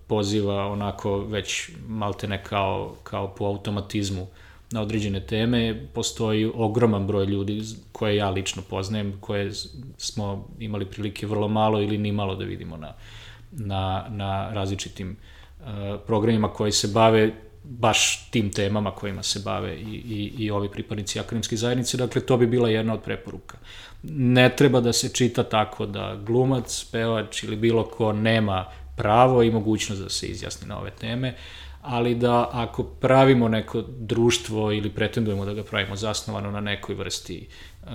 poziva 0.08 0.68
onako 0.68 1.20
već 1.20 1.70
maltene 1.88 2.44
kao, 2.44 2.96
kao 3.04 3.36
po 3.36 3.46
automatizmu 3.46 4.28
na 4.74 4.82
određene 4.82 5.20
teme. 5.20 5.88
Postoji 5.94 6.52
ogroman 6.56 7.08
broj 7.08 7.26
ljudi 7.26 7.62
koje 7.92 8.16
ja 8.16 8.30
lično 8.30 8.62
poznajem, 8.70 9.14
koje 9.20 9.52
smo 9.98 10.48
imali 10.60 10.86
prilike 10.86 11.28
vrlo 11.28 11.48
malo 11.48 11.82
ili 11.82 11.98
ni 11.98 12.12
malo 12.12 12.36
da 12.36 12.46
vidimo 12.46 12.78
na, 12.78 12.94
na, 13.52 14.06
na 14.10 14.54
različitim 14.54 15.18
programima 16.06 16.54
koji 16.54 16.72
se 16.72 16.88
bave 16.88 17.32
baš 17.64 18.30
tim 18.32 18.52
temama 18.52 18.92
kojima 18.92 19.24
se 19.24 19.40
bave 19.46 19.76
i, 19.76 20.02
i, 20.10 20.34
i 20.38 20.52
ovi 20.52 20.70
pripadnici 20.72 21.20
akademske 21.20 21.58
zajednice, 21.58 21.98
dakle 21.98 22.22
to 22.22 22.38
bi 22.38 22.48
bila 22.48 22.70
jedna 22.70 22.94
od 22.94 23.02
preporuka. 23.02 23.58
Ne 24.04 24.50
treba 24.56 24.82
da 24.82 24.94
se 24.94 25.10
čita 25.10 25.44
tako 25.44 25.86
da 25.86 26.16
glumac, 26.26 26.86
pevač 26.92 27.44
ili 27.44 27.56
bilo 27.56 27.84
ko 27.84 28.14
nema 28.14 28.66
pravo 28.98 29.44
i 29.44 29.52
mogućnost 29.52 30.02
da 30.02 30.10
se 30.10 30.28
izjasni 30.28 30.68
na 30.68 30.80
ove 30.80 30.92
teme, 30.92 31.36
ali 31.84 32.16
da 32.16 32.50
ako 32.52 32.84
pravimo 32.84 33.48
neko 33.48 33.82
društvo 33.82 34.72
ili 34.72 34.90
pretendujemo 34.90 35.46
da 35.46 35.54
ga 35.54 35.64
pravimo 35.64 35.96
zasnovano 35.96 36.52
na 36.52 36.62
nekoj 36.62 36.96
vrsti 36.96 37.48
uh, 37.84 37.90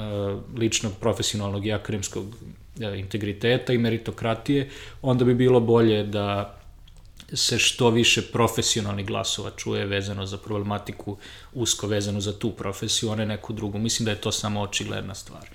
ličnog, 0.56 0.92
profesionalnog 1.00 1.66
i 1.66 1.72
akademskog 1.72 2.24
uh, 2.24 2.98
integriteta 2.98 3.72
i 3.72 3.78
meritokratije, 3.78 4.70
onda 5.02 5.24
bi 5.24 5.34
bilo 5.34 5.60
bolje 5.60 6.02
da 6.02 6.58
se 7.32 7.58
što 7.58 7.90
više 7.90 8.22
profesionalnih 8.22 9.06
glasova 9.06 9.50
čuje 9.56 9.86
vezano 9.86 10.26
za 10.26 10.38
problematiku 10.38 11.16
usko 11.52 11.86
vezanu 11.86 12.20
za 12.20 12.38
tu 12.38 12.50
profesiju, 12.50 13.10
a 13.10 13.16
ne 13.16 13.26
neku 13.26 13.52
drugu. 13.52 13.78
Mislim 13.78 14.04
da 14.04 14.10
je 14.10 14.20
to 14.20 14.32
samo 14.32 14.60
očigledna 14.60 15.14
stvar. 15.14 15.48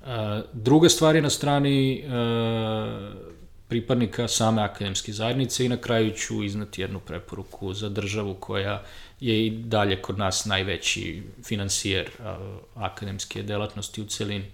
Uh, 0.00 0.06
druga 0.52 0.88
stvar 0.88 1.16
je 1.16 1.22
na 1.22 1.30
strani 1.30 2.04
uh, 2.04 3.29
pripadnika 3.70 4.28
same 4.28 4.62
akademske 4.62 5.12
zajednice 5.12 5.64
i 5.64 5.68
na 5.68 5.76
kraju 5.76 6.12
ću 6.16 6.42
iznati 6.42 6.82
jednu 6.82 7.00
preporuku 7.00 7.74
za 7.74 7.88
državu 7.88 8.34
koja 8.34 8.82
je 9.20 9.46
i 9.46 9.50
dalje 9.50 10.02
kod 10.02 10.18
nas 10.18 10.44
najveći 10.44 11.22
finansijer 11.44 12.10
akademske 12.74 13.42
delatnosti 13.42 14.02
u 14.02 14.06
celini. 14.06 14.44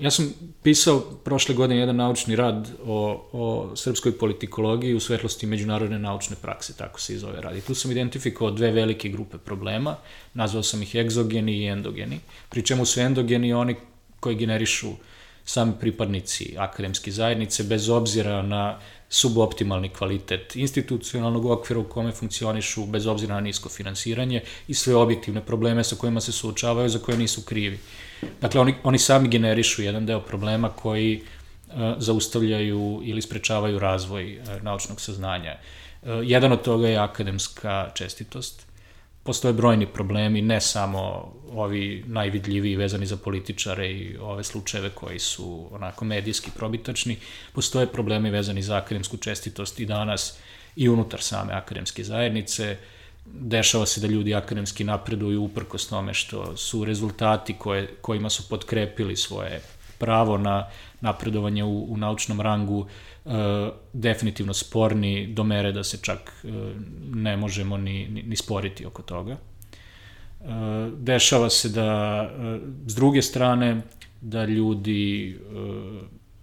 Ja 0.00 0.10
sam 0.10 0.32
pisao 0.62 1.00
prošle 1.00 1.54
godine 1.54 1.80
jedan 1.80 1.96
naučni 1.96 2.36
rad 2.36 2.68
o, 2.84 3.28
o 3.32 3.76
srpskoj 3.76 4.18
politikologiji 4.18 4.94
u 4.94 5.00
svetlosti 5.00 5.46
međunarodne 5.46 5.98
naučne 5.98 6.36
prakse, 6.42 6.76
tako 6.76 7.00
se 7.00 7.14
i 7.14 7.18
zove 7.18 7.40
rad. 7.40 7.56
I 7.56 7.60
tu 7.60 7.74
sam 7.74 7.90
identifikovao 7.90 8.54
dve 8.54 8.70
velike 8.70 9.08
grupe 9.08 9.38
problema, 9.38 9.96
nazvao 10.34 10.62
sam 10.62 10.82
ih 10.82 10.94
egzogeni 10.94 11.58
i 11.58 11.66
endogeni, 11.66 12.20
pri 12.48 12.62
čemu 12.62 12.86
su 12.86 13.00
endogeni 13.00 13.52
oni 13.52 13.76
koji 14.20 14.36
generišu 14.36 14.88
uh, 14.88 14.96
sami 15.44 15.72
pripadnici 15.80 16.54
akademske 16.58 17.10
zajednice, 17.10 17.64
bez 17.64 17.88
obzira 17.88 18.42
na 18.42 18.78
suboptimalni 19.08 19.88
kvalitet 19.88 20.56
institucionalnog 20.56 21.46
okvira 21.46 21.80
u 21.80 21.84
kome 21.84 22.12
funkcionišu, 22.12 22.86
bez 22.86 23.06
obzira 23.06 23.34
na 23.34 23.40
nisko 23.40 23.68
finansiranje 23.68 24.42
i 24.68 24.74
sve 24.74 24.94
objektivne 24.94 25.40
probleme 25.40 25.84
sa 25.84 25.96
kojima 25.96 26.20
se 26.20 26.32
suočavaju, 26.32 26.88
za 26.88 26.98
koje 26.98 27.18
nisu 27.18 27.42
krivi. 27.42 27.78
Dakle, 28.40 28.60
oni, 28.60 28.74
oni 28.82 28.98
sami 28.98 29.28
generišu 29.28 29.82
jedan 29.82 30.06
deo 30.06 30.20
problema 30.20 30.68
koji 30.68 31.22
uh, 31.22 31.74
zaustavljaju 31.98 33.00
ili 33.04 33.22
sprečavaju 33.22 33.78
razvoj 33.78 34.38
uh, 34.38 34.62
naučnog 34.62 35.00
saznanja. 35.00 35.56
Uh, 36.02 36.08
jedan 36.22 36.52
od 36.52 36.62
toga 36.62 36.88
je 36.88 36.96
akademska 36.96 37.90
čestitost 37.94 38.69
postoje 39.30 39.52
brojni 39.54 39.86
problemi, 39.86 40.42
ne 40.42 40.60
samo 40.60 41.32
ovi 41.54 42.04
najvidljiviji 42.06 42.76
vezani 42.76 43.06
za 43.06 43.16
političare 43.16 43.90
i 43.90 44.16
ove 44.20 44.44
slučajeve 44.44 44.90
koji 44.90 45.18
su 45.18 45.68
onako 45.70 46.04
medijski 46.04 46.50
probitačni, 46.56 47.16
postoje 47.52 47.86
problemi 47.86 48.30
vezani 48.30 48.62
za 48.62 48.76
akademsku 48.76 49.16
čestitost 49.16 49.80
i 49.80 49.86
danas 49.86 50.38
i 50.76 50.88
unutar 50.88 51.22
same 51.22 51.52
akademske 51.52 52.04
zajednice. 52.04 52.76
Dešava 53.24 53.86
se 53.86 54.00
da 54.00 54.06
ljudi 54.06 54.34
akademski 54.34 54.84
napreduju 54.84 55.42
uprkos 55.42 55.88
tome 55.88 56.14
što 56.14 56.56
su 56.56 56.84
rezultati 56.84 57.54
koje, 57.58 57.86
kojima 58.00 58.30
su 58.30 58.48
podkrepili 58.48 59.16
svoje 59.16 59.60
pravo 59.98 60.38
na 60.38 60.66
napredovanje 61.00 61.64
u, 61.64 61.92
u 61.92 61.96
naučnom 61.96 62.40
rangu 62.40 62.86
e, 63.30 63.70
definitivno 63.92 64.54
sporni 64.54 65.26
do 65.26 65.44
mere 65.44 65.72
da 65.72 65.84
se 65.84 65.98
čak 66.02 66.44
e, 66.44 66.48
ne 67.14 67.36
možemo 67.36 67.76
ni, 67.76 68.08
ni, 68.26 68.36
sporiti 68.36 68.86
oko 68.86 69.02
toga. 69.02 69.32
E, 69.32 70.46
dešava 70.96 71.50
se 71.50 71.68
da 71.68 72.30
s 72.86 72.94
druge 72.94 73.22
strane 73.22 73.80
da 74.20 74.44
ljudi 74.44 75.38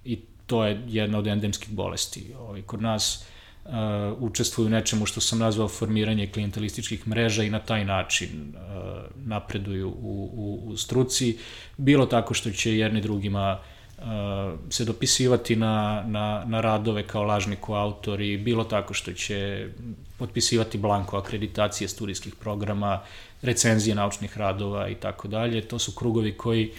i 0.06 0.20
to 0.46 0.66
je 0.66 0.82
jedna 0.88 1.18
od 1.18 1.28
endemskih 1.28 1.70
bolesti 1.70 2.34
ovaj, 2.40 2.62
kod 2.62 2.82
nas 2.82 3.26
učestvuju 4.20 4.68
u 4.68 4.70
nečemu 4.70 5.06
što 5.06 5.22
sam 5.22 5.40
nazvao 5.40 5.68
formiranje 5.68 6.28
klijentelističkih 6.28 7.08
mreža 7.08 7.44
i 7.44 7.50
na 7.50 7.60
taj 7.60 7.86
način 7.86 8.54
napreduju 9.16 9.90
u, 9.90 10.30
u, 10.34 10.70
u 10.72 10.78
struci, 10.78 11.38
bilo 11.78 12.06
tako 12.06 12.34
što 12.34 12.52
će 12.52 12.78
jedni 12.78 13.02
drugima 13.02 13.60
uh, 13.60 13.76
se 14.70 14.86
dopisivati 14.86 15.56
na, 15.56 16.04
na, 16.08 16.43
na 16.45 16.62
radove 16.62 17.04
kao 17.04 17.24
lažni 17.24 17.56
koautori, 17.56 18.38
bilo 18.38 18.64
tako 18.64 18.93
što 18.93 19.14
će 19.14 19.70
potpisivati 20.18 20.78
blanko 20.78 21.18
akreditacije 21.18 21.88
studijskih 21.88 22.36
programa, 22.36 23.02
recenzije 23.41 23.95
naučnih 23.95 24.38
radova 24.38 24.89
i 24.89 24.95
tako 24.95 25.28
dalje. 25.28 25.62
To 25.62 25.80
su 25.80 25.91
krugovi 25.91 26.38
koji 26.38 26.72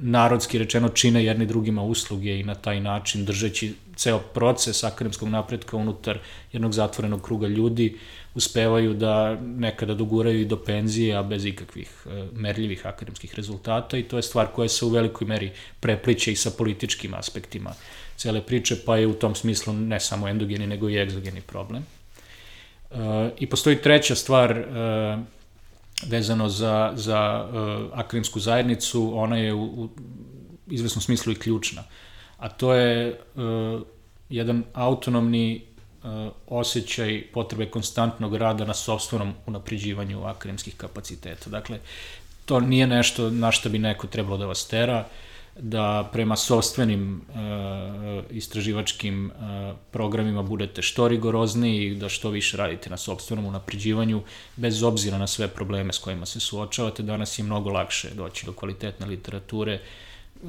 narodski 0.00 0.58
rečeno 0.58 0.88
čine 0.88 1.24
jedni 1.24 1.46
drugima 1.46 1.82
usluge 1.82 2.40
i 2.40 2.44
na 2.44 2.54
taj 2.54 2.80
način 2.80 3.24
držeći 3.24 3.74
ceo 3.96 4.18
proces 4.18 4.84
akademskog 4.84 5.28
napretka 5.28 5.76
unutar 5.76 6.18
jednog 6.52 6.72
zatvorenog 6.72 7.22
kruga 7.22 7.46
ljudi 7.46 7.98
uspevaju 8.34 8.94
da 8.94 9.36
nekada 9.40 9.94
doguraju 9.94 10.40
i 10.40 10.44
do 10.44 10.56
penzije, 10.56 11.16
a 11.16 11.22
bez 11.22 11.44
ikakvih 11.44 11.90
e, 12.06 12.24
merljivih 12.32 12.86
akademskih 12.86 13.34
rezultata 13.34 13.98
i 13.98 14.02
to 14.02 14.16
je 14.16 14.22
stvar 14.22 14.46
koja 14.46 14.68
se 14.68 14.84
u 14.84 14.88
velikoj 14.88 15.26
meri 15.26 15.52
prepliče 15.80 16.32
i 16.32 16.36
sa 16.36 16.50
političkim 16.50 17.14
aspektima 17.14 17.74
cele 18.16 18.40
priče, 18.40 18.76
pa 18.86 18.96
je 18.96 19.06
u 19.06 19.14
tom 19.14 19.34
smislu 19.34 19.72
ne 19.72 20.00
samo 20.00 20.28
endogeni, 20.28 20.66
nego 20.66 20.88
i 20.88 20.98
egzogeni 20.98 21.40
problem. 21.40 21.86
E, 22.90 23.30
I 23.38 23.46
postoji 23.46 23.76
treća 23.76 24.14
stvar 24.14 24.50
e, 24.50 24.64
vezano 26.06 26.48
za, 26.48 26.92
za 26.94 27.48
akademsku 27.92 28.40
zajednicu, 28.40 29.18
ona 29.18 29.36
je 29.36 29.54
u, 29.54 29.64
u 29.64 29.88
izvesnom 30.70 31.02
smislu 31.02 31.32
i 31.32 31.38
ključna, 31.38 31.82
a 32.38 32.48
to 32.48 32.74
je 32.74 33.18
jedan 34.28 34.64
autonomni 34.72 35.73
osjećaj 36.46 37.24
potrebe 37.32 37.66
konstantnog 37.66 38.36
rada 38.36 38.64
na 38.64 38.74
sobstvenom 38.74 39.34
unapređivanju 39.46 40.24
akademskih 40.24 40.76
kapaciteta. 40.76 41.50
Dakle, 41.50 41.78
to 42.44 42.60
nije 42.60 42.86
nešto 42.86 43.30
na 43.30 43.52
što 43.52 43.68
bi 43.68 43.78
neko 43.78 44.06
trebalo 44.06 44.36
da 44.36 44.46
vas 44.46 44.66
tera, 44.66 45.06
da 45.60 46.08
prema 46.12 46.36
sobstvenim 46.36 47.22
uh, 47.28 48.24
istraživačkim 48.30 49.26
uh, 49.26 49.76
programima 49.90 50.42
budete 50.42 50.82
što 50.82 51.08
rigorozniji 51.08 51.86
i 51.86 51.94
da 51.94 52.08
što 52.08 52.30
više 52.30 52.56
radite 52.56 52.90
na 52.90 52.96
sobstvenom 52.96 53.46
unapređivanju, 53.46 54.22
bez 54.56 54.82
obzira 54.82 55.18
na 55.18 55.26
sve 55.26 55.48
probleme 55.48 55.92
s 55.92 55.98
kojima 55.98 56.26
se 56.26 56.40
suočavate. 56.40 57.02
Danas 57.02 57.38
je 57.38 57.44
mnogo 57.44 57.70
lakše 57.70 58.10
doći 58.14 58.46
do 58.46 58.52
kvalitetne 58.52 59.06
literature, 59.06 59.74
uh, 59.74 59.80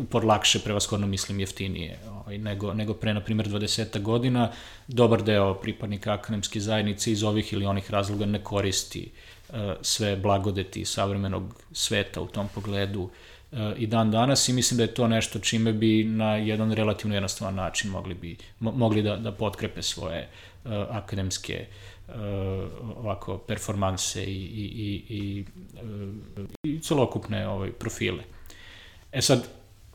por 0.10 0.26
lakše, 0.26 0.60
prevaskodno 0.60 1.08
mislim 1.08 1.39
jeftinije 1.39 2.00
ovaj, 2.10 2.38
nego, 2.38 2.74
nego 2.74 2.93
pre, 2.93 3.14
na 3.14 3.22
primjer, 3.22 3.50
20 3.50 4.02
godina. 4.02 4.52
Dobar 4.88 5.24
deo 5.24 5.54
pripadnika 5.54 6.14
akademske 6.14 6.60
zajednice 6.60 7.12
iz 7.12 7.24
ovih 7.24 7.54
ili 7.54 7.66
onih 7.66 7.91
razloga 7.91 8.26
ne 8.26 8.43
koristi 8.43 9.12
uh, 9.50 9.56
sve 9.82 10.16
blagodeti 10.16 10.86
savremenog 10.86 11.64
sveta 11.72 12.22
u 12.22 12.28
tom 12.28 12.48
pogledu 12.56 13.02
uh, 13.02 13.60
i 13.78 13.88
dan 13.88 14.12
danas 14.12 14.50
i 14.50 14.54
mislim 14.54 14.78
da 14.78 14.84
je 14.84 14.93
to 14.93 15.08
nešto 15.08 15.39
čime 15.39 15.74
bi 15.74 16.04
na 16.04 16.36
jedan 16.36 16.72
relativno 16.72 17.16
jednostavan 17.16 17.56
način 17.56 17.91
mogli, 17.91 18.14
bi, 18.14 18.38
mo, 18.60 18.72
mogli 18.72 19.02
da, 19.02 19.16
da 19.16 19.32
potkrepe 19.32 19.82
svoje 19.82 20.30
uh, 20.64 20.72
akademske 20.89 21.66
uh, 22.08 22.16
ovako 22.98 23.38
performanse 23.38 24.24
i, 24.24 24.43
i, 24.43 24.66
i, 25.10 25.16
i, 25.18 25.46
i 26.64 26.80
celokupne 26.80 27.48
ovaj, 27.48 27.72
profile. 27.72 28.24
E 29.12 29.22
sad, 29.22 29.48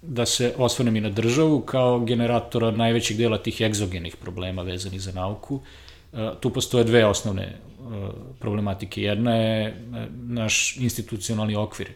da 0.02 0.26
se 0.26 0.54
osvrnem 0.58 0.96
i 0.96 1.00
na 1.00 1.10
državu 1.10 1.60
kao 1.60 2.00
generatora 2.00 2.70
najvećeg 2.70 3.16
dela 3.16 3.38
tih 3.38 3.60
egzogenih 3.60 4.16
problema 4.16 4.62
vezanih 4.62 5.00
za 5.00 5.12
nauku. 5.12 5.60
E, 6.12 6.30
tu 6.40 6.50
postoje 6.50 6.84
dve 6.84 7.06
osnovne 7.06 7.42
e, 7.42 7.56
problematike. 8.38 9.02
Jedna 9.02 9.34
je 9.34 9.66
e, 9.66 9.74
naš 10.12 10.76
institucionalni 10.76 11.56
okvir 11.56 11.88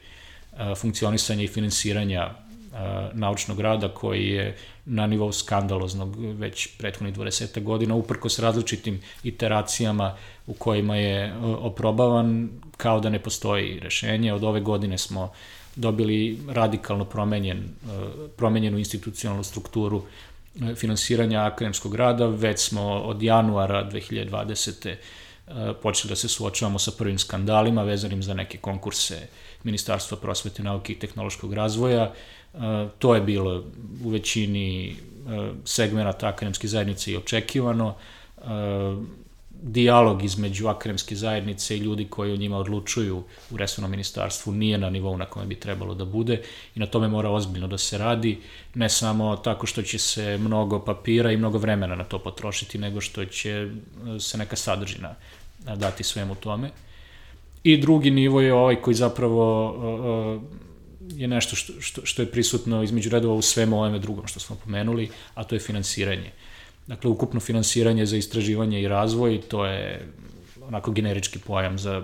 funkcionisanja 0.77 1.43
i 1.43 1.49
finansiranja 1.49 2.31
naučnog 3.13 3.61
rada 3.61 3.89
koji 3.89 4.29
je 4.29 4.57
na 4.85 5.07
nivou 5.07 5.33
skandaloznog 5.33 6.17
već 6.19 6.69
prethodnih 6.79 7.15
20 7.15 7.63
godina, 7.63 7.95
uprkos 7.95 8.39
različitim 8.39 9.01
iteracijama 9.23 10.17
u 10.47 10.53
kojima 10.53 10.97
je 10.97 11.35
oprobavan 11.43 12.51
kao 12.77 13.01
da 13.01 13.11
ne 13.11 13.19
postoji 13.19 13.81
rešenje. 13.81 14.33
Od 14.33 14.45
ove 14.45 14.61
godine 14.61 14.99
smo 14.99 15.33
dobili 15.77 16.39
radikalno 16.49 17.05
promenjen, 17.05 17.59
e, 17.59 17.65
promenjenu 18.37 18.79
institucionalnu 18.79 19.45
strukturu 19.45 20.03
e, 20.61 20.75
finansiranja 20.75 21.45
akademskog 21.45 21.95
rada. 21.95 22.27
Već 22.27 22.61
smo 22.61 22.83
od 22.83 23.23
januara 23.23 23.91
2020. 23.91 24.95
počeli 25.83 26.09
da 26.09 26.17
se 26.17 26.29
suočavamo 26.29 26.79
sa 26.79 26.91
prvim 26.99 27.19
skandalima 27.19 27.83
vezanim 27.83 28.23
za 28.23 28.35
neke 28.35 28.59
konkurse 28.59 29.27
Ministarstva 29.65 30.17
prosvete, 30.17 30.63
nauke 30.63 30.93
i 30.93 30.99
tehnološkog 30.99 31.53
razvoja. 31.53 32.13
To 32.99 33.15
je 33.15 33.21
bilo 33.21 33.65
u 34.05 34.09
većini 34.09 34.97
segmenta 35.65 36.29
akademske 36.29 36.69
zajednice 36.69 37.13
i 37.13 37.17
očekivano 37.17 37.95
dijalog 39.67 40.25
između 40.25 40.69
akademske 40.69 41.17
zajednice 41.17 41.77
i 41.77 41.81
ljudi 41.81 42.07
koji 42.11 42.33
o 42.33 42.37
njima 42.37 42.59
odlučuju 42.59 43.23
u 43.51 43.57
resornom 43.57 43.91
ministarstvu 43.91 44.53
nije 44.53 44.79
na 44.79 44.91
nivou 44.91 45.17
na 45.17 45.25
kojem 45.25 45.49
bi 45.49 45.55
trebalo 45.55 45.95
da 45.95 46.05
bude 46.05 46.43
i 46.75 46.81
na 46.81 46.87
tome 46.87 47.09
mora 47.09 47.31
ozbiljno 47.31 47.69
da 47.69 47.79
se 47.79 47.99
radi, 47.99 48.39
ne 48.75 48.89
samo 48.89 49.37
tako 49.37 49.67
što 49.67 49.83
će 49.83 49.99
se 49.99 50.39
mnogo 50.39 50.81
papira 50.81 51.33
i 51.33 51.37
mnogo 51.37 51.59
vremena 51.59 51.95
na 51.95 52.05
to 52.05 52.19
potrošiti, 52.19 52.79
nego 52.79 53.01
što 53.01 53.25
će 53.25 53.51
e, 53.51 53.69
se 54.21 54.39
neka 54.39 54.57
sadržina 54.57 55.15
dati 55.77 56.05
svemu 56.05 56.35
tome. 56.35 56.71
I 57.63 57.77
drugi 57.77 58.11
nivo 58.11 58.41
je 58.41 58.55
ovaj 58.55 58.77
koji 58.77 58.95
zapravo 58.95 59.75
e, 61.11 61.17
e, 61.17 61.21
je 61.23 61.29
nešto 61.29 61.57
što, 61.57 61.73
što, 61.81 62.07
što 62.07 62.23
je 62.23 62.31
prisutno 62.31 62.83
između 62.83 63.11
redova 63.11 63.35
u 63.35 63.43
svemu 63.43 63.77
ovome 63.77 63.99
drugom 63.99 64.27
što 64.27 64.41
smo 64.41 64.57
pomenuli, 64.65 65.11
a 65.35 65.45
to 65.45 65.55
je 65.55 65.61
finansiranje. 65.61 66.33
Dakle, 66.87 67.11
ukupno 67.11 67.41
finansiranje 67.41 68.07
za 68.07 68.17
istraživanje 68.17 68.83
i 68.83 68.89
razvoj, 68.89 69.41
to 69.49 69.67
je 69.67 70.09
onako 70.69 70.91
generički 70.91 71.39
pojam 71.39 71.79
za, 71.79 72.03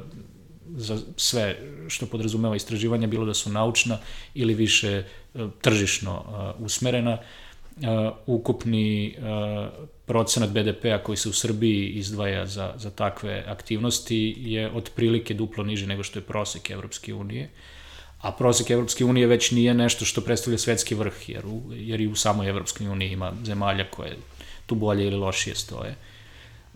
za 0.77 0.99
sve 1.17 1.57
što 1.89 2.07
podrazumeva 2.07 2.57
istraživanje, 2.57 3.07
bilo 3.07 3.27
da 3.27 3.35
su 3.35 3.51
naučna 3.51 3.99
ili 4.35 4.55
više 4.55 4.89
e, 4.95 5.05
tržišno 5.61 6.25
uh, 6.59 6.65
usmerena. 6.65 7.13
Uh, 7.13 7.25
ukupni 8.27 9.15
procenat 10.07 10.51
BDP-a 10.51 10.99
koji 10.99 11.17
se 11.17 11.29
u 11.29 11.33
Srbiji 11.33 11.89
izdvaja 11.89 12.47
za, 12.47 12.75
za 12.77 12.91
takve 12.91 13.45
aktivnosti 13.47 14.35
je 14.39 14.71
otprilike 14.71 15.35
duplo 15.35 15.65
niži 15.65 15.87
nego 15.87 16.03
što 16.03 16.19
je 16.19 16.23
prosek 16.23 16.71
Evropske 16.71 17.15
unije. 17.15 17.51
A 18.21 18.33
prosek 18.33 18.71
Evropske 18.71 19.05
unije 19.05 19.27
već 19.27 19.51
nije 19.51 19.75
nešto 19.75 20.05
što 20.05 20.21
predstavlja 20.21 20.59
svetski 20.59 20.95
vrh, 20.95 21.29
jer, 21.29 21.47
u, 21.47 21.63
jer 21.73 22.01
i 22.01 22.07
u 22.07 22.15
samoj 22.15 22.49
Evropskoj 22.49 22.89
uniji 22.89 23.13
ima 23.13 23.33
zemalja 23.45 23.91
koje 23.91 24.17
tu 24.71 24.79
bolje 24.79 25.07
ili 25.07 25.17
lošije 25.17 25.55
stoje. 25.55 25.97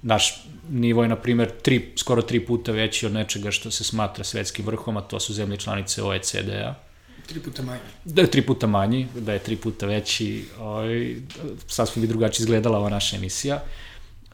Naš 0.03 0.33
nivo 0.71 1.03
je, 1.03 1.09
na 1.09 1.17
primer, 1.17 1.53
tri, 1.63 1.93
skoro 1.97 2.23
tri 2.23 2.41
puta 2.47 2.73
veći 2.73 3.07
od 3.07 3.13
nečega 3.13 3.51
što 3.55 3.71
se 3.71 3.85
smatra 3.85 4.25
svetskim 4.25 4.67
vrhom, 4.67 4.97
a 4.97 5.01
to 5.01 5.21
su 5.21 5.35
zemlje 5.35 5.57
članice 5.63 6.03
OECD-a. 6.03 6.75
Tri 7.27 7.41
puta 7.41 7.63
manji. 7.63 7.81
Da 8.05 8.23
je 8.23 8.31
tri 8.31 8.43
puta 8.43 8.67
manji, 8.67 9.07
da 9.15 9.33
je 9.33 9.39
tri 9.39 9.57
puta 9.57 9.87
veći, 9.87 10.45
oj, 10.61 11.23
sasvim 11.67 12.03
bi 12.03 12.09
drugačije 12.09 12.45
izgledala 12.45 12.79
ova 12.79 12.91
naša 12.91 13.17
emisija. 13.17 13.63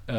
Uh, 0.08 0.14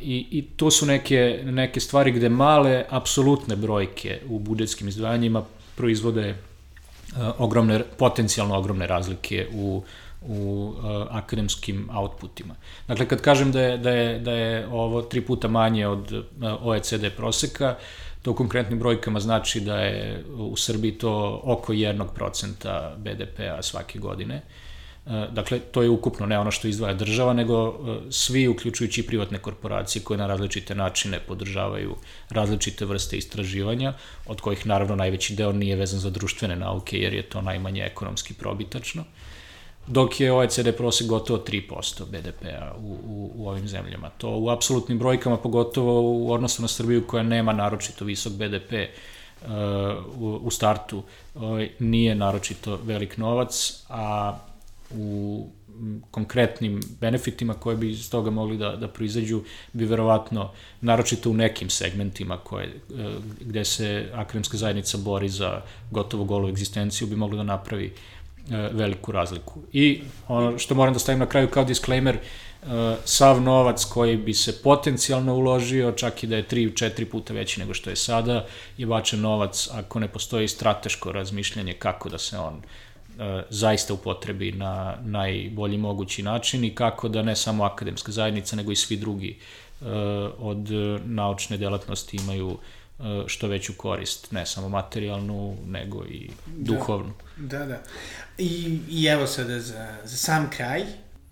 i, 0.00 0.26
I 0.30 0.42
to 0.56 0.70
su 0.70 0.86
neke, 0.86 1.42
neke 1.44 1.80
stvari 1.80 2.12
gde 2.12 2.28
male, 2.28 2.84
apsolutne 2.88 3.56
brojke 3.56 4.20
u 4.28 4.38
budžetskim 4.38 4.88
izdvajanjima 4.88 5.44
proizvode 5.76 6.30
uh, 6.30 7.38
ogromne, 7.38 7.84
potencijalno 7.98 8.58
ogromne 8.58 8.86
razlike 8.86 9.46
u 9.52 9.82
u 10.20 10.74
uh, 10.76 10.84
akademskim 11.10 11.90
outputima. 11.90 12.54
Dakle, 12.88 13.08
kad 13.08 13.20
kažem 13.20 13.52
da 13.52 13.60
je, 13.60 13.78
da 13.78 13.90
je, 13.90 14.18
da 14.18 14.32
je 14.32 14.68
ovo 14.68 15.02
tri 15.02 15.20
puta 15.20 15.48
manje 15.48 15.86
od 15.86 16.12
uh, 16.12 16.22
OECD 16.60 17.04
proseka, 17.16 17.76
to 18.22 18.34
konkretnim 18.34 18.78
brojkama 18.78 19.20
znači 19.20 19.60
da 19.60 19.80
je 19.80 20.24
u 20.36 20.56
Srbiji 20.56 20.92
to 20.92 21.40
oko 21.44 21.72
1% 21.72 22.96
BDP-a 22.96 23.62
svake 23.62 23.98
godine. 23.98 24.42
Uh, 25.06 25.12
dakle, 25.32 25.58
to 25.58 25.82
je 25.82 25.90
ukupno 25.90 26.26
ne 26.26 26.38
ono 26.38 26.50
što 26.50 26.68
izdvaja 26.68 26.94
država, 26.94 27.32
nego 27.32 27.68
uh, 27.68 27.96
svi, 28.10 28.48
uključujući 28.48 29.06
privatne 29.06 29.38
korporacije 29.38 30.02
koje 30.02 30.18
na 30.18 30.26
različite 30.26 30.74
načine 30.74 31.20
podržavaju 31.20 31.96
različite 32.30 32.84
vrste 32.84 33.16
istraživanja, 33.16 33.94
od 34.26 34.40
kojih 34.40 34.66
naravno 34.66 34.96
najveći 34.96 35.34
deo 35.34 35.52
nije 35.52 35.76
vezan 35.76 36.00
za 36.00 36.10
društvene 36.10 36.56
nauke, 36.56 36.98
jer 36.98 37.14
je 37.14 37.22
to 37.22 37.40
najmanje 37.40 37.82
ekonomski 37.82 38.34
probitačno. 38.34 39.02
Uh, 39.02 39.27
dok 39.88 40.20
je 40.20 40.32
OECD 40.32 40.72
prosek 40.76 41.06
gotovo 41.06 41.44
3% 41.44 42.04
BDP-a 42.04 42.74
u, 42.78 42.98
u, 43.06 43.30
u 43.34 43.48
ovim 43.48 43.68
zemljama. 43.68 44.10
To 44.10 44.30
u 44.38 44.50
apsolutnim 44.50 44.98
brojkama, 44.98 45.36
pogotovo 45.36 46.02
u 46.02 46.32
odnosu 46.32 46.62
na 46.62 46.68
Srbiju 46.68 47.06
koja 47.06 47.22
nema 47.22 47.52
naročito 47.52 48.04
visok 48.04 48.32
BDP 48.32 48.72
uh, 48.72 49.48
u, 50.18 50.40
u 50.42 50.50
startu, 50.50 51.02
uh, 51.34 51.42
nije 51.78 52.14
naročito 52.14 52.78
velik 52.84 53.16
novac, 53.16 53.82
a 53.88 54.38
u 54.90 55.46
konkretnim 56.10 56.80
benefitima 57.00 57.54
koje 57.54 57.76
bi 57.76 57.90
iz 57.90 58.10
toga 58.10 58.30
mogli 58.30 58.56
da, 58.56 58.76
da 58.76 58.88
proizađu 58.88 59.42
bi 59.72 59.84
verovatno, 59.84 60.50
naročito 60.80 61.30
u 61.30 61.34
nekim 61.34 61.70
segmentima 61.70 62.36
koje, 62.36 62.80
uh, 62.88 62.96
gde 63.40 63.64
se 63.64 64.10
akademska 64.14 64.56
zajednica 64.56 64.98
bori 64.98 65.28
za 65.28 65.62
gotovo 65.90 66.24
golu 66.24 66.48
egzistenciju, 66.48 67.08
bi 67.08 67.16
mogli 67.16 67.36
da 67.36 67.42
napravi 67.42 67.86
uh, 67.86 68.17
E, 68.17 68.17
veliku 68.50 69.12
razliku. 69.12 69.60
I 69.72 70.00
ono 70.28 70.58
što 70.58 70.74
moram 70.74 70.92
da 70.92 70.98
stavim 70.98 71.18
na 71.18 71.26
kraju 71.26 71.48
kao 71.48 71.64
disclaimer, 71.64 72.16
e, 72.16 72.96
sav 73.04 73.42
novac 73.42 73.84
koji 73.84 74.16
bi 74.16 74.34
se 74.34 74.62
potencijalno 74.62 75.34
uložio, 75.34 75.92
čak 75.92 76.22
i 76.22 76.26
da 76.26 76.36
je 76.36 76.48
3-4 76.48 77.04
puta 77.04 77.34
veći 77.34 77.60
nego 77.60 77.74
što 77.74 77.90
je 77.90 77.96
sada, 77.96 78.46
je 78.78 78.86
bačen 78.86 79.20
novac 79.20 79.68
ako 79.72 79.98
ne 79.98 80.08
postoji 80.08 80.48
strateško 80.48 81.12
razmišljanje 81.12 81.72
kako 81.72 82.08
da 82.08 82.18
se 82.18 82.38
on 82.38 82.54
e, 83.18 83.42
zaista 83.50 83.94
upotrebi 83.94 84.52
na 84.52 84.96
najbolji 85.04 85.78
mogući 85.78 86.22
način 86.22 86.64
i 86.64 86.74
kako 86.74 87.08
da 87.08 87.22
ne 87.22 87.36
samo 87.36 87.64
akademska 87.64 88.12
zajednica, 88.12 88.56
nego 88.56 88.72
i 88.72 88.76
svi 88.76 88.96
drugi 88.96 89.38
od 90.38 90.68
naučne 91.04 91.56
delatnosti 91.56 92.16
imaju 92.16 92.58
što 93.26 93.46
veću 93.46 93.72
korist, 93.76 94.32
ne 94.32 94.46
samo 94.46 94.68
materijalnu, 94.68 95.56
nego 95.66 96.04
i 96.04 96.30
da. 96.46 96.72
duhovnu. 96.72 97.12
Da, 97.36 97.58
da. 97.58 97.66
da. 97.66 97.82
I, 98.38 98.80
i 98.90 99.06
evo 99.06 99.26
sada 99.26 99.60
za, 99.60 99.96
za 100.04 100.16
sam 100.16 100.50
kraj, 100.50 100.84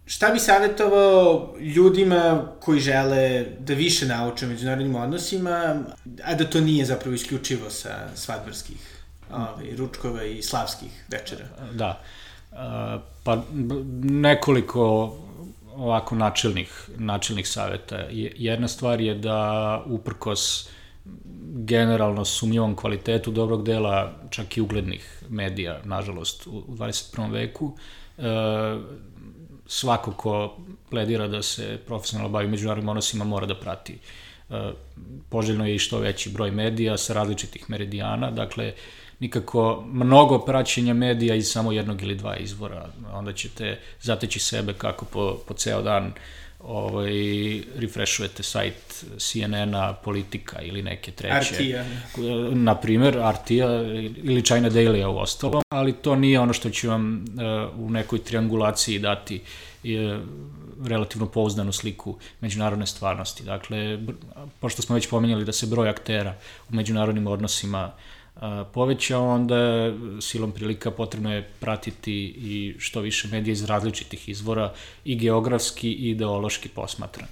šta 0.06 0.28
bi 0.28 0.38
savjetovao 0.38 1.54
ljudima 1.60 2.46
koji 2.60 2.80
žele 2.80 3.44
da 3.58 3.74
više 3.74 4.06
nauče 4.06 4.46
o 4.46 4.48
međunarodnim 4.48 4.94
odnosima, 4.94 5.84
a 6.24 6.34
da 6.34 6.44
to 6.44 6.60
nije 6.60 6.84
zapravo 6.84 7.14
isključivo 7.14 7.70
sa 7.70 8.08
svadbarskih 8.14 9.02
ovaj, 9.32 9.76
ručkova 9.76 10.24
i 10.24 10.42
slavskih 10.42 10.90
večera? 11.08 11.44
Da. 11.72 12.00
Pa 13.24 13.42
nekoliko 14.02 15.14
ovako 15.76 16.14
načelnih, 16.14 16.88
načelnih 16.96 17.48
saveta. 17.48 17.96
Jedna 18.10 18.68
stvar 18.68 19.00
je 19.00 19.14
da 19.14 19.82
uprkos 19.86 20.68
generalno 21.66 22.24
sumnjivom 22.24 22.76
kvalitetu 22.76 23.30
dobrog 23.30 23.64
dela 23.64 24.12
čak 24.30 24.56
i 24.56 24.60
uglednih 24.60 25.22
medija, 25.28 25.80
nažalost, 25.84 26.46
u 26.46 26.64
21. 26.68 27.32
veku. 27.32 27.76
E, 28.18 28.22
svako 29.66 30.12
ko 30.12 30.56
pledira 30.90 31.28
da 31.28 31.42
se 31.42 31.78
profesionalno 31.86 32.32
bavi 32.32 32.48
međunarodnim 32.48 32.88
odnosima 32.88 33.24
mora 33.24 33.46
da 33.46 33.54
prati. 33.54 33.98
E, 34.50 34.72
poželjno 35.28 35.66
je 35.66 35.74
i 35.74 35.78
što 35.78 35.98
veći 35.98 36.30
broj 36.30 36.50
medija 36.50 36.96
sa 36.96 37.12
različitih 37.12 37.70
meridijana, 37.70 38.30
dakle, 38.30 38.72
nikako 39.20 39.84
mnogo 39.92 40.38
praćenja 40.38 40.94
medija 40.94 41.34
iz 41.34 41.50
samo 41.50 41.72
jednog 41.72 42.02
ili 42.02 42.14
dva 42.14 42.36
izvora, 42.36 42.88
onda 43.12 43.32
ćete 43.32 43.78
zateći 44.00 44.38
sebe 44.38 44.72
kako 44.72 45.04
po, 45.04 45.38
po 45.48 45.54
ceo 45.54 45.82
dan 45.82 46.06
uh, 46.06 46.12
ovaj, 46.60 47.12
refreshujete 47.76 48.42
sajt 48.42 49.04
CNN-a, 49.18 49.92
Politika 49.92 50.62
ili 50.62 50.82
neke 50.82 51.10
treće. 51.10 51.34
Artija. 51.34 51.84
Na 52.52 52.74
primer, 52.74 53.18
Artija 53.18 53.82
ili 54.16 54.44
China 54.44 54.70
Daily-a 54.70 55.08
u 55.08 55.18
ostalom, 55.18 55.62
ali 55.68 55.92
to 55.92 56.16
nije 56.16 56.40
ono 56.40 56.52
što 56.52 56.70
će 56.70 56.88
vam 56.88 57.24
uh, 57.74 57.78
u 57.86 57.90
nekoj 57.90 58.18
triangulaciji 58.18 58.98
dati 58.98 59.40
je 59.82 60.20
relativno 60.84 61.26
pouzdanu 61.26 61.72
sliku 61.72 62.18
međunarodne 62.40 62.86
stvarnosti. 62.86 63.42
Dakle, 63.42 63.98
pošto 64.60 64.82
smo 64.82 64.94
već 64.94 65.08
pomenjali 65.08 65.44
da 65.44 65.52
se 65.52 65.66
broj 65.66 65.88
aktera 65.88 66.34
u 66.70 66.74
međunarodnim 66.74 67.26
odnosima 67.26 67.86
uh, 67.86 68.15
povećao, 68.72 69.28
onda 69.28 69.92
silom 70.20 70.52
prilika 70.52 70.90
potrebno 70.90 71.34
je 71.34 71.48
pratiti 71.60 72.24
i 72.26 72.74
što 72.78 73.00
više 73.00 73.28
medija 73.28 73.52
iz 73.52 73.64
različitih 73.64 74.28
izvora 74.28 74.72
i 75.04 75.16
geografski 75.16 75.92
i 75.92 76.10
ideološki 76.10 76.68
posmatran. 76.68 77.28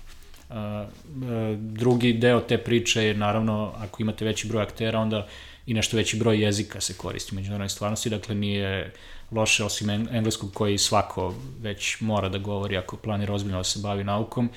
Drugi 1.57 2.13
deo 2.13 2.41
te 2.41 2.59
priče 2.59 3.05
je 3.05 3.15
naravno 3.15 3.73
ako 3.77 4.03
imate 4.03 4.25
veći 4.25 4.49
broj 4.49 4.63
aktera 4.63 5.01
onda 5.01 5.27
i 5.67 5.75
nešto 5.75 5.97
veći 5.97 6.17
broj 6.17 6.45
jezika 6.45 6.81
se 6.81 6.95
koristi 6.97 7.35
u 7.35 7.37
međunarodnoj 7.37 7.69
stvarnosti, 7.69 8.11
dakle 8.11 8.35
nije 8.35 8.93
loše 9.31 9.65
osim 9.65 9.91
engleskog 9.91 10.53
koji 10.55 10.79
svako 10.79 11.35
već 11.61 12.01
mora 12.01 12.29
da 12.29 12.39
govori 12.39 12.77
ako 12.77 12.97
planira 12.97 13.35
ozbiljno 13.35 13.59
da 13.59 13.65
se 13.65 13.81
bavi 13.83 14.05
naukom, 14.05 14.51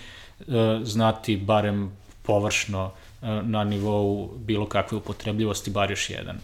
znati 0.84 1.38
barem 1.38 1.91
površno 2.24 2.86
uh, 2.86 3.07
na 3.22 3.63
nivou 3.63 4.38
bilo 4.38 4.65
kakve 4.65 4.97
upotrebljivosti, 4.97 5.72
bar 5.72 5.91
još 5.91 6.09
jedan 6.09 6.36
e, 6.36 6.41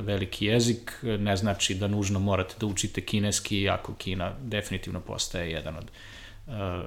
veliki 0.00 0.46
jezik. 0.46 0.92
Ne 1.02 1.36
znači 1.36 1.74
da 1.74 1.88
nužno 1.88 2.18
morate 2.18 2.54
da 2.60 2.66
učite 2.66 3.00
kineski, 3.00 3.68
ako 3.68 3.94
Kina 3.94 4.32
definitivno 4.42 5.00
postaje 5.00 5.50
jedan 5.50 5.76
od 5.76 5.84
e, 5.84 5.90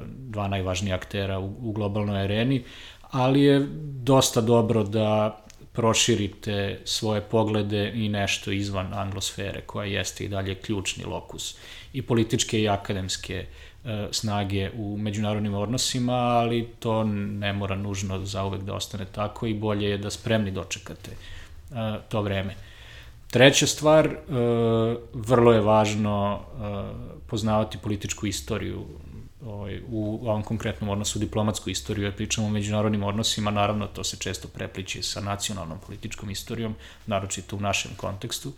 dva 0.08 0.48
najvažnija 0.48 0.96
aktera 0.96 1.40
u, 1.40 1.72
globalnoj 1.72 2.22
areni, 2.22 2.64
ali 3.02 3.42
je 3.42 3.68
dosta 4.04 4.42
dobro 4.42 4.84
da 4.84 5.40
proširite 5.74 6.80
svoje 6.86 7.22
poglede 7.22 7.92
i 7.96 8.10
nešto 8.10 8.52
izvan 8.52 8.94
anglosfere, 8.94 9.62
koja 9.62 9.86
jeste 9.86 10.26
i 10.26 10.28
dalje 10.28 10.56
ključni 10.56 11.06
lokus 11.06 11.58
i 11.94 12.02
političke 12.02 12.62
i 12.62 12.70
akademske 12.70 13.46
snage 14.12 14.72
u 14.78 14.98
međunarodnim 14.98 15.54
odnosima, 15.54 16.14
ali 16.14 16.68
to 16.80 17.04
ne 17.04 17.54
mora 17.54 17.76
nužno 17.76 18.26
zauvek 18.26 18.62
da 18.62 18.74
ostane 18.74 19.06
tako 19.06 19.48
i 19.48 19.54
bolje 19.54 19.90
je 19.90 19.98
da 19.98 20.10
spremni 20.10 20.52
dočekate 20.52 21.12
e, 21.12 21.16
to 22.10 22.22
vreme. 22.22 22.56
Treća 23.32 23.68
stvar, 23.68 24.08
e, 24.08 24.18
vrlo 25.14 25.54
je 25.54 25.62
važno 25.62 26.40
poznavati 27.28 27.78
političku 27.78 28.28
istoriju 28.28 28.86
ovaj, 29.46 29.82
u 29.90 30.20
ovom 30.24 30.44
konkretnom 30.44 30.90
odnosu 30.90 31.20
diplomatsku 31.20 31.70
istoriju, 31.70 32.04
jer 32.06 32.16
pričamo 32.16 32.48
o 32.48 32.50
međunarodnim 32.50 33.04
odnosima, 33.04 33.52
naravno 33.52 33.88
to 33.88 34.04
se 34.04 34.18
često 34.18 34.48
prepliče 34.48 35.04
sa 35.04 35.22
nacionalnom 35.22 35.80
političkom 35.88 36.30
istorijom, 36.30 36.76
naročito 37.06 37.56
u 37.56 37.60
našem 37.60 37.92
kontekstu. 37.98 38.54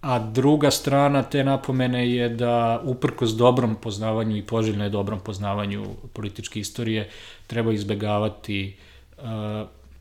A 0.00 0.18
druga 0.18 0.70
strana 0.70 1.22
te 1.22 1.44
napomene 1.44 2.10
je 2.10 2.28
da 2.28 2.80
uprkos 2.84 3.30
dobrom 3.30 3.74
poznavanju 3.74 4.36
i 4.36 4.46
poželjno 4.46 4.84
je 4.84 4.90
dobrom 4.90 5.20
poznavanju 5.20 5.84
političke 6.12 6.60
istorije 6.60 7.08
treba 7.46 7.72
izbegavati 7.72 8.76
e, 9.18 9.22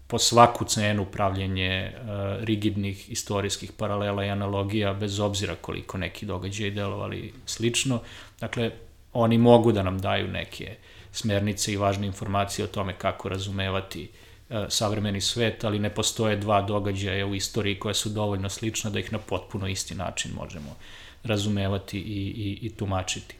po 0.07 0.19
svaku 0.19 0.65
cenu 0.65 1.05
pravljenje 1.05 1.91
uh, 1.93 2.07
rigidnih 2.43 3.09
istorijskih 3.09 3.71
paralela 3.71 4.25
i 4.25 4.29
analogija, 4.29 4.93
bez 4.93 5.19
obzira 5.19 5.55
koliko 5.61 5.97
neki 5.97 6.25
događaji 6.25 6.71
delovali 6.71 7.33
slično. 7.45 7.99
Dakle, 8.39 8.71
oni 9.13 9.37
mogu 9.37 9.71
da 9.71 9.83
nam 9.83 9.99
daju 9.99 10.27
neke 10.27 10.75
smernice 11.11 11.73
i 11.73 11.77
važne 11.77 12.07
informacije 12.07 12.65
o 12.65 12.67
tome 12.67 12.93
kako 12.93 13.29
razumevati 13.29 14.03
e, 14.03 14.26
savremeni 14.69 15.21
svet, 15.21 15.63
ali 15.63 15.79
ne 15.79 15.89
postoje 15.89 16.35
dva 16.35 16.61
događaja 16.61 17.25
u 17.25 17.35
istoriji 17.35 17.79
koja 17.79 17.93
su 17.93 18.09
dovoljno 18.09 18.49
slična 18.49 18.89
da 18.89 18.99
ih 18.99 19.13
na 19.13 19.19
potpuno 19.19 19.67
isti 19.67 19.95
način 19.95 20.31
možemo 20.35 20.75
razumevati 21.23 21.99
i, 21.99 22.01
i, 22.01 22.59
i 22.61 22.69
tumačiti. 22.69 23.35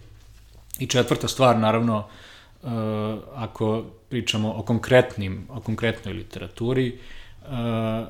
I 0.80 0.88
četvrta 0.88 1.28
stvar, 1.28 1.58
naravno, 1.58 2.08
e, 2.64 2.68
ako 3.36 3.86
pričamo 4.10 4.54
o 4.58 4.64
konkretnim, 4.64 5.48
o 5.50 5.60
konkretnoj 5.60 6.14
literaturi, 6.14 6.88
e, 6.88 6.98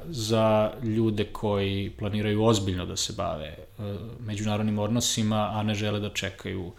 za 0.05 0.71
ljude 0.83 1.25
koji 1.25 1.89
planiraju 1.89 2.43
ozbiljno 2.43 2.85
da 2.85 2.95
se 2.95 3.13
bave 3.13 3.55
međunarodnim 4.19 4.79
odnosima, 4.79 5.51
a 5.53 5.63
ne 5.63 5.75
žele 5.75 5.99
da 5.99 6.09
čekaju 6.09 6.71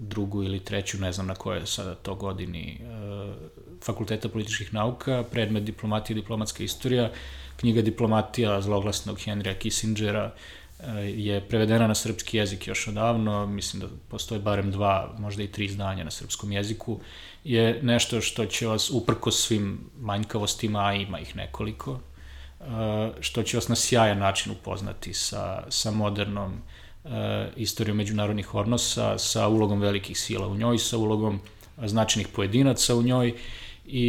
drugu 0.00 0.42
ili 0.42 0.60
treću, 0.60 0.98
ne 0.98 1.12
znam 1.12 1.26
na 1.26 1.34
kojoj 1.34 1.66
sada 1.66 1.94
to 1.94 2.14
godini, 2.14 2.80
e, 2.80 3.50
Fakulteta 3.84 4.28
političkih 4.28 4.74
nauka, 4.74 5.24
predmet 5.30 5.64
diplomatija 5.64 6.14
i 6.16 6.20
diplomatska 6.20 6.64
istorija, 6.64 7.10
knjiga 7.56 7.82
Diplomatija 7.82 8.60
zloglasnog 8.60 9.18
Henrya 9.18 9.54
Kissingera 9.58 10.32
e, 10.80 10.90
je 11.00 11.40
prevedena 11.48 11.86
na 11.86 11.94
srpski 11.94 12.36
jezik 12.36 12.66
još 12.66 12.88
odavno, 12.88 13.46
mislim 13.46 13.80
da 13.80 13.86
postoje 14.08 14.40
barem 14.40 14.70
dva, 14.70 15.14
možda 15.18 15.42
i 15.42 15.52
tri 15.52 15.64
izdanja 15.64 16.04
na 16.04 16.10
srpskom 16.10 16.52
jeziku, 16.52 17.00
je 17.44 17.80
nešto 17.82 18.20
što 18.20 18.46
će 18.46 18.66
vas, 18.66 18.90
uprko 18.90 19.30
svim 19.30 19.80
manjkavostima, 20.00 20.86
a 20.86 20.94
ima 20.94 21.20
ih 21.20 21.36
nekoliko, 21.36 22.00
e, 22.60 22.64
što 23.20 23.42
će 23.42 23.56
vas 23.56 23.68
na 23.68 23.76
sjajan 23.76 24.18
način 24.18 24.52
upoznati 24.52 25.14
sa, 25.14 25.64
sa 25.68 25.90
modernom 25.90 26.52
E, 26.52 26.89
istoriju 27.56 27.94
međunarodnih 27.94 28.54
odnosa 28.54 29.18
sa 29.18 29.48
ulogom 29.48 29.80
velikih 29.80 30.18
sila 30.18 30.48
u 30.48 30.56
njoj, 30.56 30.78
sa 30.78 30.98
ulogom 30.98 31.40
značajnih 31.84 32.28
pojedinaca 32.28 32.94
u 32.94 33.02
njoj 33.02 33.28
i, 33.86 34.06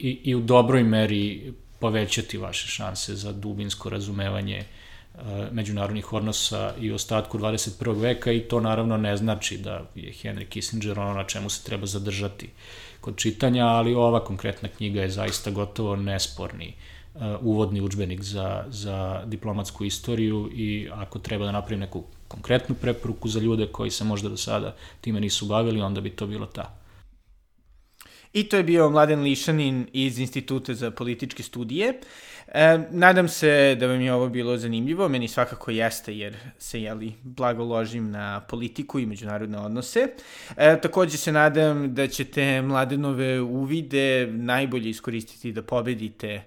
i, 0.00 0.18
i, 0.24 0.34
u 0.34 0.40
dobroj 0.40 0.82
meri 0.82 1.52
povećati 1.78 2.38
vaše 2.38 2.68
šanse 2.68 3.14
za 3.14 3.32
dubinsko 3.32 3.90
razumevanje 3.90 4.56
e, 4.56 4.66
međunarodnih 5.52 6.12
odnosa 6.12 6.74
i 6.80 6.92
ostatku 6.92 7.38
21. 7.38 8.00
veka 8.00 8.32
i 8.32 8.40
to 8.40 8.60
naravno 8.60 8.96
ne 8.96 9.16
znači 9.16 9.58
da 9.58 9.84
je 9.94 10.12
Henry 10.12 10.48
Kissinger 10.48 10.98
ono 10.98 11.14
na 11.14 11.24
čemu 11.24 11.50
se 11.50 11.64
treba 11.64 11.86
zadržati 11.86 12.48
kod 13.00 13.16
čitanja, 13.16 13.66
ali 13.66 13.94
ova 13.94 14.24
konkretna 14.24 14.68
knjiga 14.68 15.02
je 15.02 15.10
zaista 15.10 15.50
gotovo 15.50 15.96
nesporni 15.96 16.66
Uh, 16.66 16.99
uvodni 17.40 17.80
učbenik 17.80 18.22
za, 18.22 18.64
za 18.68 19.22
diplomatsku 19.26 19.84
istoriju 19.84 20.50
i 20.54 20.88
ako 20.92 21.18
treba 21.18 21.44
da 21.44 21.52
napravim 21.52 21.80
neku 21.80 22.04
konkretnu 22.28 22.74
preporuku 22.74 23.28
za 23.28 23.40
ljude 23.40 23.66
koji 23.66 23.90
se 23.90 24.04
možda 24.04 24.28
do 24.28 24.36
sada 24.36 24.76
time 25.00 25.20
nisu 25.20 25.46
bavili, 25.46 25.80
onda 25.80 26.00
bi 26.00 26.10
to 26.10 26.26
bilo 26.26 26.46
ta. 26.46 26.80
I 28.32 28.44
to 28.44 28.56
je 28.56 28.62
bio 28.62 28.90
Mladen 28.90 29.22
Lišanin 29.22 29.86
iz 29.92 30.18
Instituta 30.18 30.74
za 30.74 30.90
političke 30.90 31.42
studije. 31.42 32.00
E, 32.48 32.78
nadam 32.90 33.28
se 33.28 33.76
da 33.80 33.86
vam 33.86 34.00
je 34.00 34.12
ovo 34.12 34.28
bilo 34.28 34.56
zanimljivo, 34.56 35.08
meni 35.08 35.28
svakako 35.28 35.70
jeste 35.70 36.16
jer 36.16 36.36
se 36.58 36.82
jeli 36.82 37.12
blago 37.22 37.64
ložim 37.64 38.10
na 38.10 38.40
politiku 38.40 38.98
i 38.98 39.06
međunarodne 39.06 39.58
odnose. 39.58 40.08
E, 40.56 40.80
takođe 40.80 41.16
se 41.16 41.32
nadam 41.32 41.94
da 41.94 42.06
ćete 42.06 42.62
Mladenove 42.62 43.40
uvide 43.40 44.26
najbolje 44.26 44.90
iskoristiti 44.90 45.52
da 45.52 45.62
pobedite 45.62 46.42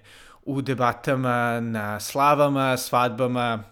u 0.46 0.62
debatama 0.62 1.60
na 1.60 2.00
slavama, 2.00 2.76
svadbama 2.76 3.64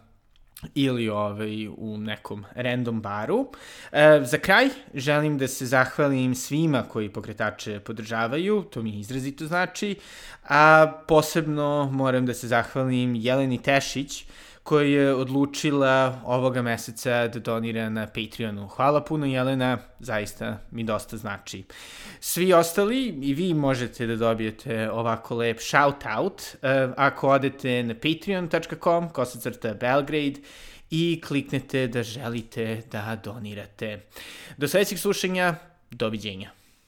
ili 0.74 1.08
ovaj, 1.08 1.68
u 1.68 1.98
nekom 1.98 2.44
random 2.54 3.00
baru. 3.00 3.46
E, 3.92 4.20
za 4.24 4.38
kraj 4.38 4.68
želim 4.94 5.38
da 5.38 5.48
se 5.48 5.66
zahvalim 5.66 6.34
svima 6.34 6.82
koji 6.82 7.08
pokretače 7.08 7.80
podržavaju, 7.80 8.62
to 8.62 8.82
mi 8.82 9.00
izrazito 9.00 9.46
znači, 9.46 9.96
a 10.48 10.92
posebno 11.08 11.90
moram 11.92 12.26
da 12.26 12.34
se 12.34 12.48
zahvalim 12.48 13.14
Jeleni 13.14 13.62
Tešić, 13.62 14.24
koja 14.62 14.86
je 14.86 15.14
odlučila 15.14 16.20
ovoga 16.24 16.62
meseca 16.62 17.28
da 17.28 17.38
donira 17.38 17.88
na 17.90 18.06
Patreonu. 18.06 18.68
Hvala 18.68 19.04
puno 19.04 19.26
Jelena, 19.26 19.78
zaista 20.00 20.58
mi 20.70 20.84
dosta 20.84 21.16
znači. 21.16 21.64
Svi 22.20 22.52
ostali 22.52 23.06
i 23.06 23.34
vi 23.34 23.54
možete 23.54 24.06
da 24.06 24.16
dobijete 24.16 24.90
ovako 24.90 25.34
lep 25.34 25.58
shout-out 25.58 26.40
uh, 26.54 26.94
ako 26.96 27.28
odete 27.28 27.82
na 27.82 27.94
patreon.com, 27.94 29.08
kosacrta 29.08 29.74
Belgrade, 29.74 30.40
i 30.94 31.20
kliknete 31.26 31.86
da 31.86 32.02
želite 32.02 32.82
da 32.90 33.20
donirate. 33.24 34.00
Do 34.56 34.68
sledećeg 34.68 34.98
slušanja, 34.98 35.54
doviđenja. 35.90 36.50